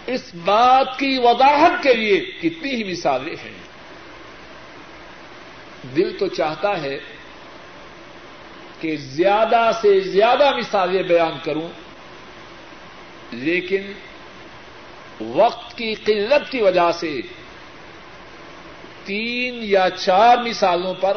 اس 0.07 0.35
بات 0.44 0.98
کی 0.98 1.18
وضاحت 1.22 1.83
کے 1.83 1.94
لیے 1.94 2.20
کتنی 2.20 2.70
ہی 2.70 2.85
مثالیں 2.85 3.37
ہیں۔ 3.44 3.70
دل 5.96 6.16
تو 6.18 6.29
چاہتا 6.29 6.83
ہے 6.83 6.98
کہ 8.80 8.96
زیادہ 8.96 9.70
سے 9.82 10.00
زیادہ 10.00 10.56
مثالیں 10.56 11.02
بیان 11.02 11.38
کروں، 11.44 11.68
لیکن 13.30 13.92
وقت 15.20 15.78
کی 15.78 15.94
قلت 15.94 16.52
کی 16.52 16.62
وجہ 16.62 16.92
سے 16.92 17.20
تین 19.04 19.58
یا 19.62 19.88
چار 19.96 20.38
مثالوں 20.38 20.94
پر 20.94 21.16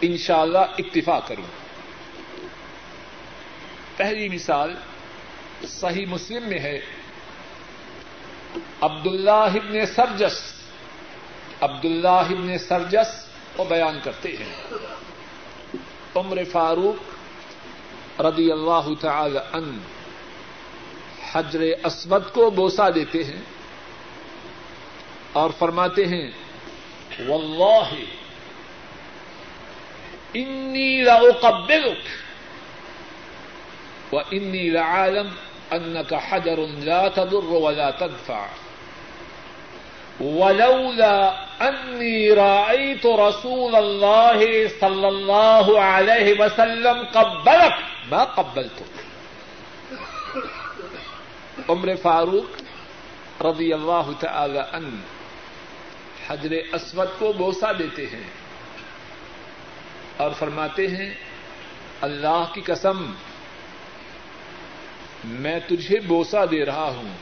انشاءاللہ 0.00 0.58
اللہ 0.58 0.74
اکتفا 0.78 1.20
کروں۔ 1.20 1.60
پہلی 3.96 4.28
مثال 4.28 4.74
صحیح 5.68 6.06
مسلم 6.06 6.48
میں 6.48 6.58
ہے 6.58 6.80
عبد 8.80 9.06
اللہ 9.06 9.30
ابن 9.30 9.86
سرجس۔ 9.86 10.52
عبد 11.60 11.84
اللہ 11.84 12.08
ابن 12.08 12.58
سرجس 12.58 13.26
کو 13.56 13.64
بیان 13.64 13.98
کرتے 14.04 14.28
ہیں۔ 14.28 14.74
عمر 16.16 16.44
فاروق 16.44 18.20
رضی 18.20 18.52
اللہ 18.52 18.88
تعالی 19.00 19.38
ان 19.52 19.78
حجر 21.32 21.60
اسود 21.84 22.32
کو 22.32 22.50
بوسا 22.50 22.90
دیتے 22.90 23.24
ہیں 23.24 23.42
اور 25.32 25.50
فرماتے 25.58 26.06
ہیں، 26.06 26.30
واللہ، 27.18 27.90
انی 30.34 31.02
لاقبلک 31.02 32.08
وانی 34.12 34.68
لعالم 34.70 35.28
انك 35.72 36.14
حجر 36.14 36.58
لا 36.84 37.08
تضر 37.08 37.44
ولا 37.44 37.90
تدفع 37.90 38.46
ولولا 40.20 41.46
انی 41.60 42.34
رأيت 42.34 43.06
رسول 43.20 43.74
اللہ 43.74 44.40
صلی 44.80 45.06
اللہ 45.06 45.66
علیہ 45.80 46.34
وسلم 46.38 47.02
قبلک 47.12 47.74
ما 48.10 48.24
قبلتک 48.34 48.92
عمر 51.70 51.88
فاروق 52.02 53.42
رضی 53.44 53.72
اللہ 53.72 54.10
تعالی 54.20 54.62
عنہ 54.72 54.96
حجر 56.28 56.52
اسود 56.72 57.08
کو 57.18 57.32
بوسا 57.32 57.72
دیتے 57.78 58.06
ہیں 58.06 58.28
اور 60.16 60.30
فرماتے 60.38 60.86
ہیں، 60.86 61.10
اللہ 62.00 62.42
کی 62.54 62.60
قسم، 62.60 62.98
میں 65.24 65.58
تجھے 65.68 66.00
بوسا 66.00 66.44
دے 66.50 66.64
رہا 66.64 66.88
ہوں 66.96 67.12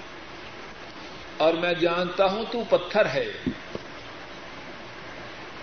اور 1.37 1.53
میں 1.55 1.74
جانتا 1.74 2.24
ہوں 2.33 2.44
تو 2.51 2.62
پتھر 2.68 3.05
ہے۔ 3.07 3.27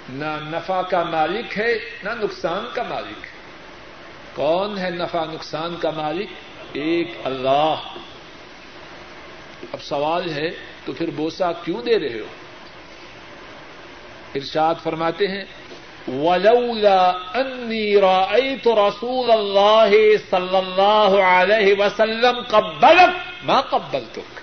نہ 0.10 0.40
نفع 0.42 0.82
کا 0.82 1.04
مالک 1.04 1.60
ہے، 1.60 1.80
نہ 2.04 2.10
نقصان 2.10 2.66
کا 2.74 2.84
مالک 2.84 3.24
ہے۔ 3.24 3.36
کون 4.36 4.78
ہے 4.78 4.90
نفع 4.90 5.26
نقصان 5.26 5.76
کا 5.76 5.92
مالک؟ 5.92 6.30
ایک 6.74 7.12
اللہ۔ 7.24 7.76
اب 9.74 9.84
سوال 9.84 10.34
ہے، 10.34 10.50
تو 10.86 10.94
پھر 10.94 11.10
بوسا 11.10 11.52
کیوں 11.52 11.82
دے 11.82 12.00
رہے 12.00 12.20
ہو؟ 12.20 12.26
ارشاد 14.36 14.76
فرماتے 14.84 15.28
ہیں، 15.28 15.46
ولولا 16.08 17.12
انی 17.34 18.02
رأيت 18.02 18.68
رسول 18.68 19.32
اللہ 19.32 19.90
صلی 20.32 20.58
اللہ 20.58 21.24
علیہ 21.24 21.76
وسلم 21.80 22.42
قبلک 22.48 23.44
ما 23.44 23.62
قبلتک 23.62 24.40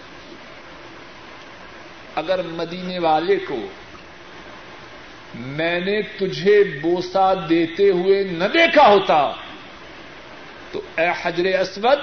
اگر 2.15 2.43
مدینے 2.43 2.99
والے 2.99 3.37
کو 3.37 3.57
میں 5.35 5.81
نے 5.81 6.03
تجھے 6.03 6.79
بوسا 6.83 7.35
دیتے 7.49 7.91
ہوئے 7.91 8.25
نہ 8.25 8.45
دیکھا 8.45 8.89
ہوتا۔ 8.89 9.33
تو 10.73 10.81
اے 10.99 11.07
حجر 11.23 11.59
اسود، 11.61 11.99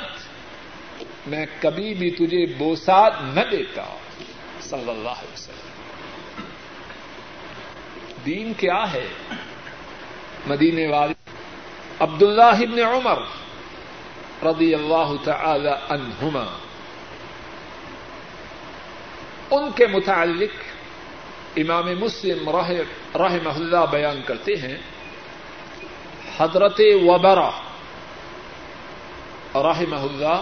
میں 1.28 1.46
کبھی 1.60 1.94
بھی 1.94 2.12
تجھے 2.12 2.46
بوسا 2.58 3.10
نہ 3.10 3.40
دیتا۔ 3.52 3.98
صلی 4.62 4.90
اللہ 4.90 5.10
علیہ 5.10 5.34
وسلم۔ 5.34 5.70
دین 8.26 8.54
کیا 8.58 8.94
ہے؟ 8.94 9.08
مدینے 10.48 10.88
والے۔ 10.88 11.14
عبد 12.00 12.24
اللہ 12.24 12.44
ابن 12.44 12.80
عمر 12.80 13.18
رضی 14.46 14.74
اللہ 14.74 15.12
تعالی 15.24 15.70
عنہما۔ 15.90 16.58
ان 19.52 19.72
کے 19.72 19.88
متعلق 19.88 20.69
امام 21.62 21.88
مسلم 22.00 22.50
رحمہ 23.16 23.56
اللہ 23.56 23.86
بیان 23.92 24.22
کرتے 24.26 24.56
ہیں، 24.56 24.78
حضرت 26.38 26.80
وبرا 27.04 27.50
رحمہ 29.64 30.02
اللہ 30.02 30.42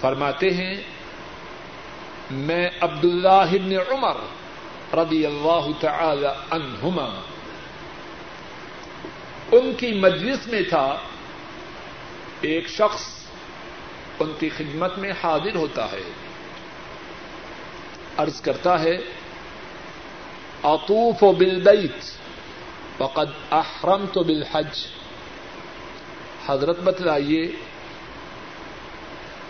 فرماتے 0.00 0.50
ہیں، 0.50 0.74
میں 2.30 2.68
عبد 2.80 3.04
اللہ 3.04 3.54
ابن 3.54 3.72
عمر 3.88 4.16
رضی 4.96 5.24
اللہ 5.26 5.68
تعالی 5.80 6.32
عنہما، 6.50 7.08
ان 9.52 9.72
کی 9.76 9.92
مجلس 10.00 10.46
میں 10.46 10.62
تھا، 10.68 10.86
ایک 12.40 12.68
شخص 12.68 13.06
ان 14.20 14.32
کی 14.38 14.48
خدمت 14.48 14.98
میں 14.98 15.12
حاضر 15.22 15.56
ہوتا 15.56 15.84
ہے، 15.92 16.02
عرض 18.16 18.40
کرتا 18.40 18.80
ہے 18.80 18.96
اطوف 20.62 21.22
و 21.22 21.32
بالبیت 21.32 22.18
وقد 23.02 23.30
احرمت 23.50 24.14
تو 24.14 24.22
بالحج. 24.22 24.86
حضرت 26.46 26.80
بتلائیے، 26.80 27.52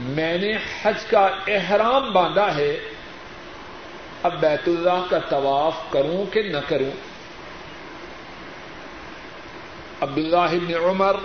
میں 0.00 0.38
نے 0.38 0.56
حج 0.82 1.04
کا 1.04 1.28
احرام 1.46 2.12
باندھا 2.12 2.56
ہے، 2.56 2.80
اب 4.22 4.40
بیت 4.40 4.68
اللہ 4.68 5.06
کا 5.10 5.18
طواف 5.18 5.74
کروں 5.90 6.34
کہ 6.34 6.42
نہ 6.42 6.58
کروں؟ 6.68 6.90
عبد 10.00 10.18
اللہ 10.18 10.74
عمر 10.76 11.16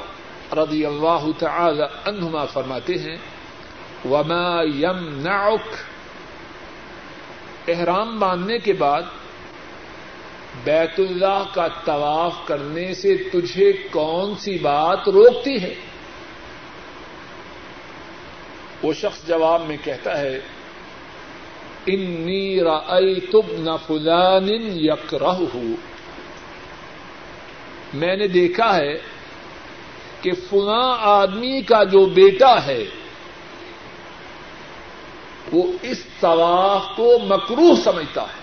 رضی 0.53 0.85
اللہ 0.85 1.25
تعالی 1.39 1.83
عنہما 2.05 2.45
فرماتے 2.45 2.93
ہیں، 2.93 3.17
وما 4.05 4.63
يمنعك. 4.63 5.75
احرام 7.67 8.19
باندھنے 8.19 8.59
کے 8.59 8.73
بعد 8.73 9.01
بیت 10.63 10.99
اللہ 10.99 11.43
کا 11.53 11.67
طواف 11.85 12.33
کرنے 12.45 12.93
سے 12.93 13.15
تجھے 13.15 13.73
کون 13.91 14.35
سی 14.35 14.57
بات 14.57 15.09
روکتی 15.09 15.61
ہے؟ 15.61 15.73
وہ 18.83 18.93
شخص 18.93 19.27
جواب 19.27 19.61
میں 19.67 19.77
کہتا 19.83 20.17
ہے، 20.17 20.39
انی 21.85 22.59
رأیت 22.61 23.35
ابن 23.35 23.77
فلان 23.87 24.49
یکرہ 24.75 25.41
میں 27.93 28.15
نے 28.15 28.27
دیکھا 28.27 28.75
ہے 28.75 28.93
کہ 30.21 30.31
فلاں 30.49 30.97
آدمی 30.99 31.61
کا 31.61 31.83
جو 31.83 32.05
بیٹا 32.05 32.65
ہے، 32.65 32.83
وہ 35.51 35.63
اس 35.81 36.03
طواف 36.19 36.95
کو 36.95 37.19
مکروح 37.23 37.75
سمجھتا 37.83 38.21
ہے۔ 38.21 38.42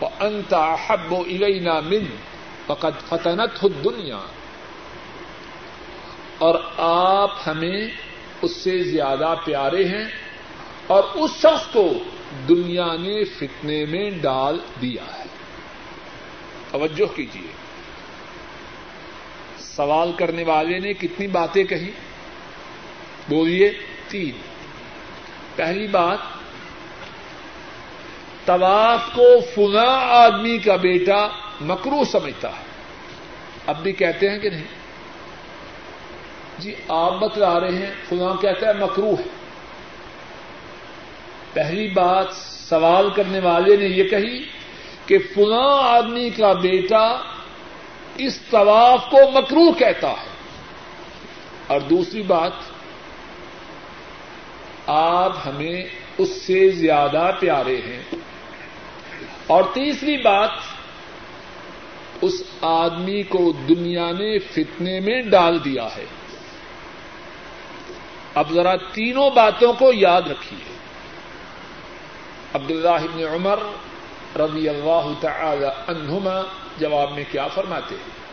وہ 0.00 0.08
انتا 0.20 0.76
حب 0.86 1.12
و 1.12 1.20
الینا 1.20 1.80
من 1.80 2.04
فقط 2.66 3.08
فتنت 3.08 3.62
ہو 3.62 3.68
دنیا 3.68 4.18
اور 6.38 6.54
آپ 6.78 7.30
ہمیں 7.46 7.88
اس 8.42 8.56
سے 8.56 8.82
زیادہ 8.82 9.34
پیارے 9.44 9.84
ہیں 9.84 10.04
اور 10.86 11.04
اس 11.14 11.30
شخص 11.30 11.66
کو 11.72 11.92
دنیا 12.48 12.96
نے 12.96 13.24
فتنے 13.24 13.84
میں 13.84 14.10
ڈال 14.10 14.58
دیا 14.82 15.18
ہے۔ 15.18 15.24
توجہ 16.70 17.16
کیجیے 17.16 17.52
سوال 19.58 20.12
کرنے 20.12 20.44
والے 20.44 20.78
نے 20.78 20.92
کتنی 20.94 21.26
باتیں 21.26 21.64
کہی؟ 21.64 21.90
بولیے 23.28 23.72
تین۔ 24.08 24.38
پہلی 25.56 25.86
بات 25.86 26.18
طواف 28.46 29.00
کو 29.14 29.40
فلاں 29.54 30.00
آدمی 30.00 30.58
کا 30.58 30.76
بیٹا 30.76 31.28
مکرو 31.60 32.04
سمجھتا 32.04 32.48
ہے۔ 32.48 32.64
اب 33.66 33.82
بھی 33.82 33.92
کہتے 33.92 34.30
ہیں 34.30 34.38
کہ 34.38 34.50
نہیں؟ 34.50 34.64
جی 36.58 36.74
آپ 36.88 37.12
بتلا 37.12 37.60
رہے 37.60 37.72
ہیں 37.72 37.92
فلاں 38.08 38.34
کہتا 38.42 38.68
ہے 38.68 38.72
مکرو 38.72 39.10
ہے۔ 39.10 39.28
پہلی 41.52 41.88
بات 41.88 42.26
سوال 42.68 43.10
کرنے 43.10 43.40
والے 43.40 43.76
نے 43.76 43.84
یہ 43.84 44.04
کہی 44.04 44.46
کہ 45.06 45.18
فلاں 45.34 45.96
آدمی 45.96 46.30
کا 46.30 46.52
بیٹا 46.52 47.18
اس 48.16 48.40
طواف 48.50 49.10
کو 49.10 49.30
مکرو 49.30 49.72
کہتا 49.72 50.10
ہے۔ 50.10 50.36
اور 51.66 51.80
دوسری 51.80 52.22
بات، 52.22 52.52
آپ 54.86 55.32
ہمیں 55.46 55.84
اس 56.18 56.42
سے 56.42 56.70
زیادہ 56.70 57.30
پیارے 57.40 57.76
ہیں۔ 57.76 58.02
اور 59.46 59.64
تیسری 59.74 60.16
بات، 60.16 60.50
اس 62.22 62.42
آدمی 62.60 63.22
کو 63.22 63.52
دنیا 63.68 64.10
نے 64.10 64.38
فتنے 64.38 65.00
میں 65.00 65.22
ڈال 65.22 65.64
دیا 65.64 65.88
ہے۔ 65.96 66.04
اب 68.34 68.52
ذرا 68.52 68.76
تینوں 68.76 69.30
باتوں 69.30 69.72
کو 69.72 69.92
یاد 69.92 70.22
رکھیے۔ 70.22 70.76
عبد 72.54 72.70
اللہ 72.70 73.26
عمر 73.26 73.58
رضی 74.36 74.68
اللہ 74.68 75.12
تعالی 75.20 75.64
عنہما 75.64 76.42
جواب 76.78 77.12
میں 77.12 77.24
کیا 77.30 77.46
فرماتے 77.46 77.94
ہیں؟ 77.94 78.26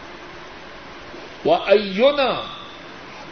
وہ 1.45 1.55
ایونا 1.65 2.43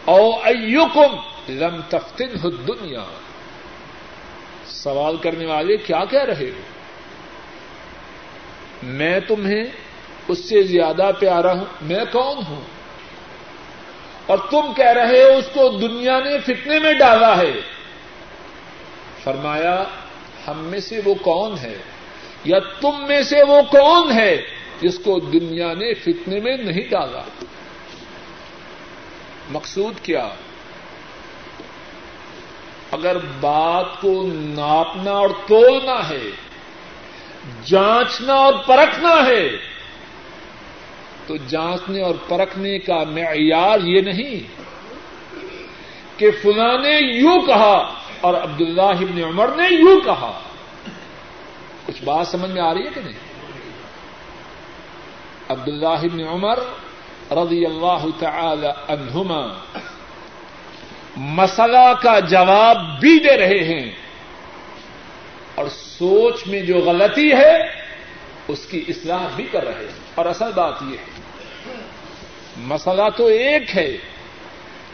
او 0.06 0.32
ایوکم 0.44 1.16
لم 1.50 1.82
تفتن 1.90 2.30
ہو 2.44 2.50
دنیا 2.50 3.04
سوال 4.66 5.18
کرنے 5.18 5.46
والے 5.46 5.78
کیا 5.78 6.06
کہہ 6.06 6.24
رہے 6.24 6.50
ہو؟ 6.50 6.81
میں 8.84 9.20
تمہیں 9.20 9.64
اس 10.28 10.50
سے 10.50 10.64
زیادہ 10.64 11.12
پیارا 11.20 11.54
ہوں، 11.54 11.66
میں 11.82 12.06
کون 12.12 12.38
ہوں؟ 12.50 12.62
اور 14.26 14.38
تم 14.38 14.74
کہہ 14.74 14.92
رہے 14.92 15.24
ہو، 15.24 15.38
اس 15.38 15.46
کو 15.54 15.70
دنیا 15.70 16.20
نے 16.20 16.40
فتنے 16.40 16.80
میں 16.80 16.94
ڈالا 16.94 17.38
ہے۔ 17.38 17.52
فرمایا، 19.24 19.84
ہم 20.48 20.58
میں 20.58 20.80
سے 20.80 21.02
وہ 21.06 21.14
کون 21.14 21.58
ہے؟ 21.62 21.78
یا 22.44 22.60
تم 22.60 23.08
میں 23.08 23.22
سے 23.22 23.44
وہ 23.44 23.62
کون 23.62 24.12
ہے 24.12 24.42
جس 24.82 25.00
کو 25.00 25.20
دنیا 25.20 25.74
نے 25.74 25.94
فتنے 25.94 26.40
میں 26.40 26.58
نہیں 26.58 26.90
ڈالا؟ 26.90 27.22
مقصود 29.50 30.00
کیا؟ 30.04 30.30
اگر 32.92 33.18
بات 33.40 34.02
کو 34.02 34.24
ناپنا 34.34 35.12
اور 35.12 35.30
تولنا 35.48 36.10
ہے 36.10 36.51
جانچنا 37.66 38.34
اور 38.34 38.54
پرکھنا 38.54 39.28
ہے۔ 39.28 39.50
تو 41.28 41.36
جانچنے 41.36 42.02
اور 42.02 42.16
پرکھنے 42.28 42.80
کا 42.80 43.04
معیار 43.04 43.80
یہ 43.80 44.02
نہیں 44.02 44.62
کہ 46.20 46.32
فلاں 46.32 46.78
نے 46.78 47.00
یوں 47.18 47.42
کہا 47.42 47.94
اور 48.22 48.34
عبداللہ 48.34 48.82
ابن 48.82 49.24
عمر 49.24 49.48
نے 49.48 49.76
یوں 49.76 50.00
کہا۔ 50.02 50.40
کچھ 51.86 52.04
بات 52.04 52.28
سمجھ 52.28 52.52
میں 52.52 52.62
آ 52.62 52.74
رہی 52.74 52.86
ہے 52.86 52.90
کہ 52.96 53.02
نہیں؟ 53.02 53.20
عبداللہ 55.50 55.88
ابن 55.88 56.28
عمر 56.28 56.60
رضی 57.32 57.66
اللہ 57.66 58.06
تعالی 58.20 58.68
عنہما 58.68 59.60
مسئلہ 61.18 61.94
کا 62.02 62.20
جواب 62.20 63.00
بھی 63.00 63.20
دے 63.20 63.38
رہے 63.38 63.64
ہیں۔ 63.64 63.92
سوچ 66.02 66.48
میں 66.48 66.62
جو 66.62 66.78
غلطی 66.78 67.32
ہے، 67.32 67.58
اس 68.48 68.66
کی 68.66 68.86
اصلاح 68.88 69.28
بھی 69.36 69.44
کر 69.44 69.64
رہے 69.64 69.80
ہیں۔ 69.80 70.00
اور 70.16 70.26
اصل 70.26 70.52
بات 70.56 70.74
یہ 70.82 70.98
ہے، 70.98 71.22
مسئلہ 72.58 73.02
تو 73.18 73.26
ایک 73.26 73.78
ہے، 73.78 73.98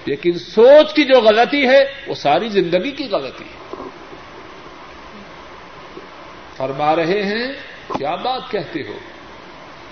لیکن 0.06 0.32
سوچ 0.34 0.94
کی 0.94 1.04
جو 1.04 1.22
غلطی 1.22 1.68
ہے، 1.68 1.86
وہ 2.08 2.16
ساری 2.16 2.50
زندگی 2.50 2.92
کی 2.92 3.04
غلطی 3.04 3.44
ہے۔ 3.44 3.84
فرما 6.58 6.96
رہے 6.96 7.24
ہیں، 7.24 7.54
کیا 7.98 8.16
بات 8.16 8.42
کہتے 8.52 8.80
ہو؟ 8.88 8.98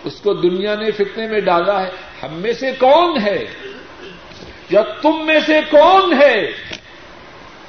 اس 0.04 0.22
کو 0.22 0.34
دنیا 0.34 0.76
نے 0.76 0.92
فتنے 0.92 1.28
میں 1.28 1.40
ڈالا 1.40 1.82
ہے۔ 1.82 1.92
ہم 2.24 2.34
میں 2.34 2.54
سے 2.54 2.72
کون 2.80 3.18
ہے؟ 3.26 3.46
یا 4.70 4.82
تم 5.02 5.26
میں 5.26 5.40
سے 5.46 5.60
کون 5.72 6.22
ہے؟ 6.22 6.52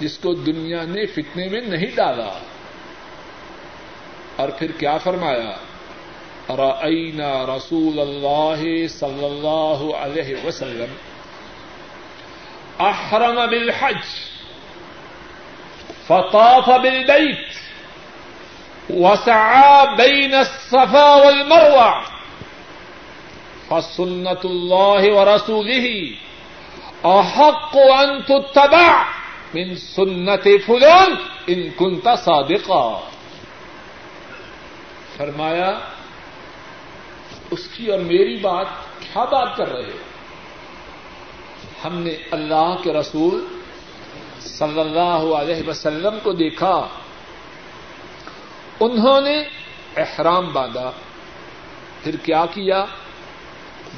جس 0.01 0.19
کو 0.19 0.35
دنیا 0.35 0.83
نے 0.83 1.07
فتنے 1.07 1.49
میں 1.49 1.61
نہیں 1.61 1.87
ڈالا۔ 1.95 2.39
اور 4.37 4.49
پھر 4.49 4.71
کیا 4.73 4.99
فرمایا؟ 4.99 5.53
رأینا 6.57 7.47
رسول 7.47 8.01
اللہ 8.01 8.87
صلی 8.87 9.25
اللہ 9.25 9.97
علیہ 9.97 10.35
وسلم 10.45 10.95
احرم 12.79 13.47
بالحج، 13.51 14.05
فطاف 16.07 16.69
بالبيت، 16.83 17.47
وسعى 18.91 19.97
بين 19.97 20.35
الصفا 20.35 21.15
والمروه 21.15 22.03
فسنت 23.69 24.45
اللہ 24.45 25.11
و 25.13 25.25
رسولی 25.35 26.17
احق 27.05 27.77
تتبع 28.29 29.03
من 29.55 29.77
سنت 29.77 30.49
فلان 30.67 31.15
ان 31.47 31.69
کنت 31.79 32.09
صادقا. 32.25 33.01
فرمایا، 35.17 35.79
اس 37.51 37.69
کی 37.77 37.87
اور 37.87 37.99
میری 37.99 38.37
بات 38.37 38.67
کیا 39.01 39.25
بات 39.25 39.57
کر 39.57 39.69
رہے 39.69 39.93
ہم 41.85 41.99
نے 41.99 42.17
اللہ 42.31 42.77
کے 42.83 42.93
رسول 42.93 43.47
صلی 44.41 44.81
اللہ 44.81 45.35
علیہ 45.35 45.69
وسلم 45.69 46.19
کو 46.23 46.33
دیکھا۔ 46.33 46.89
انہوں 48.81 49.21
نے 49.21 49.43
احرام 49.97 50.53
باندھا، 50.53 50.91
پھر 52.05 52.17
کیا 52.17 52.47
کیا؟ 52.47 52.85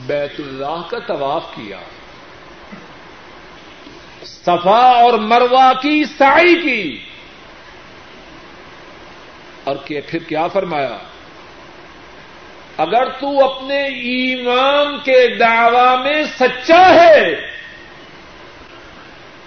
بیت 0.06 0.32
اللہ 0.38 0.82
کا 0.90 0.98
طواف 0.98 1.44
کیا۔ 1.54 1.80
صفا 4.24 5.02
اور 5.02 5.18
مروا 5.18 5.72
کی 5.72 6.04
سائی 6.04 6.62
کی۔ 6.62 6.98
اور 9.64 9.76
پھر 9.76 10.18
کیا 10.18 10.46
فرمایا؟ 10.48 10.98
اگر 12.78 13.08
تو 13.08 13.44
اپنے 13.44 13.84
ایمان 13.84 14.98
کے 14.98 15.36
دعوی 15.36 16.02
میں 16.02 16.22
سچا 16.38 16.94
ہے، 16.94 17.34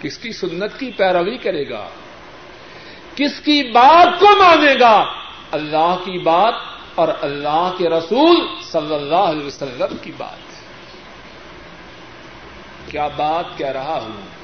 کس 0.01 0.17
کی 0.17 0.31
سنت 0.31 0.79
کی 0.79 0.91
پیروی 0.91 1.37
کرے 1.37 1.69
گا؟ 1.69 1.87
کس 3.15 3.39
کی 3.39 3.63
بات 3.63 4.19
کو 4.19 4.25
مانے 4.25 4.73
گا؟ 4.79 5.05
اللہ 5.51 5.95
کی 6.05 6.19
بات 6.19 6.53
اور 6.95 7.07
اللہ 7.21 7.71
کے 7.77 7.89
رسول 7.89 8.47
صلی 8.63 8.95
اللہ 8.95 9.15
علیہ 9.15 9.45
وسلم 9.45 9.97
کی 10.01 10.11
بات۔ 10.17 10.51
کیا 12.91 13.07
بات 13.07 13.57
کہہ 13.57 13.71
رہا 13.71 13.99
ہوں؟ 14.01 14.41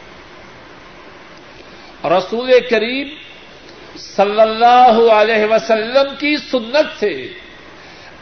رسول 2.12 2.52
کریم 2.70 3.08
صلی 3.98 4.42
اللہ 4.42 5.12
علیہ 5.12 5.46
وسلم 5.46 6.16
کی 6.20 6.38
سنت 6.38 7.00
سے 7.00 7.34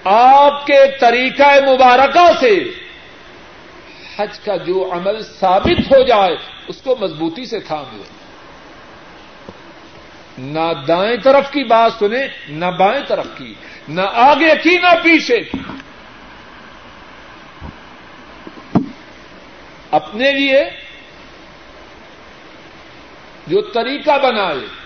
آپ 0.06 0.66
کے 0.66 0.78
طریقہ 0.99 1.43
مبارکہ 1.43 2.32
سے 2.39 2.72
حج 4.18 4.39
کا 4.39 4.56
جو 4.56 4.89
عمل 4.91 5.22
ثابت 5.24 5.91
ہو 5.91 6.03
جائے، 6.03 6.36
اس 6.68 6.82
کو 6.82 6.95
مضبوطی 6.95 7.45
سے 7.45 7.60
تھام 7.60 7.97
لو 7.97 8.03
نہ 10.38 10.74
دائیں 10.88 11.18
طرف 11.18 11.51
کی 11.51 11.64
بات 11.64 11.91
سنیں، 11.99 12.28
نہ 12.49 12.66
بائیں 12.66 13.01
طرف 13.08 13.28
کی، 13.38 13.53
نہ 13.88 14.01
آگے 14.14 14.53
کی، 14.64 14.78
نہ 14.78 14.95
پیچھے 15.03 15.39
کی۔ 15.39 15.58
اپنے 19.91 20.32
لیے 20.32 20.64
جو 23.47 23.62
طریقہ 23.62 24.18
بنائے 24.24 24.84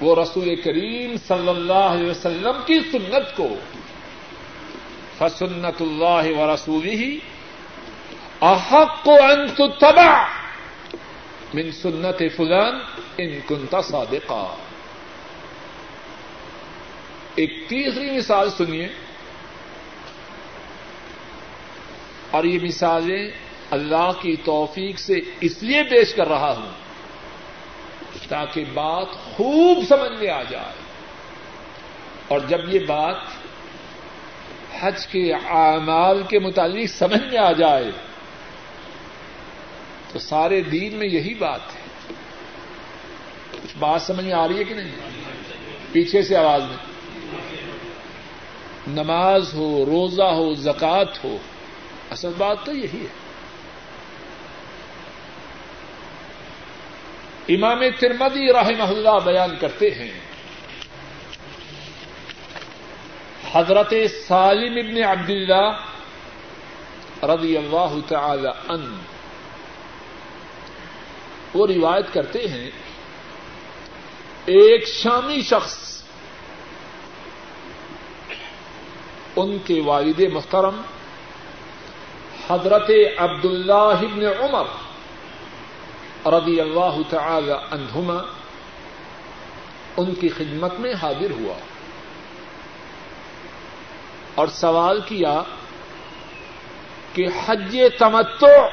وہ 0.00 0.22
رسول 0.22 0.56
کریم 0.56 1.14
صلی 1.28 1.48
اللہ 1.48 1.72
علیہ 1.72 2.10
وسلم 2.10 2.62
کی 2.66 2.80
سنت 2.80 3.36
کو 3.36 3.48
فسنت 5.18 5.82
اللہ 5.82 6.38
و 6.38 6.54
رسول 6.54 6.86
ہی 6.86 7.18
احق 8.40 9.04
کو 9.04 9.14
انت 9.14 9.84
من 11.54 11.72
سنت 11.72 12.22
فلان 12.36 12.78
ان 13.18 13.40
کنتا 13.48 13.82
صادقہ 13.82 14.56
ایک 17.34 17.68
تیسری 17.68 18.10
مثال 18.10 18.50
سنیے۔ 18.50 18.88
اور 22.30 22.44
یہ 22.44 22.58
مثالیں 22.62 23.30
اللہ 23.70 24.10
کی 24.20 24.36
توفیق 24.44 24.98
سے 24.98 25.14
اس 25.40 25.62
لیے 25.62 25.82
پیش 25.82 26.14
کر 26.14 26.28
رہا 26.28 26.56
ہوں۔ 26.56 26.87
تاکہ 28.28 28.64
بات 28.74 29.06
خوب 29.12 29.78
سمجھ 29.88 30.18
میں 30.18 30.30
آ 30.30 30.42
جائے۔ 30.42 30.72
اور 32.28 32.40
جب 32.40 32.74
یہ 32.74 32.78
بات 32.78 33.16
حج 34.80 35.06
کے 35.06 35.34
اعمال 35.34 36.22
کے 36.22 36.38
متعلق 36.38 36.86
سمجھ 36.86 37.22
میں 37.22 37.38
آ 37.38 37.52
جائے، 37.52 37.84
تو 40.12 40.18
سارے 40.18 40.60
دین 40.60 40.94
میں 40.94 41.08
یہی 41.08 41.34
بات 41.34 41.60
ہے۔ 41.60 42.12
کچھ 43.62 43.76
بات 43.78 44.02
سمجھ 44.02 44.24
میں 44.24 44.32
آ 44.32 44.48
رہی 44.48 44.58
ہے 44.58 44.64
کہ 44.64 44.74
نہیں؟ 44.74 44.92
پیچھے 45.92 46.22
سے 46.22 46.36
آواز 46.36 46.62
میں۔ 46.62 46.76
نماز 48.86 49.54
ہو، 49.54 49.84
روزہ 49.86 50.22
ہو 50.22 50.54
زکات 50.54 51.24
ہو، 51.24 51.36
اصل 52.10 52.30
بات 52.38 52.56
تو 52.64 52.72
یہی 52.72 53.00
ہے۔ 53.02 53.27
امام 57.48 57.80
ترمدی 58.00 58.52
رحمہ 58.52 58.82
اللہ 58.82 59.24
بیان 59.24 59.56
کرتے 59.60 59.90
ہیں۔ 59.90 60.12
حضرت 63.52 63.92
سالم 64.28 64.78
ابن 64.86 65.02
عبد 65.02 65.30
اللہ 65.30 67.24
رضی 67.24 67.56
اللہ 67.56 67.94
تعالی 68.08 68.48
ان 68.68 69.00
وہ 71.54 71.66
روایت 71.66 72.12
کرتے 72.12 72.48
ہیں، 72.48 72.70
ایک 74.44 74.88
شامی 74.88 75.40
شخص 75.40 76.02
ان 79.36 79.58
کے 79.58 79.80
والد 79.80 80.20
محترم 80.32 80.80
حضرت 82.48 82.90
عبد 83.18 83.44
اللہ 83.44 83.98
ابن 84.02 84.22
عمر 84.40 84.64
رضی 86.30 86.60
اللہ 86.60 86.96
تعالی 87.10 87.52
عنہما 87.52 88.22
ان 89.96 90.14
کی 90.14 90.28
خدمت 90.28 90.72
میں 90.78 90.94
حاضر 91.02 91.30
ہوا 91.30 91.54
اور 94.34 94.48
سوال 94.48 95.00
کیا 95.00 95.42
کہ 97.12 97.26
حج 97.46 97.78
تمتو 97.98 98.66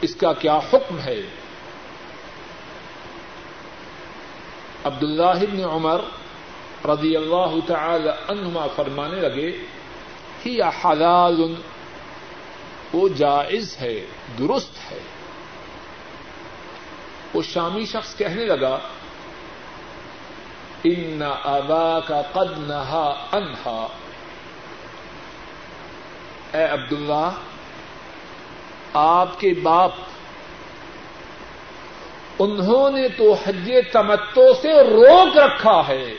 اس 0.00 0.16
کا 0.16 0.32
کیا 0.32 0.56
حکم 0.56 0.98
ہے؟ 0.98 1.20
عبد 4.84 5.02
اللہ 5.02 5.64
عمر 5.64 6.00
رضی 6.84 7.16
اللہ 7.16 7.54
تعالی 7.66 8.08
عنہما 8.08 8.66
فرمانے 8.76 9.16
لگے، 9.16 9.58
ہی 10.46 10.62
حلال، 10.62 11.54
وہ 12.92 13.08
جائز 13.08 13.76
ہے، 13.80 14.06
درست 14.38 14.92
ہے۔ 14.92 14.98
وہ 17.36 17.42
شامی 17.42 17.84
شخص 17.84 18.16
کہنے 18.16 18.44
لگا، 18.44 18.78
ان 20.84 21.22
ابا 21.44 22.00
کا 22.00 22.22
قد 22.22 22.58
نہا 22.58 23.26
انہا. 23.32 23.86
اے 26.52 26.64
عبداللہ، 26.64 27.30
آپ 28.92 29.40
کے 29.40 29.54
باپ، 29.62 29.90
انہوں 32.38 32.90
نے 32.90 33.08
تو 33.08 33.32
حج 33.32 33.72
تمتو 33.92 34.54
سے 34.54 34.72
روک 34.72 35.38
رکھا 35.38 35.82
ہے۔ 35.88 36.14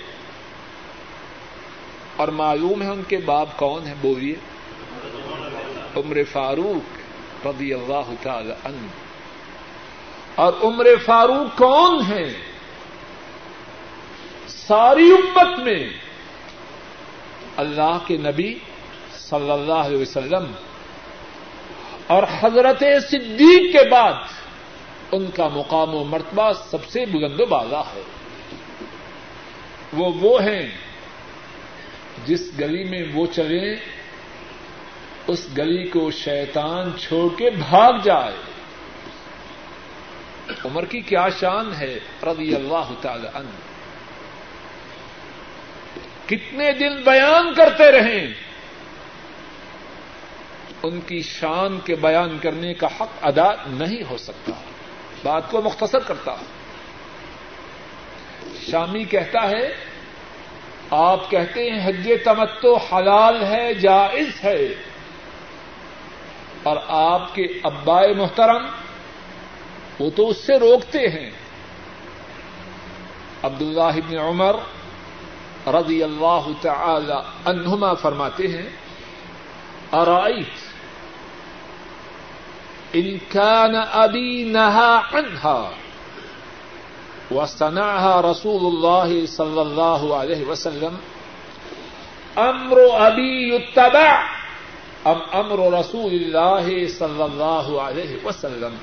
اور 2.16 2.28
معلوم 2.28 2.82
ہے 2.82 2.90
ان 2.90 3.04
کے 3.08 3.18
باپ 3.18 3.48
کون 3.56 3.86
ہیں، 3.86 3.96
بولیے؟ 4.02 4.36
عمر 5.96 6.18
فاروق 6.32 6.98
رضی 7.48 7.74
اللہ 7.74 8.14
تعالی 8.24 8.54
عنہ۔ 8.64 9.07
اور 10.38 10.54
عمر 10.64 10.88
فاروق 11.06 11.58
کون 11.58 12.02
ہیں؟ 12.02 12.34
ساری 14.48 15.12
امت 15.12 15.60
میں 15.60 15.90
اللہ 17.58 17.98
کے 18.08 18.18
نبی 18.18 18.60
صلی 19.18 19.52
اللہ 19.52 19.74
علیہ 19.74 19.98
وسلم 19.98 20.52
اور 22.08 22.24
حضرت 22.40 22.84
صدیق 23.10 23.74
کے 23.74 23.90
بعد 23.90 24.14
ان 25.12 25.26
کا 25.36 25.48
مقام 25.48 25.96
و 25.96 26.04
مرتبہ 26.04 26.52
سب 26.70 26.86
سے 26.86 27.06
بلند 27.06 27.40
و 27.40 27.46
بالا 27.46 27.80
ہے۔ 27.80 28.02
وہ 29.94 30.12
وہ 30.22 30.42
ہیں 30.42 30.72
جس 32.26 32.52
گلی 32.60 32.84
میں 32.84 33.04
وہ 33.14 33.28
چلیں، 33.36 33.76
اس 35.28 35.48
گلی 35.58 35.88
کو 35.88 36.12
شیطان 36.12 36.92
چھوڑ 36.98 37.38
کے 37.38 37.50
بھاگ 37.50 37.94
جائے۔ 38.04 38.57
عمر 40.66 40.86
کی 40.86 41.02
کیا 41.02 41.28
شان 41.40 41.74
ہے 41.80 42.00
رضی 42.24 42.56
اللہ 42.56 42.92
تعالی 43.02 43.28
عنہ۔ 43.34 43.50
کتنے 46.26 46.72
دن 46.72 47.02
بیان 47.02 47.54
کرتے 47.54 47.92
رہیں۔ 47.92 48.34
ان 50.84 51.02
کی 51.02 51.22
شان 51.22 51.80
کے 51.80 51.96
بیان 51.96 52.38
کرنے 52.38 52.74
کا 52.74 52.88
حق 52.88 53.08
ادا 53.22 53.52
نہیں 53.68 54.04
ہو 54.10 54.18
سکتا۔ 54.18 54.52
بات 55.24 55.52
کو 55.52 55.62
مختصر 55.62 56.00
کرتا 56.00 56.36
شامی 58.72 59.04
کہتا 59.04 59.50
ہے، 59.50 59.76
آپ 60.90 61.32
کہتے 61.32 61.70
ہیں 61.70 61.88
حج 61.88 62.12
تمتو 62.26 62.76
حلال 62.76 63.44
ہے، 63.44 63.74
جائز 63.74 64.44
ہے۔ 64.44 64.68
اور 66.64 66.78
آپ 66.88 67.36
کے 67.36 67.44
ابائے 67.64 68.14
محترم 68.14 68.66
وہ 70.00 70.10
تو 70.16 70.30
اس 70.30 70.38
سے 70.38 70.60
روکتے 70.60 71.10
ہیں۔ 71.10 71.32
عبد 73.44 73.62
اللہ 73.62 73.82
ابن 73.82 74.18
عمر 74.18 74.56
رضی 75.68 76.04
اللہ 76.04 76.48
تعالی 76.62 77.14
عنہما 77.46 77.94
فرماتے 77.94 78.48
ہیں، 78.48 78.70
ارائیت 79.92 80.68
ان 82.94 83.18
كان 83.32 83.76
ابی 83.92 84.44
نہا 84.44 85.02
عنها 85.14 85.70
وصنعها 87.32 88.22
رسول 88.32 88.66
الله 88.66 89.26
صلى 89.28 89.60
الله 89.60 90.16
عليه 90.22 90.52
وسلم، 90.52 90.96
امر 92.36 92.78
ابی 93.00 93.56
يتبع 93.56 94.22
ام 95.06 95.18
امر 95.32 95.80
رسول 95.80 96.14
اللہ 96.14 96.88
صلی 96.88 97.22
اللہ 97.22 97.80
علیہ 97.80 98.26
وسلم۔ 98.26 98.76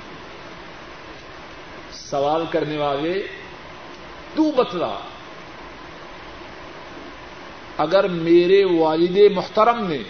سوال 2.14 2.44
کرنے 2.50 2.76
والے 2.78 3.14
تو 4.34 4.50
بتلا، 4.52 4.94
اگر 7.78 8.08
میرے 8.08 8.62
والد 8.64 9.16
محترم 9.34 9.84
نے 9.86 10.02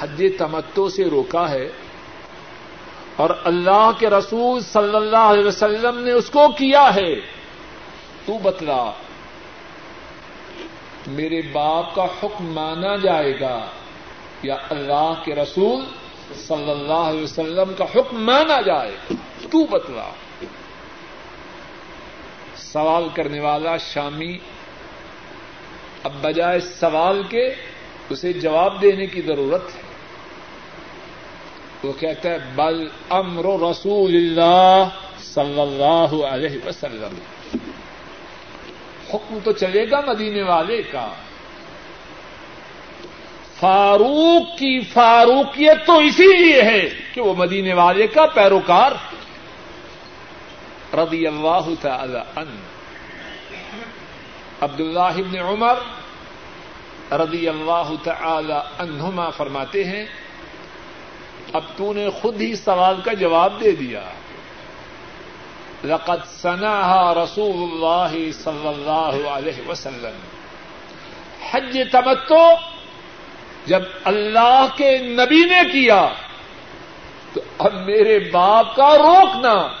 حج 0.00 0.22
تمتو 0.38 0.88
سے 0.88 1.04
روکا 1.10 1.48
ہے 1.50 1.66
اور 3.16 3.30
اللہ 3.44 3.90
کے 3.98 4.10
رسول 4.10 4.60
صلی 4.62 4.96
اللہ 4.96 5.26
علیہ 5.32 5.46
وسلم 5.46 5.98
نے 5.98 6.12
اس 6.12 6.30
کو 6.30 6.46
کیا 6.58 6.84
ہے، 6.94 7.12
تو 8.26 8.38
بتلا، 8.42 8.82
میرے 11.08 11.40
باپ 11.52 11.94
کا 11.94 12.04
حکم 12.18 12.52
مانا 12.54 12.94
جائے 13.02 13.38
گا 13.40 13.58
یا 14.42 14.56
اللہ 14.70 15.12
کے 15.24 15.34
رسول 15.34 15.80
صلی 16.38 16.70
اللہ 16.70 17.04
علیہ 17.08 17.22
وسلم 17.22 17.72
کا 17.78 17.84
حکم 17.94 18.24
مانا 18.26 18.60
جائے 18.62 18.96
تو 19.50 19.66
بتلا 19.66 20.10
سوال 22.56 23.08
کرنے 23.14 23.40
والا 23.40 23.76
شامی 23.76 24.38
اب 26.02 26.12
بجائے 26.20 26.60
سوال 26.60 27.22
کے 27.28 27.54
اسے 28.10 28.32
جواب 28.32 28.82
دینے 28.82 29.06
کی 29.06 29.22
ضرورت 29.22 29.76
ہے۔ 29.76 29.80
وہ 31.82 31.92
کہتا 31.92 32.28
ہے، 32.28 32.38
بل 32.54 32.88
امر 33.10 33.44
رسول 33.70 34.14
اللہ 34.14 34.88
صلی 35.18 35.60
اللہ 35.60 36.24
علیہ 36.24 36.66
وسلم۔ 36.66 37.18
حکم 39.14 39.38
تو 39.44 39.52
چلے 39.52 39.90
گا 39.90 40.00
مدینے 40.00 40.42
والے 40.42 40.82
کا۔ 40.82 41.12
فاروق 43.60 44.58
کی 44.58 44.80
فاروقیت 44.80 45.86
تو 45.86 45.98
اسی 45.98 46.36
لیے 46.36 46.62
ہے 46.62 46.88
کہ 47.14 47.20
وہ 47.20 47.34
مدینے 47.34 47.74
والے 47.74 48.06
کا 48.06 48.26
پیروکار 48.26 48.92
رضی 50.94 51.26
اللہ 51.26 51.68
تعالی 51.80 52.18
عنہ. 52.36 52.60
عبد 54.60 54.80
اللہ 54.80 54.98
ابن 54.98 55.38
عمر 55.38 55.74
رضی 57.12 57.48
اللہ 57.48 57.90
تعالی 58.04 58.54
عنہما 58.78 59.30
فرماتے 59.30 59.84
ہیں، 59.84 60.06
اب 61.52 61.62
تو 61.76 61.92
نے 61.92 62.10
خود 62.10 62.40
ہی 62.40 62.54
سوال 62.54 63.00
کا 63.04 63.12
جواب 63.12 63.60
دے 63.60 63.70
دیا۔ 63.70 64.02
لقد 65.84 66.26
سناها 66.26 67.12
رسول 67.12 67.56
اللہ 67.56 68.32
صلی 68.32 68.68
اللہ 68.68 69.28
علیہ 69.28 69.68
وسلم۔ 69.68 70.18
حج 71.50 71.78
تمتو 71.92 72.52
جب 73.66 73.82
اللہ 74.04 74.66
کے 74.76 74.98
نبی 74.98 75.44
نے 75.44 75.60
کیا، 75.72 76.08
تو 77.32 77.40
اب 77.58 77.74
میرے 77.74 78.18
باپ 78.18 78.76
کا 78.76 78.98
روکنا۔ 78.98 79.79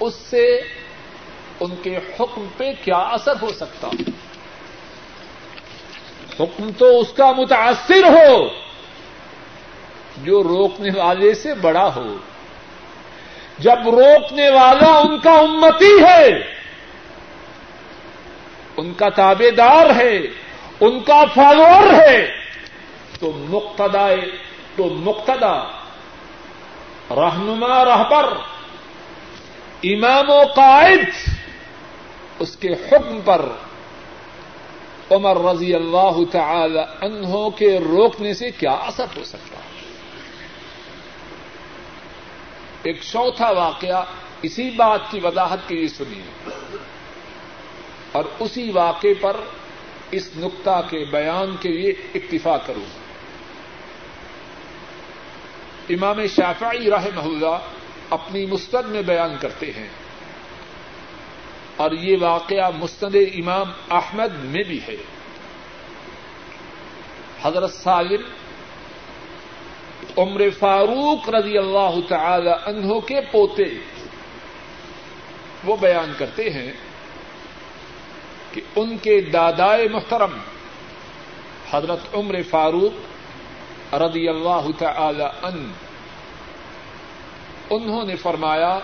اس 0.00 0.14
سے 0.14 0.60
ان 1.60 1.74
کے 1.82 1.96
حکم 1.96 2.46
پہ 2.56 2.72
کیا 2.84 2.96
اثر 2.96 3.32
ہو 3.42 3.52
سکتا؟ 3.52 3.88
حکم 6.40 6.70
تو 6.78 7.00
اس 7.00 7.12
کا 7.12 7.32
متاثر 7.32 8.04
ہو، 8.04 8.48
جو 10.16 10.42
روکنے 10.42 10.98
والے 10.98 11.34
سے 11.34 11.54
بڑا 11.54 11.94
ہو۔ 11.96 12.16
جب 13.58 13.78
روکنے 13.84 14.50
والا 14.50 14.98
ان 14.98 15.18
کا 15.18 15.32
امتی 15.32 16.02
ہے، 16.02 16.28
ان 18.76 18.94
کا 18.94 19.08
تابے 19.08 19.50
دار 19.50 19.86
ہے، 19.96 20.16
ان 20.80 21.00
کا 21.00 21.24
فالوور 21.34 21.92
ہے، 21.92 22.32
تو 23.20 23.32
مقتدا 23.36 24.08
تو 24.76 24.84
مقتدا 24.84 25.62
رہنما 27.10 27.84
رہبر 27.84 28.32
امام 29.82 30.30
و 30.30 30.44
قائد 30.54 31.08
اس 32.38 32.56
کے 32.56 32.68
حکم 32.68 33.20
پر 33.24 33.48
عمر 35.10 35.54
رضی 35.54 35.74
اللہ 35.74 36.24
تعالی 36.32 36.78
انہوں 36.78 37.50
کے 37.50 37.78
روکنے 37.78 38.34
سے 38.34 38.50
کیا 38.50 38.70
اثر 38.70 39.06
ہو 39.16 39.24
سکتا 39.24 39.56
ہے؟ 39.56 39.86
ایک 42.82 43.00
چوتھا 43.00 43.50
واقعہ 43.50 44.04
اسی 44.42 44.70
بات 44.70 45.00
کی 45.10 45.20
وضاحت 45.24 45.58
کے 45.66 45.74
لیے 45.74 45.88
سنیے۔ 45.88 46.50
اور 48.12 48.24
اسی 48.38 48.70
واقعے 48.70 49.14
پر 49.14 49.36
اس 50.10 50.30
نقطہ 50.36 50.82
کے 50.90 51.04
بیان 51.10 51.56
کے 51.60 51.68
لیے 51.68 51.90
اکتفا 52.14 52.56
کروں۔ 52.56 53.02
امام 55.88 56.26
شافعی 56.26 56.90
رحمہ 56.90 57.20
اللہ 57.20 57.58
اپنی 58.12 58.46
مستد 58.46 58.86
میں 58.86 59.02
بیان 59.02 59.36
کرتے 59.40 59.66
ہیں۔ 59.66 59.88
اور 61.76 61.90
یہ 61.90 62.16
واقعہ 62.20 62.70
مستد 62.70 63.16
امام 63.34 63.72
احمد 63.90 64.44
میں 64.44 64.62
بھی 64.62 64.80
ہے۔ 64.88 64.96
حضرت 67.42 67.70
سالم 67.72 68.22
عمر 70.16 70.50
فاروق 70.58 71.28
رضی 71.28 71.58
اللہ 71.58 71.94
تعالی 72.08 72.50
عنہ 72.50 73.00
کے 73.00 73.20
پوتے 73.32 73.64
وہ 75.64 75.76
بیان 75.76 76.12
کرتے 76.18 76.50
ہیں 76.50 76.72
کہ 78.52 78.60
ان 78.76 78.98
کے 78.98 79.20
دادائے 79.20 79.88
محترم 79.88 80.38
حضرت 81.70 82.00
عمر 82.14 82.42
فاروق 82.50 83.94
رضی 83.94 84.28
اللہ 84.28 84.66
تعالی 84.78 85.24
عنہ 85.42 85.72
انہوں 87.74 88.04
نے 88.04 88.16
فرمایا، 88.16 88.78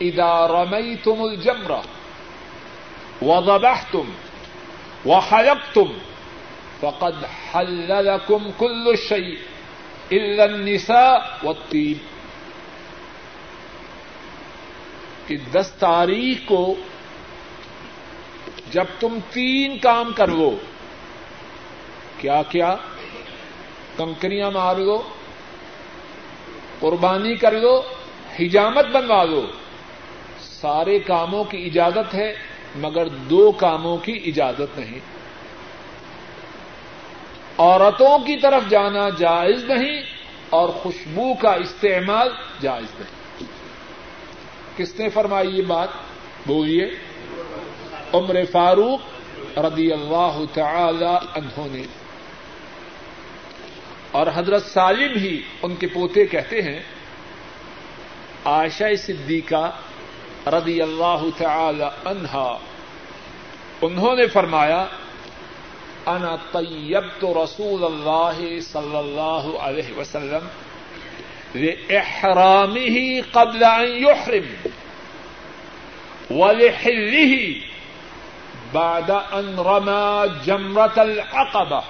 اذا 0.00 0.48
رمیتم 0.48 1.22
الجمرہ 1.22 1.80
وضبحتم 3.22 4.10
وحلقتم 5.06 5.92
فقد 6.80 7.24
حل 7.24 7.88
لكم 7.88 8.50
كل 8.56 8.94
شيء 9.08 9.36
الا 10.10 10.44
النساء 10.44 11.46
والطيب 11.46 11.96
کہ 15.26 15.36
دس 15.52 15.72
تاریخ 15.78 16.48
کو 16.48 16.74
جب 18.70 18.84
تم 18.98 19.18
تین 19.30 19.78
کام 19.78 20.12
کر 20.16 20.28
لو، 20.28 20.56
کیا 22.18 22.42
کیا؟ 22.48 22.76
کنکریاں 23.96 24.50
مار 24.50 24.76
لو 24.76 25.02
قربانی 26.80 27.34
کر 27.34 27.52
لو 27.52 27.82
حجامت 28.40 28.86
بنوا 28.86 29.24
لو 29.24 29.46
سارے 30.40 30.98
کاموں 30.98 31.44
کی 31.44 31.66
اجازت 31.66 32.14
ہے، 32.14 32.34
مگر 32.76 33.08
دو 33.08 33.52
کاموں 33.52 33.96
کی 33.96 34.20
اجازت 34.26 34.78
نہیں۔ 34.78 34.98
عورتوں 37.58 38.18
کی 38.18 38.36
طرف 38.36 38.62
جانا 38.68 39.08
جائز 39.08 39.64
نہیں، 39.64 40.02
اور 40.50 40.68
خوشبو 40.68 41.34
کا 41.34 41.52
استعمال 41.52 42.28
جائز 42.60 43.00
نہیں۔ 43.00 43.44
کس 44.76 45.00
نے 45.00 45.08
فرمائی 45.08 45.56
یہ 45.56 45.62
بات؟ 45.62 45.88
بولیے۔ 46.46 46.90
عمر 48.12 48.36
فاروق 48.52 49.00
رضی 49.58 49.92
اللہ 49.92 50.40
تعالی 50.52 51.16
عنہ 51.34 51.66
نے۔ 51.70 51.82
اور 54.16 54.26
حضرت 54.34 54.62
سالم 54.62 55.16
ہی 55.16 55.40
ان 55.62 55.74
کے 55.74 55.86
پوتے 55.86 56.26
کہتے 56.26 56.62
ہیں، 56.62 56.80
عائشہ 58.44 58.94
صدیقہ 59.06 59.70
رضی 60.48 60.82
اللہ 60.82 61.24
تعالی 61.38 61.88
عنہا، 62.04 62.58
انہوں 63.82 64.16
نے 64.16 64.26
فرمایا، 64.26 64.86
انا 66.06 66.36
طیبت 66.52 67.24
رسول 67.24 67.84
اللہ 67.84 68.60
صلی 68.60 68.96
اللہ 68.96 69.58
علیہ 69.60 69.98
وسلم 69.98 70.46
لإحرامه 71.54 73.20
قبل 73.32 73.64
أن 73.64 73.92
يحرم 74.04 74.48
ولحله 76.30 77.32
بعد 78.72 79.10
أن 79.10 79.46
رمى 79.68 80.26
جمرة 80.44 80.96
العقبة۔ 80.98 81.80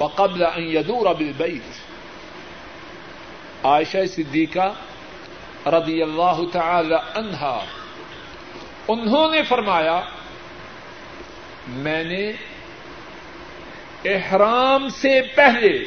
وقبل 0.00 0.46
أن 0.56 0.62
يدور 0.62 1.14
بالبيت. 1.14 1.86
عائشہ 3.64 4.06
صدیقہ 4.14 4.74
رضی 5.68 6.02
اللہ 6.02 6.40
تعالی 6.52 6.94
عنہا، 6.94 7.64
انہوں 8.88 9.30
نے 9.30 9.42
فرمایا، 9.42 10.00
میں 11.68 12.04
نے 12.04 12.32
احرام 14.04 14.88
سے 14.88 15.20
پہلے 15.34 15.84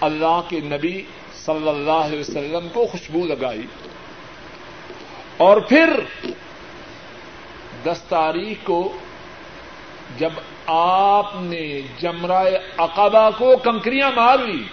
اللہ 0.00 0.40
کے 0.48 0.60
نبی 0.60 1.02
صلی 1.34 1.68
اللہ 1.68 2.04
علیہ 2.04 2.20
وسلم 2.20 2.68
کو 2.72 2.86
خوشبو 2.86 3.26
لگائی 3.26 3.66
اور 5.36 5.60
پھر 5.60 6.00
دس 7.84 8.02
تاریخ 8.08 8.56
کو 8.64 8.98
جب 10.18 10.32
آپ 10.72 11.32
نے 11.34 11.80
جمرہ 12.00 12.44
اقبا 12.76 13.30
کو 13.30 13.56
کنکریاں 13.56 14.10
مار 14.16 14.38
لی 14.38 14.64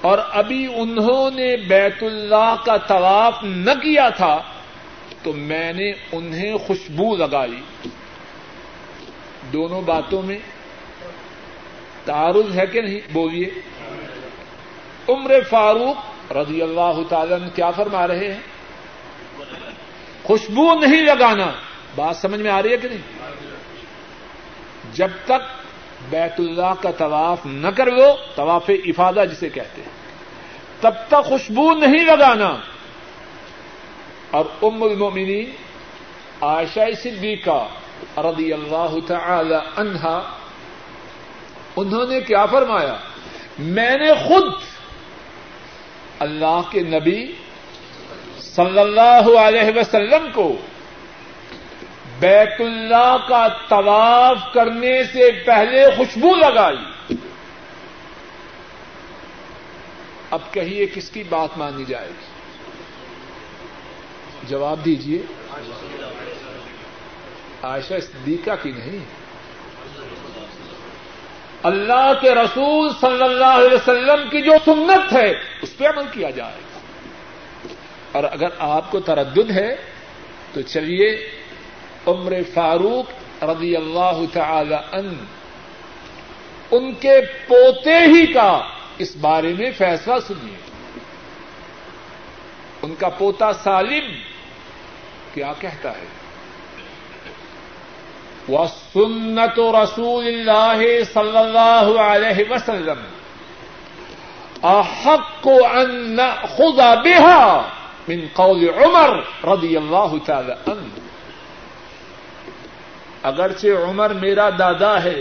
اور 0.00 0.18
ابھی 0.30 0.66
انہوں 0.74 1.30
نے 1.30 1.56
بیت 1.56 2.02
اللہ 2.02 2.54
کا 2.64 2.76
طواف 2.76 3.38
نہ 3.42 3.70
کیا 3.70 4.08
تھا 4.08 4.42
تو 5.22 5.32
میں 5.32 5.72
نے 5.72 5.92
انہیں 6.12 6.56
خوشبو 6.58 7.16
لگائی۔ 7.16 7.62
دونوں 9.52 9.82
باتوں 9.82 10.22
میں 10.22 10.38
تعارض 12.04 12.58
ہے 12.58 12.66
کہ 12.66 12.80
نہیں؟ 12.80 13.00
بولیے۔ 13.12 13.50
عمر 15.08 15.32
فاروق 15.50 16.32
رضی 16.32 16.62
اللہ 16.62 16.92
تعالی 17.08 17.34
نے 17.40 17.48
کیا 17.54 17.70
فرما 17.70 18.06
رہے 18.06 18.34
ہیں؟ 18.34 18.40
خوشبو 20.22 20.74
نہیں 20.74 21.02
لگانا۔ 21.02 21.50
بات 21.96 22.16
سمجھ 22.16 22.40
میں 22.40 22.50
آ 22.50 22.62
رہی 22.62 22.72
ہے 22.72 22.76
کہ 22.76 22.88
نہیں؟ 22.88 23.17
جب 24.92 25.08
تک 25.24 25.58
بیت 26.10 26.40
اللہ 26.40 26.82
کا 26.82 26.90
طواف 26.90 27.38
نہ 27.44 27.68
کر 27.68 27.86
لو 27.86 28.14
طواف 28.34 28.70
افادہ 28.84 29.24
جسے 29.32 29.48
کہتے 29.48 29.82
ہیں۔ 29.82 29.98
تب 30.80 30.94
تک 31.08 31.24
خوشبو 31.24 31.74
نہیں 31.74 32.04
لگانا۔ 32.04 32.56
اور 34.30 34.44
ام 34.62 34.82
المؤمنین 34.82 35.50
عائشہ 36.40 36.80
صدیقہ 37.02 37.68
رضی 38.18 38.52
اللہ 38.52 38.94
تعالی 39.06 39.54
عنہا، 39.76 40.30
انہوں 41.76 42.06
نے 42.06 42.20
کیا 42.20 42.46
فرمایا؟ 42.46 42.96
میں 43.58 43.90
نے 43.90 44.14
خود 44.14 44.52
اللہ 46.18 46.60
کے 46.70 46.80
نبی 46.80 47.32
صلی 48.40 48.78
اللہ 48.78 49.38
علیہ 49.38 49.78
وسلم 49.78 50.26
کو 50.34 50.56
بیت 52.18 52.60
اللہ 52.60 53.16
کا 53.28 53.48
طواف 53.68 54.38
کرنے 54.54 55.04
سے 55.04 55.42
پہلے 55.46 55.86
خوشبو 55.96 56.34
لگائی۔ 56.34 57.14
اب 60.30 60.38
کہیے 60.50 60.86
کس 60.86 61.10
کی 61.10 61.22
بات 61.22 61.58
مانی 61.58 61.84
جائے؟ 61.84 62.08
گی 62.08 62.26
جواب 64.42 64.84
دیجیے 64.84 65.22
عائشہ 67.62 67.94
صدیقہ 68.02 68.50
کی 68.62 68.70
نہیں۔ 68.70 68.98
اللہ 71.62 72.12
کے 72.20 72.34
رسول 72.34 72.90
صلی 73.00 73.22
اللہ 73.22 73.44
علیہ 73.44 73.74
وسلم 73.74 74.28
کی 74.30 74.42
جو 74.42 74.52
سنت 74.64 75.12
ہے، 75.12 75.30
اس 75.62 75.76
پہ 75.76 75.86
عمل 75.86 76.04
کیا 76.12 76.30
جائے۔ 76.30 76.60
گا 76.74 76.78
اور 78.12 78.24
اگر 78.24 78.48
آپ 78.58 78.90
کو 78.90 79.00
تردد 79.00 79.50
ہے، 79.50 79.76
تو 80.52 80.60
چلیے 80.60 81.37
عمر 82.08 82.32
فاروق 82.54 83.44
رضی 83.44 83.76
اللہ 83.76 84.20
تعالی 84.32 84.74
ان 84.74 85.24
ان 86.70 86.94
کے 86.94 87.20
پوتے 87.48 87.98
ہی 87.98 88.26
کا 88.26 88.60
اس 88.98 89.16
بارے 89.16 89.54
میں 89.58 89.70
فیصلہ 89.78 90.14
سنیے۔ 90.26 90.56
ان 92.82 92.94
کا 92.98 93.08
پوتا 93.08 93.52
سالم 93.52 94.12
کیا 95.34 95.52
کہتا 95.60 95.90
ہے؟ 95.92 96.06
وہ 98.48 98.66
سنت 98.94 99.58
رسول 99.58 100.26
اللہ 100.26 101.04
صلی 101.14 101.38
اللہ 101.38 102.00
علیہ 102.00 102.44
وسلم۔ 102.50 102.98
احق 104.62 105.42
کو 105.42 105.66
ان 105.66 106.16
خدا 106.56 106.94
بےحا 106.94 107.62
من 108.08 108.26
قول 108.32 108.68
عمر 108.68 109.16
رضی 109.44 109.76
اللہ 109.76 110.24
تعالی 110.26 110.52
ان 110.66 111.07
اگرچہ 113.28 113.84
عمر 113.84 114.10
میرا 114.20 114.48
دادا 114.58 114.94
ہے، 115.04 115.20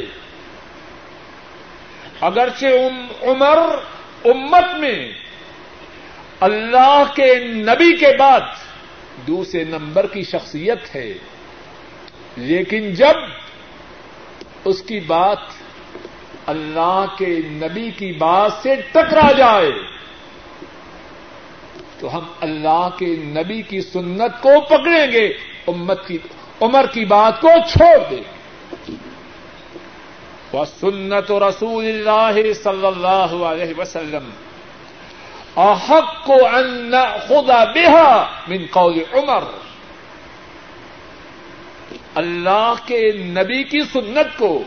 اگرچہ 2.22 3.24
عمر 3.24 3.58
امت 4.26 4.78
میں 4.80 5.00
اللہ 6.42 7.04
کے 7.16 7.34
نبی 7.64 7.96
کے 7.98 8.12
بعد 8.18 8.46
دوسرے 9.28 9.64
نمبر 9.66 10.08
کی 10.08 10.24
شخصیت 10.24 10.96
ہے، 10.96 11.12
لیکن 12.40 12.94
جب 12.96 13.16
اس 14.66 14.82
کی 14.82 15.00
بات 15.08 15.44
اللہ 16.48 17.06
کے 17.18 17.36
نبی 17.54 17.90
کی 17.98 18.12
بات 18.18 18.52
سے 18.64 18.76
ٹکرا 18.92 19.32
جائے، 19.38 19.72
تو 22.00 22.16
ہم 22.16 22.26
اللہ 22.42 22.88
کے 22.98 23.16
نبی 23.30 23.62
کی 23.62 23.82
سنت 23.84 24.42
کو 24.42 24.60
پکڑیں 24.70 25.12
گے، 25.12 25.26
امت 25.68 26.08
کی 26.08 26.18
عمر 26.62 26.86
کی 26.92 27.06
بات 27.06 27.42
کو 27.42 27.50
چھوڑ 27.70 28.10
دیں 28.10 28.24
وہ 30.52 30.66
سنت 30.66 31.32
رسول 31.32 31.86
اللہ 31.86 32.54
صلی 32.54 32.86
اللہ 32.86 33.46
علیہ 33.46 33.74
وسلم۔ 33.78 34.30
احق 35.56 36.26
کو 36.26 36.34
ان 36.34 36.92
خدا 37.28 37.64
بےحا 37.64 38.26
من 38.48 38.66
قول 38.72 39.00
عمر۔ 39.14 39.44
اللہ 42.16 42.74
کے 42.86 43.12
نبی 43.12 43.64
کی 43.64 43.80
سنت 43.80 44.38
کو 44.38 44.64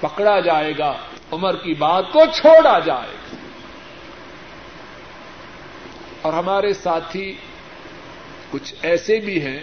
پکڑا 0.00 0.40
جائے 0.40 0.72
گا، 0.78 0.92
عمر 1.32 1.56
کی 1.56 1.74
بات 1.74 2.04
کو 2.12 2.20
چھوڑا 2.34 2.78
جائے 2.78 3.14
گا۔ 3.14 3.36
اور 6.22 6.32
ہمارے 6.32 6.72
ساتھی 6.72 7.34
کچھ 8.50 8.74
ایسے 8.82 9.20
بھی 9.20 9.42
ہیں 9.42 9.60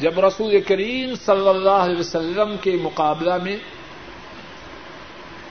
جب 0.00 0.20
رسول 0.20 0.60
کریم 0.60 1.14
صلی 1.14 1.48
اللہ 1.48 1.70
علیہ 1.70 1.98
وسلم 1.98 2.56
کے 2.60 2.76
مقابلہ 2.82 3.36
میں 3.42 3.56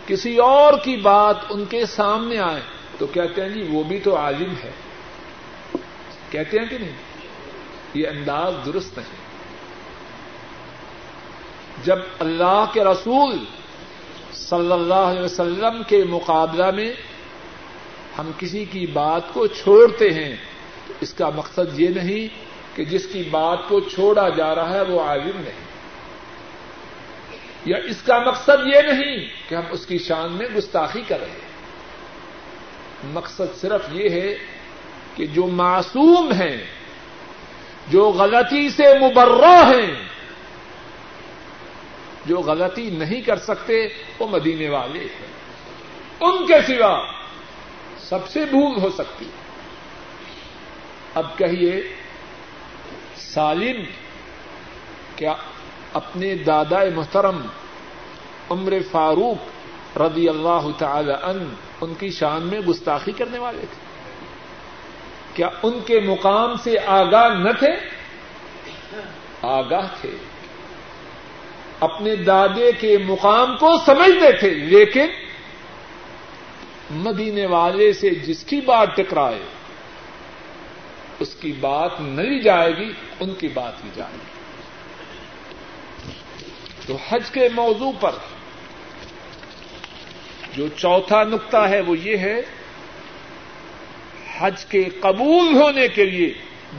کسی 0.08 0.38
اور 0.38 0.74
کی 0.84 0.98
بات 0.98 1.36
ان 1.50 1.66
کے 1.66 1.86
سامنے 1.86 2.38
آئے 2.38 2.62
تو 2.98 3.06
کہتے 3.06 3.42
ہیں 3.42 3.50
جی 3.50 3.68
وہ 3.70 3.84
بھی 3.84 4.00
تو 4.00 4.18
عالم 4.18 4.54
ہے۔ 4.64 4.72
کہتے 6.32 6.60
ہیں 6.60 6.66
کہ 6.66 6.78
نہیں؟ 6.78 6.92
یہ 7.94 8.08
انداز 8.08 8.54
درست 8.66 8.98
نہیں۔ 8.98 9.26
جب 11.84 12.00
اللہ 12.20 12.66
کے 12.74 12.84
رسول 12.84 13.46
صلی 14.34 14.72
اللہ 14.72 14.94
علیہ 14.94 15.22
وسلم 15.22 15.84
کے 15.88 16.04
مقابلہ 16.04 16.72
میں 16.72 16.94
ہم 18.18 18.32
کسی 18.38 18.66
کی 18.66 18.86
بات 18.86 19.34
کو 19.34 19.48
چھوڑتے 19.48 20.12
ہیں 20.12 20.36
تو 20.88 20.94
اس 21.02 21.14
کا 21.14 21.30
مقصد 21.30 21.80
یہ 21.80 21.88
نہیں 21.88 22.45
کہ 22.76 22.86
جس 22.86 23.08
کی 23.14 23.24
بات 23.32 23.58
کو 23.68 23.80
چھوڑا 23.80 24.30
جا 24.30 24.56
رہا 24.56 24.74
ہے 24.74 24.82
وہ 24.82 25.02
عالم 25.02 25.42
نہیں۔ 25.42 25.76
یا 27.66 27.78
اس 27.78 28.02
کا 28.02 28.20
مقصد 28.20 28.68
یہ 28.76 28.82
نہیں 28.82 29.28
کہ 29.50 29.56
ہم 29.56 29.64
اس 29.72 29.86
کی 29.86 29.98
شان 29.98 30.32
میں 30.32 30.46
گستاخی 30.58 31.02
کر 31.08 31.20
رہے 31.20 31.30
ہیں۔ 31.30 31.56
مقصد 33.04 33.62
صرف 33.62 33.82
یہ 33.92 34.10
ہے 34.10 34.36
کہ 35.16 35.26
جو 35.26 35.48
معصوم 35.48 36.32
ہیں، 36.32 36.58
جو 37.88 38.10
غلطی 38.10 38.70
سے 38.70 38.84
مبرہ 39.00 39.72
ہیں، 39.72 39.96
جو 42.26 42.36
غلطی 42.36 42.90
نہیں 42.90 43.22
کر 43.22 43.38
سکتے، 43.38 43.88
وہ 44.20 44.28
مدینے 44.28 44.70
والے 44.70 45.00
ہیں۔ 45.00 45.28
ان 46.20 46.46
کے 46.46 46.62
سوا 46.68 47.12
سب 48.00 48.30
سے 48.30 48.46
بھول 48.46 48.82
ہو 48.82 48.90
سکتی۔ 48.90 49.26
اب 51.14 51.38
کہیے 51.38 51.96
سالم 53.36 53.84
کیا 55.16 55.34
اپنے 55.94 56.36
دادا 56.36 56.80
محترم 56.96 57.48
عمر 58.50 58.74
فاروق 58.92 59.38
رضی 59.98 60.30
اللہ 60.30 60.68
تعالی 60.78 61.14
ان 61.24 61.56
ان 61.82 61.94
کی 61.94 62.10
شان 62.10 62.44
میں 62.44 62.60
گستاخی 62.60 63.12
کرنے 63.12 63.40
والے 63.40 63.60
تھے؟ 63.60 63.86
کیا 65.34 65.50
ان 65.64 65.80
کے 65.86 66.00
مقام 66.00 66.56
سے 66.64 66.76
آگاہ 66.86 67.30
نہ 67.30 67.50
تھے؟ 67.60 67.72
آگاہ 69.42 69.88
تھے۔ 70.02 70.12
اپنے 71.80 72.16
دادے 72.16 72.72
کے 72.72 72.98
مقام 72.98 73.58
کو 73.58 73.78
سمجھتے 73.86 74.32
تھے، 74.32 74.50
لیکن 74.50 75.08
مدینے 76.92 77.46
والے 77.46 77.94
سے 77.94 78.10
جس 78.10 78.44
کی 78.44 78.62
بات 78.62 78.96
ٹکرائے 78.96 79.40
اس 81.20 81.36
کی 81.36 81.52
بات 81.52 81.92
نہیں 82.00 82.42
جائے 82.42 82.78
گی، 82.78 82.94
ان 83.20 83.34
کی 83.34 83.48
بات 83.48 83.86
ہی 83.86 83.90
جائے 83.96 84.14
گی۔ 84.14 84.36
تو 86.88 86.98
حج 87.10 87.30
کے 87.32 87.50
موضوع 87.56 87.92
پر 88.00 88.12
جو 90.56 90.68
چوتھا 90.68 91.24
نقطہ 91.24 91.58
ہے 91.58 91.82
وہ 91.82 91.98
یہ 91.98 92.18
ہے، 92.18 92.42
حج 94.40 94.66
کے 94.66 94.84
قبول 94.84 95.56
ہونے 95.56 95.88
کے 95.88 96.06
لیے 96.06 96.34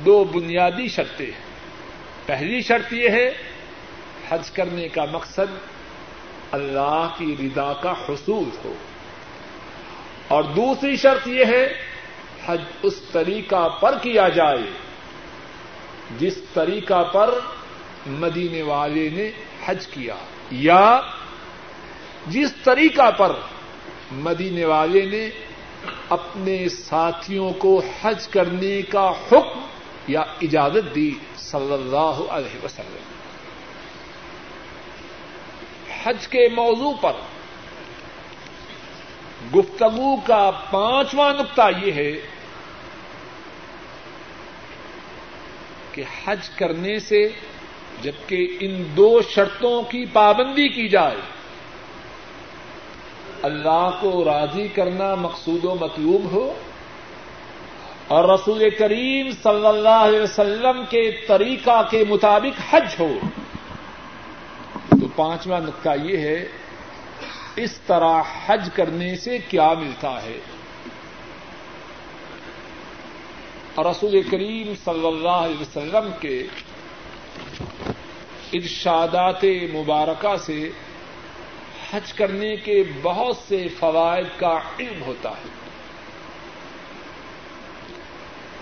دو 0.05 0.25
بنیادی 0.25 0.89
شرطیں 0.89 1.27
ہیں۔ 1.27 1.47
پہلی 2.27 2.63
شرط 2.63 2.93
یہ 2.93 3.09
ہے، 3.09 3.31
حج 4.29 4.51
کرنے 4.51 4.89
کا 4.89 5.05
مقصد 5.05 5.59
اللہ 6.51 7.09
کی 7.19 7.37
رضا 7.41 7.73
کا 7.73 7.95
حصول 8.09 8.49
ہو۔ 8.65 8.75
اور 10.29 10.45
دوسری 10.45 10.97
شرط 10.97 11.29
یہ 11.29 11.45
ہے 11.45 11.96
حج 12.47 12.61
اس 12.83 13.01
طریقہ 13.13 13.69
پر 13.69 13.99
کیا 14.03 14.29
جائے 14.29 14.71
جس 16.19 16.39
طریقہ 16.55 17.03
پر 17.03 17.39
مدینے 18.07 18.63
والے 18.63 19.09
نے 19.09 19.31
حج 19.67 19.87
کیا 19.87 20.15
یا 20.51 21.01
جس 22.27 22.55
طریقہ 22.65 23.11
پر 23.11 23.33
مدینے 24.13 24.65
والے 24.65 25.05
نے 25.05 25.31
اپنے 26.09 26.69
ساتھیوں 26.69 27.51
کو 27.51 27.83
حج 28.03 28.29
کرنے 28.29 28.83
کا 28.83 29.11
حکم 29.11 29.61
یا 30.09 30.21
اجازت 30.21 30.95
دی 30.95 31.15
صلی 31.37 31.73
اللہ 31.73 32.21
علیہ 32.31 32.65
وسلم۔ 32.65 33.03
حج 36.05 36.29
کے 36.29 36.49
موضوع 36.49 36.93
پر 37.01 37.13
گفتگو 39.57 40.17
کا 40.17 40.51
پانچواں 40.71 41.33
نقطہ 41.33 41.63
یہ 41.83 41.93
ہے 41.93 42.36
کہ 45.97 46.03
حج 46.25 46.49
کرنے 46.49 46.99
سے 46.99 47.29
جبکہ 48.03 48.57
ان 48.61 48.85
دو 48.97 49.23
شرطوں 49.23 49.83
کی 49.83 50.05
پابندی 50.13 50.69
کی 50.69 50.89
جائے، 50.89 51.17
اللہ 53.43 53.91
کو 54.01 54.25
راضی 54.25 54.69
کرنا 54.69 55.15
مقصود 55.15 55.65
و 55.65 55.75
مطلوب 55.75 56.25
ہو 56.33 56.55
اور 58.09 58.29
رسول 58.29 58.71
کریم 58.71 59.31
صلی 59.43 59.67
اللہ 59.67 60.03
علیہ 60.03 60.21
وسلم 60.21 60.85
کے 60.91 61.11
طریقہ 61.29 61.83
کے 61.91 62.05
مطابق 62.09 62.61
حج 62.71 62.95
ہو۔ 62.99 63.13
تو 64.91 65.07
پانچواں 65.17 65.61
نقطہ 65.61 65.91
یہ 66.03 66.17
ہے، 66.17 66.49
اس 67.57 67.81
طرح 67.87 68.23
حج 68.47 68.69
کرنے 68.75 69.17
سے 69.17 69.39
کیا 69.39 69.73
ملتا 69.73 70.23
ہے؟ 70.23 70.39
اور 73.77 73.85
رسول 73.85 74.23
کریم 74.23 74.73
صلی 74.85 75.07
اللہ 75.07 75.29
علیہ 75.29 75.61
وسلم 75.61 76.11
کے 76.21 76.47
ارشادات 78.53 79.45
مبارکہ 79.45 80.37
سے 80.37 80.71
حج 81.91 82.13
کرنے 82.13 82.57
کے 82.57 82.83
بہت 83.03 83.37
سے 83.37 83.69
فوائد 83.69 84.27
کا 84.37 84.59
علم 84.81 85.03
ہوتا 85.03 85.31
ہے۔ 85.31 85.49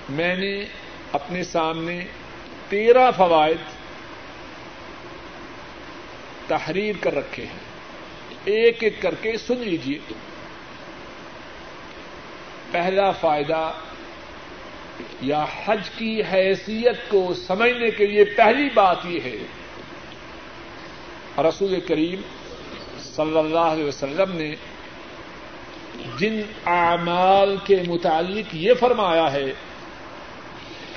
میں 0.09 0.37
نے 0.37 0.65
اپنے 1.13 1.43
سامنے 1.43 2.05
تیرہ 2.69 3.11
فوائد 3.17 3.59
تحریر 6.47 6.95
کر 7.01 7.15
رکھے 7.15 7.47
ہیں۔ 7.47 7.75
ایک 8.45 8.83
ایک 8.85 9.03
کر 9.03 9.15
کے 9.15 9.39
سن 9.39 9.57
لیجیے 9.57 9.99
پہلا 12.71 13.11
فائدہ 13.11 13.73
یا 15.21 15.45
حج 15.65 15.89
کی 15.99 16.23
حیثیت 16.33 17.09
کو 17.09 17.35
سمجھنے 17.47 17.91
کے 17.91 18.07
لیے 18.07 18.25
پہلی 18.25 18.69
بات 18.75 19.07
یہ 19.07 19.21
ہے، 19.25 19.37
رسول 21.39 21.81
کریم 21.81 22.21
صلی 23.03 23.39
اللہ 23.39 23.73
علیہ 23.75 23.85
وسلم 23.85 24.37
نے 24.37 24.55
جن 26.19 26.41
اعمال 26.67 27.57
کے 27.65 27.77
متعلق 27.89 28.55
یہ 28.55 28.75
فرمایا 28.81 29.33
ہے 29.33 29.53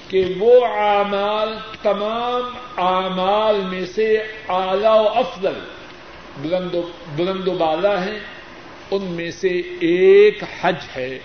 کہ 0.07 0.23
وہ 0.39 0.65
اعمال 0.65 1.53
تمام 1.81 2.43
اعمال 2.77 3.61
میں 3.69 3.85
سے 3.85 4.15
اعلی 4.49 4.87
و 4.87 5.07
افضل 5.15 5.59
بلند 7.15 7.47
و 7.47 7.53
بالا 7.53 8.05
ہیں، 8.05 8.19
ان 8.91 9.03
میں 9.03 9.31
سے 9.31 9.49
ایک 9.79 10.43
حج 10.61 10.75
ہے۔ 10.95 11.19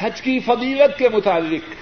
حج 0.00 0.22
کی 0.22 0.38
فضیلت 0.38 0.98
کے 0.98 1.08
متعلق۔ 1.08 1.74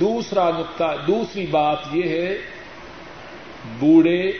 دوسرا 0.00 0.50
نقطہ، 0.50 0.96
دوسری 1.06 1.46
بات 1.46 1.78
یہ 1.92 2.08
ہے، 2.08 2.38
بوڑھے، 3.78 4.32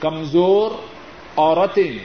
کمزور 0.00 0.70
عورتیں، 1.36 1.98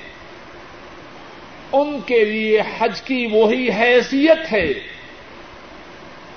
ان 1.71 1.99
کے 2.05 2.25
لیے 2.25 2.61
حج 2.77 3.01
کی 3.01 3.27
وہی 3.31 3.69
حیثیت 3.69 4.53
ہے 4.53 4.73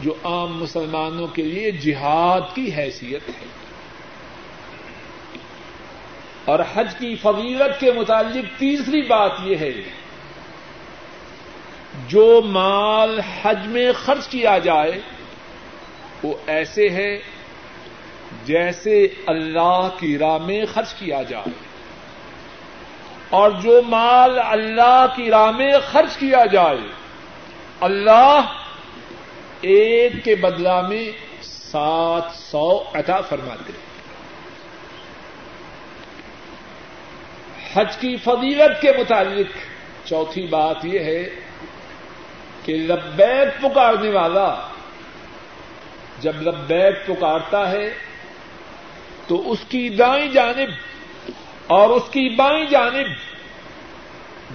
جو 0.00 0.14
عام 0.24 0.62
مسلمانوں 0.62 1.26
کے 1.26 1.42
لیے 1.42 1.70
جہاد 1.70 2.40
کی 2.54 2.70
حیثیت 2.76 3.28
ہے۔ 3.28 3.46
اور 6.44 6.58
حج 6.74 6.94
کی 6.98 7.16
فضیلت 7.16 7.80
کے 7.80 7.92
متعلق 7.92 8.60
تیسری 8.60 9.02
بات 9.02 9.32
یہ 9.44 9.56
ہے 9.56 9.72
جو 11.94 12.42
مال 12.44 13.20
حج 13.20 13.66
میں 13.66 13.92
خرچ 13.92 14.28
کیا 14.28 14.58
جائے، 14.58 14.92
وہ 16.22 16.34
ایسے 16.46 16.88
ہے 16.88 17.18
جیسے 18.44 19.08
اللہ 19.26 19.88
کی 19.98 20.18
راہ 20.18 20.38
میں 20.38 20.64
خرچ 20.74 20.94
کیا 20.94 21.22
جائے۔ 21.22 21.50
اور 23.30 23.50
جو 23.50 23.82
مال 23.82 24.38
اللہ 24.38 25.06
کی 25.16 25.30
راہ 25.30 25.50
میں 25.50 25.72
خرچ 25.92 26.16
کیا 26.16 26.46
جائے، 26.46 26.78
اللہ 27.80 28.40
ایک 29.60 30.24
کے 30.24 30.34
بدلا 30.34 30.80
میں 30.80 31.10
سات 31.42 32.34
سو 32.34 32.82
عطا 32.94 33.20
فرماتے 33.20 33.72
ہیں۔ 33.72 33.90
حج 37.74 37.96
کی 37.96 38.16
فضیلت 38.16 38.82
کے 38.82 38.92
متعلق 38.98 39.56
چوتھی 40.08 40.46
بات 40.46 40.76
یہ 40.84 40.98
ہے 40.98 41.49
کہ 42.70 42.76
لبیک 42.76 43.62
پکارنے 43.62 44.10
والا 44.10 44.68
جب 46.20 46.42
لبیک 46.42 47.06
پکارتا 47.06 47.70
ہے 47.70 47.94
تو 49.26 49.52
اس 49.52 49.58
کی 49.68 49.88
دائیں 49.88 50.28
جانب 50.28 50.70
اور 51.66 51.90
اس 51.90 52.02
کی 52.10 52.28
بائیں 52.28 52.64
جانب 52.64 53.08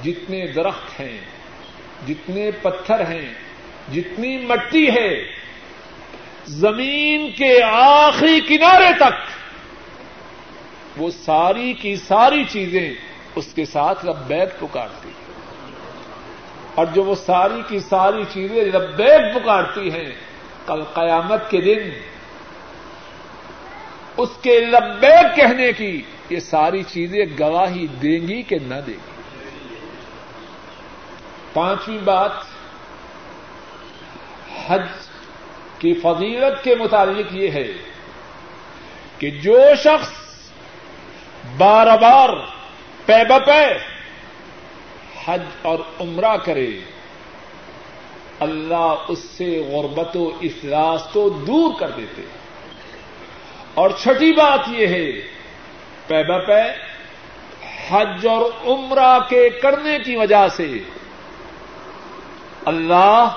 جتنے 0.05 0.47
درخت 0.47 0.99
ہیں، 0.99 1.18
جتنے 2.07 2.51
پتھر 2.61 2.99
ہیں، 2.99 3.34
جتنی 3.93 4.38
مٹی 4.38 4.89
ہے، 4.89 5.11
زمین 6.45 7.32
کے 7.32 7.63
آخری 7.63 8.39
کنارے 8.47 8.91
تک 8.97 9.16
وہ 10.97 11.11
ساری 11.11 11.74
کی 11.74 11.95
ساری 11.95 12.43
چیزیں 12.49 12.93
اس 13.36 13.53
کے 13.53 13.66
ساتھ 13.66 14.05
لبیک 14.05 14.59
پکارتی 14.59 15.09
ہیں۔ 15.09 15.24
اور 16.76 16.86
جو 16.86 17.03
وہ 17.03 17.15
ساری 17.15 17.61
کی 17.67 17.80
ساری 17.80 18.23
چیزیں 18.34 18.63
لبیک 18.63 19.36
پکارتی 19.36 19.91
ہیں، 19.91 20.11
کل 20.65 20.84
قیامت 20.84 21.49
کے 21.49 21.61
دن، 21.61 21.89
اس 24.17 24.30
کے 24.41 24.59
لبیک 24.59 25.36
کہنے 25.36 25.73
کی، 25.73 26.01
یہ 26.30 26.39
ساری 26.39 26.84
چیزیں 26.84 27.26
گواہی 27.39 27.88
دیں 27.88 28.28
گی 28.28 28.41
کہ 28.41 28.57
نہ 28.59 28.76
دیں 28.88 28.93
گی۔ 28.93 29.15
پانچویں 31.53 31.97
بات، 31.97 32.32
حج 34.67 34.86
کی 35.80 35.93
فضیلت 35.93 36.63
کے 36.63 36.76
متعلق 36.76 37.34
یہ 37.34 37.51
ہے 37.51 37.67
کہ 39.17 39.30
جو 39.32 39.59
شخص 39.84 40.09
بار 41.57 41.88
بار 41.97 42.30
پے 43.05 43.23
بپے 43.30 43.95
حج 45.26 45.41
اور 45.61 45.80
عمرہ 45.99 46.38
کرے، 46.38 46.69
اللہ 48.39 48.95
اس 49.07 49.19
سے 49.19 49.63
غربت 49.71 50.17
و 50.17 50.32
افلاس 50.41 51.01
کو 51.13 51.30
دور 51.30 51.80
کر 51.80 51.89
دیتے۔ 51.89 52.21
اور 53.73 53.89
چھٹی 53.89 54.34
بات 54.34 54.59
یہ 54.67 54.88
ہے، 54.88 55.11
پے 56.07 56.23
بپے 56.23 56.95
حج 57.89 58.28
اور 58.28 58.41
عمرہ 58.65 59.19
کے 59.30 59.49
کرنے 59.49 59.99
کی 59.99 60.15
وجہ 60.15 60.47
سے 60.47 60.80
اللہ 62.65 63.28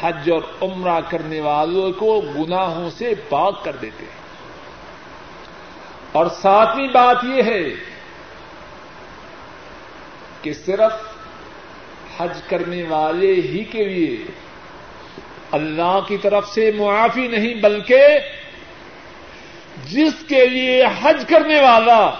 حج 0.00 0.30
اور 0.30 0.40
عمرہ 0.62 1.00
کرنے 1.08 1.40
والوں 1.40 1.92
کو 1.92 2.20
گناہوں 2.20 2.90
سے 2.90 3.14
پاک 3.28 3.64
کر 3.64 3.76
دیتے۔ 3.76 4.04
ہیں 4.04 4.18
اور 6.12 6.26
ساتویں 6.26 6.88
بات 6.88 7.16
یہ 7.24 7.42
ہے 7.42 7.64
کہ 10.42 10.52
صرف 10.52 10.92
حج 12.20 12.42
کرنے 12.48 12.82
والے 12.88 13.34
ہی 13.34 13.64
کے 13.64 13.84
لیے 13.84 14.16
اللہ 15.52 15.98
کی 16.08 16.16
طرف 16.16 16.48
سے 16.48 16.72
معافی 16.76 17.26
نہیں، 17.26 17.54
بلکہ 17.54 18.02
جس 19.84 20.12
کے 20.28 20.46
لیے 20.46 20.84
حج 21.02 21.24
کرنے 21.28 21.60
والا 21.60 22.10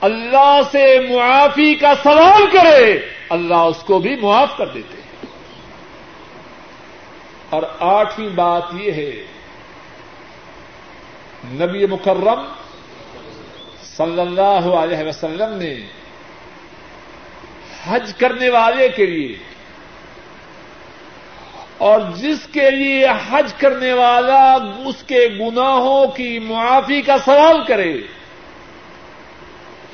اللہ 0.00 0.60
سے 0.72 1.00
معافی 1.10 1.74
کا 1.74 1.92
سوال 2.02 2.46
کرے، 2.52 2.98
اللہ 3.28 3.54
اس 3.54 3.82
کو 3.86 3.98
بھی 3.98 4.16
معاف 4.16 4.56
کر 4.56 4.66
دیتے 4.66 4.96
ہیں۔ 4.96 5.26
اور 7.50 7.62
آٹھویں 7.80 8.28
بات 8.28 8.62
یہ 8.72 8.92
ہے، 8.92 9.12
نبی 11.44 11.86
مکرم 11.86 12.44
صلی 13.82 14.20
اللہ 14.20 14.70
علیہ 14.70 15.08
وسلم 15.08 15.56
نے 15.56 15.74
حج 17.88 18.14
کرنے 18.14 18.50
والے 18.50 18.88
کے 18.88 19.06
لیے۔ 19.06 19.36
اور 21.78 22.00
جس 22.16 22.38
کے 22.52 22.70
لیے 22.70 23.06
حج 23.30 23.52
کرنے 23.54 23.92
والا 23.92 24.54
اس 24.86 25.02
کے 25.02 25.28
گناہوں 25.40 26.06
کی 26.06 26.38
معافی 26.38 27.02
کا 27.02 27.16
سوال 27.24 27.64
کرے۔ 27.64 28.00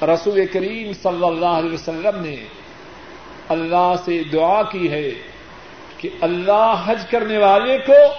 رسول 0.02 0.46
کریم 0.46 0.92
صلی 0.92 1.26
اللہ 1.26 1.46
علیہ 1.46 1.72
وسلم 1.72 2.24
نے 2.24 2.36
اللہ 3.48 3.92
سے 4.04 4.22
دعا 4.22 4.62
کی 4.62 4.90
ہے 4.90 5.10
کہ 5.98 6.08
اللہ 6.20 6.82
حج 6.86 7.06
کرنے 7.10 7.38
والے 7.38 7.78
کو 7.78 8.14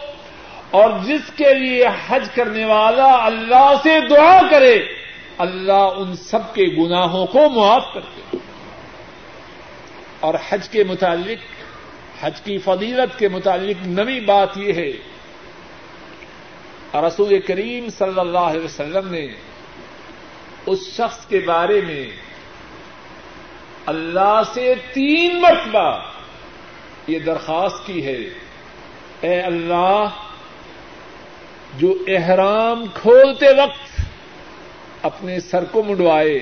اور 0.71 0.89
جس 1.05 1.31
کے 1.35 1.53
لیے 1.53 1.85
حج 2.07 2.27
کرنے 2.35 2.65
والا 2.65 3.25
اللہ 3.25 3.73
سے 3.83 4.07
دعا 4.09 4.41
کرے، 4.51 4.85
اللہ 5.37 5.89
ان 5.97 6.15
سب 6.15 6.53
کے 6.53 6.63
گناہوں 6.63 7.25
کو 7.25 7.49
معاف 7.49 7.93
کرتے 7.93 8.37
اور 10.19 10.33
حج 10.49 10.69
کے 10.69 10.83
متعلق، 10.83 11.37
حج 12.23 12.41
کی 12.41 12.57
فضیلت 12.57 13.19
کے 13.19 13.27
متعلق 13.27 13.87
نئی 13.87 14.19
بات 14.19 14.57
یہ 14.57 14.73
ہے۔ 14.73 14.91
رسول 17.07 17.39
کریم 17.41 17.89
صلی 17.89 18.19
اللہ 18.19 18.39
علیہ 18.39 18.65
وسلم 18.65 19.07
نے 19.11 19.27
اس 20.65 20.79
شخص 20.97 21.25
کے 21.25 21.39
بارے 21.39 21.81
میں 21.81 22.05
اللہ 23.85 24.41
سے 24.53 24.73
تین 24.93 25.41
مرتبہ 25.41 25.99
یہ 27.07 27.19
درخواست 27.19 27.87
کی 27.87 28.05
ہے، 28.05 28.17
اے 29.21 29.41
اللہ، 29.41 30.05
جو 31.77 31.93
احرام 32.07 32.85
کھولتے 32.93 33.45
وقت 33.57 34.01
اپنے 35.01 35.39
سر 35.39 35.63
کو 35.65 35.83
منڈوائے۔ 35.83 36.39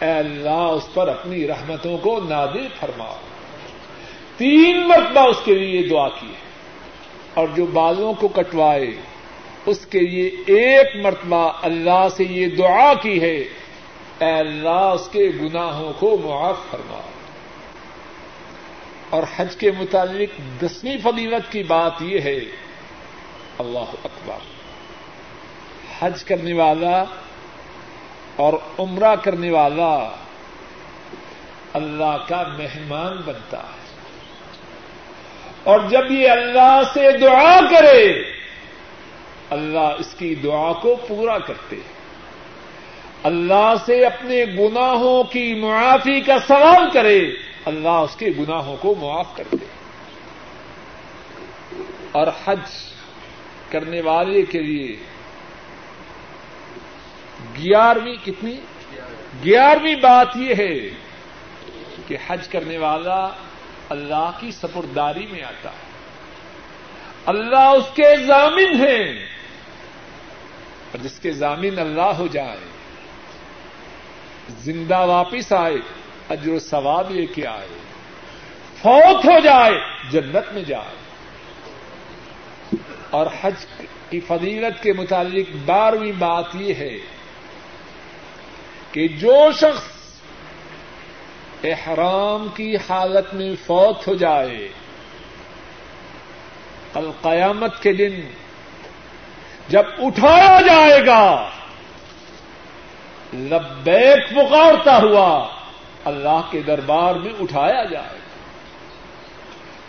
اے 0.00 0.10
اللہ، 0.10 0.48
اس 0.48 0.94
پر 0.94 1.08
اپنی 1.08 1.46
رحمتوں 1.46 1.98
کو 1.98 2.20
نادل 2.28 2.68
فرما۔ 2.80 3.14
تین 4.36 4.88
مرتبہ 4.88 5.20
اس 5.20 5.36
کے 5.44 5.54
لیے 5.54 5.82
دعا 5.82 6.08
کی 6.08 6.26
ہے۔ 6.26 6.50
اور 7.34 7.46
جو 7.54 7.66
بالوں 7.66 8.14
کو 8.14 8.28
کٹوائے، 8.28 8.86
اس 9.66 9.86
کے 9.86 10.00
لیے 10.00 10.26
ایک 10.46 11.04
مرتبہ 11.06 11.52
اللہ 11.62 12.06
سے 12.16 12.24
یہ 12.24 12.46
دعا 12.46 12.94
کی 12.94 13.20
ہے۔ 13.20 13.36
اے 14.18 14.38
اللہ، 14.38 14.68
اس 14.68 15.08
کے 15.12 15.30
گناہوں 15.42 15.92
کو 15.92 16.16
معاف 16.24 16.56
فرما۔ 16.70 17.00
اور 19.10 19.22
حج 19.36 19.56
کے 19.56 19.70
متعلق 19.70 20.62
دسویں 20.62 20.96
فضیلت 21.02 21.52
کی 21.52 21.62
بات 21.62 21.92
یہ 22.00 22.20
ہے، 22.20 22.38
اللہ 23.58 23.94
اکبر۔ 24.04 24.38
حج 26.00 26.24
کرنے 26.24 26.52
والا 26.52 27.04
اور 28.36 28.52
عمرہ 28.78 29.14
کرنے 29.16 29.50
والا 29.50 30.10
اللہ 31.72 32.16
کا 32.28 32.42
مہمان 32.58 33.16
بنتا 33.24 33.58
ہے۔ 33.58 33.80
اور 35.64 35.80
جب 35.80 36.10
یہ 36.10 36.30
اللہ 36.30 36.80
سے 36.94 37.18
دعا 37.18 37.60
کرے، 37.70 38.22
اللہ 39.50 39.94
اس 39.98 40.14
کی 40.18 40.34
دعا 40.34 40.72
کو 40.72 40.96
پورا 41.08 41.38
کرتے 41.38 41.76
اللہ 43.22 43.74
سے 43.86 44.04
اپنے 44.04 44.44
گناہوں 44.44 45.24
کی 45.24 45.54
معافی 45.54 46.20
کا 46.20 46.38
سوال 46.48 46.90
کرے، 46.92 47.20
اللہ 47.64 47.88
اس 47.88 48.16
کے 48.16 48.26
گناہوں 48.38 48.76
کو 48.80 48.94
معاف 49.00 49.36
کر 49.36 49.44
دے 49.52 49.64
اور 52.12 52.26
حج 52.44 52.70
کرنے 53.70 54.00
والے 54.00 54.42
کے 54.42 54.58
لیے 54.58 54.96
گیارہویں 57.62 58.16
کتنی؟ 58.24 58.60
گیارہویں 59.44 59.96
بات 59.96 60.36
یہ 60.36 60.54
ہے 60.54 60.78
کہ 62.06 62.16
حج 62.26 62.48
کرنے 62.48 62.78
والا 62.78 63.28
اللہ 63.88 64.30
کی 64.40 64.50
سپرداری 64.50 65.26
میں 65.26 65.42
آتا 65.42 65.70
ہے۔ 65.70 65.90
اللہ 67.26 67.58
اس 67.58 67.84
کے 67.94 68.26
ضامن 68.26 68.86
ہیں۔ 68.86 69.26
اور 70.92 70.98
جس 70.98 71.20
کے 71.20 71.30
ضامن 71.30 71.78
اللہ 71.78 72.00
ہو 72.00 72.26
جائے، 72.26 72.60
زندہ 74.58 74.98
واپس 74.98 75.52
آئے، 75.52 75.76
اجر 76.28 76.52
و 76.52 76.58
ثواب 76.58 77.10
لے 77.10 77.26
کے 77.26 77.46
آئے، 77.46 77.68
فوت 78.82 79.24
ہو 79.24 79.38
جائے، 79.44 79.72
جنت 80.10 80.52
میں 80.52 80.62
جائے۔ 80.62 80.94
اور 83.10 83.26
حج 83.40 83.66
کی 84.10 84.20
فضیلت 84.20 84.82
کے 84.82 84.92
متعلق 84.92 85.56
بارہویں 85.64 86.12
بات 86.18 86.44
یہ 86.54 86.74
ہے 86.74 87.19
کہ 88.92 89.08
جو 89.08 89.52
شخص 89.52 90.00
احرام 91.64 92.48
کی 92.56 92.76
حالت 92.76 93.34
میں 93.34 93.54
فوت 93.66 94.08
ہو 94.08 94.14
جائے، 94.14 94.68
کل 96.92 97.10
قیامت 97.22 97.82
کے 97.82 97.92
دن 97.92 98.20
جب 99.68 99.82
اٹھایا 99.98 100.60
جائے 100.60 101.06
گا، 101.06 101.50
لبیک 103.34 104.30
پکارتا 104.30 104.96
ہوا 104.96 105.48
اللہ 106.04 106.40
کے 106.50 106.62
دربار 106.62 107.14
میں 107.14 107.32
اٹھایا 107.40 107.84
جائے 107.84 108.14
گا۔ 108.14 108.20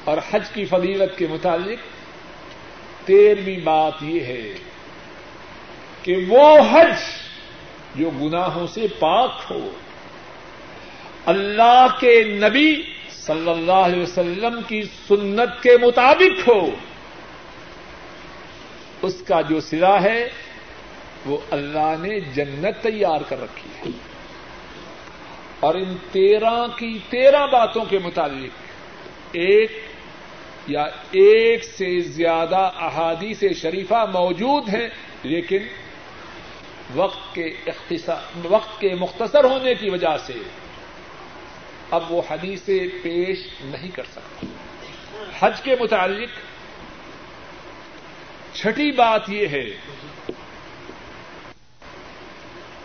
اور 0.04 0.18
حج 0.32 0.50
کی 0.54 0.66
فضیلت 0.66 1.18
کے 1.18 1.28
متعلق 1.28 1.80
تیرہویں 3.08 3.58
بات 3.58 3.94
یہ 4.02 4.20
ہے 4.20 4.54
کہ 6.04 6.26
وہ 6.30 6.60
حج 6.72 7.21
جو 7.96 8.10
گناہوں 8.10 8.68
سے 8.68 8.88
پاک 9.00 9.32
ہو۔ 9.50 9.70
اللہ 11.26 11.88
کے 12.00 12.24
نبی 12.24 12.84
صلی 13.10 13.50
اللہ 13.50 13.72
علیہ 13.72 14.04
وسلم 14.04 14.62
کی 14.68 14.82
سنت 14.84 15.64
کے 15.64 15.78
مطابق 15.82 16.50
ہو۔ 16.50 16.70
اس 19.02 19.24
کا 19.28 19.42
جو 19.42 19.60
سرا 19.60 20.02
ہے، 20.02 20.30
وہ 21.26 21.38
اللہ 21.52 21.96
نے 22.00 22.20
جنت 22.20 22.84
تیار 22.84 23.22
کر 23.30 23.42
رکھی 23.42 23.70
ہے۔ 23.80 23.92
اور 25.60 25.76
ان 25.76 25.96
تیرہ 26.12 26.68
کی 26.68 27.00
تیرہ 27.10 27.48
باتوں 27.48 27.86
کے 27.86 28.00
مطابق 28.00 28.60
ایک 29.32 29.72
یا 30.68 30.84
ایک 31.12 31.64
سے 31.64 32.00
زیادہ 32.00 32.72
احادیث 32.80 33.44
شریفہ 33.62 34.06
موجود 34.14 34.70
ہیں، 34.70 34.88
لیکن 35.24 35.58
وقت 36.96 37.36
کے 37.36 37.56
وقت 38.44 38.82
کے 38.82 38.96
مختصر 38.96 39.44
ہونے 39.44 39.76
کی 39.76 39.90
وجہ 39.90 40.18
سے 40.26 40.34
اب 41.92 42.12
وہ 42.12 42.22
حدیثیں 42.32 42.88
پیش 43.04 43.38
نہیں 43.62 43.90
کر 43.90 44.04
سکتا 44.04 44.46
حج 45.40 45.62
کے 45.62 45.76
متعلق 45.80 46.30
چھٹی 48.56 48.92
بات 48.92 49.30
یہ 49.30 49.48
ہے۔ 49.48 49.64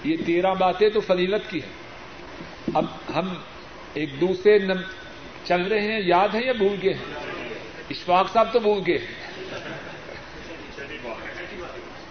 یہ 0.05 0.17
تیرہ 0.27 0.55
باتیں 0.55 0.91
تو 0.91 1.01
فضیلت 1.01 1.51
کی 1.51 1.63
ہیں۔ 1.63 1.73
اب 2.75 2.85
ہم 3.15 3.35
ایک 3.95 4.21
دوسرے 4.21 4.59
نم، 4.59 4.81
چل 5.45 5.63
رہے 5.63 5.93
ہیں، 5.93 6.01
یاد 6.05 6.29
ہے 6.35 6.41
یا 6.45 6.53
بھول 6.53 6.77
گئے 6.83 6.95
ہیں؟ 6.95 7.15
اشفاق 7.91 8.33
صاحب 8.33 8.53
تو 8.53 8.59
بھول 8.59 8.83
گئے 8.87 8.99
ہیں۔ 8.99 9.15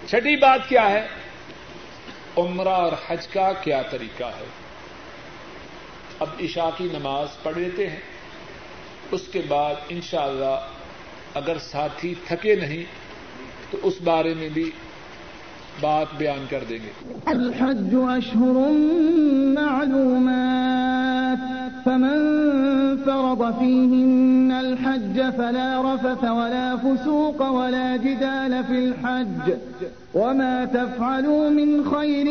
چھٹی 0.07 0.35
بات 0.35 0.69
کیا 0.69 0.89
ہے؟ 0.89 1.07
عمرہ 2.37 2.69
اور 2.69 2.91
حج 3.07 3.27
کا 3.27 3.53
کیا 3.61 3.81
طریقہ 3.81 4.23
ہے؟ 4.23 4.45
اب 6.19 6.27
عشاء 6.39 6.69
کی 6.77 6.87
نماز 6.93 7.27
پڑھ 7.43 7.57
لیتے 7.57 7.89
ہیں۔ 7.89 7.99
اس 9.11 9.21
کے 9.31 9.41
بعد 9.47 9.75
انشاءاللہ 9.89 10.67
اگر 11.33 11.57
ساتھی 11.59 12.13
تھکے 12.27 12.55
نہیں، 12.55 12.83
تو 13.71 13.77
اس 13.83 13.93
بارے 14.03 14.33
میں 14.33 14.49
بھی 14.49 14.71
بات 15.81 16.07
بیان 16.17 16.45
کر 16.49 16.63
دیں 16.69 16.79
گے۔ 16.83 17.13
الحج 17.25 17.95
اشهر 17.95 18.71
معلومات، 19.55 21.39
فمن 21.83 22.45
فرض 23.05 23.59
فيهن 23.59 24.14
الحج 24.95 25.33
فلا 25.37 25.93
رفث 25.93 26.23
ولا 26.23 26.77
فسوق 26.77 27.49
ولا 27.49 27.95
جدال 27.95 28.63
في 28.63 28.85
الحج. 28.85 29.53
وما 30.13 30.65
تفعلوا 30.65 31.49
من 31.49 31.85
خير 31.85 32.27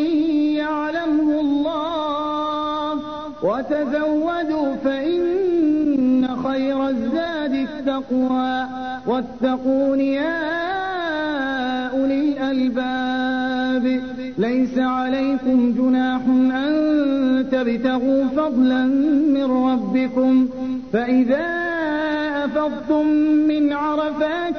يعلمه 0.56 1.40
الله. 1.40 3.00
وتزودوا 3.42 4.74
فإن 4.84 6.28
خير 6.44 6.88
الزاد 6.88 7.54
التقوى. 7.54 8.66
واتقون 9.06 10.00
يا 10.00 10.44
أولي 11.88 12.20
الألباب. 12.20 14.00
ليس 14.38 14.78
عليكم 14.78 15.74
جناح 15.78 16.20
أن 16.66 17.46
تبتغوا 17.52 18.24
فضلا 18.24 18.84
من 19.34 19.44
ربكم. 19.44 20.48
فإذا 20.92 21.73
أفضتم 22.66 23.06
من 23.48 23.72
عرفات 23.72 24.58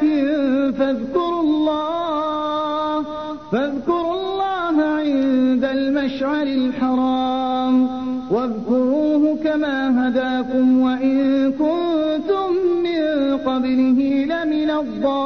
فاذكروا 0.77 1.41
الله 1.41 3.05
فاذكروا 3.51 4.13
الله 4.13 4.83
عند 4.83 5.63
المشعر 5.63 6.43
الحرام. 6.43 7.87
واذكروه 8.31 9.37
كما 9.43 10.07
هداكم 10.07 10.81
وإن 10.81 11.51
كنتم 11.51 12.49
من 12.83 13.37
قبله 13.37 13.99
لمن 14.25 14.69
الضالين. 14.69 15.23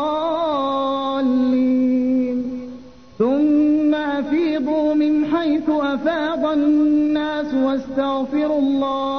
ثم 3.19 3.95
أفيضوا 3.95 4.93
من 4.93 5.25
حيث 5.25 5.69
أفاض 5.69 6.45
الناس 6.45 7.53
واستغفروا 7.53 8.59
الله. 8.59 9.18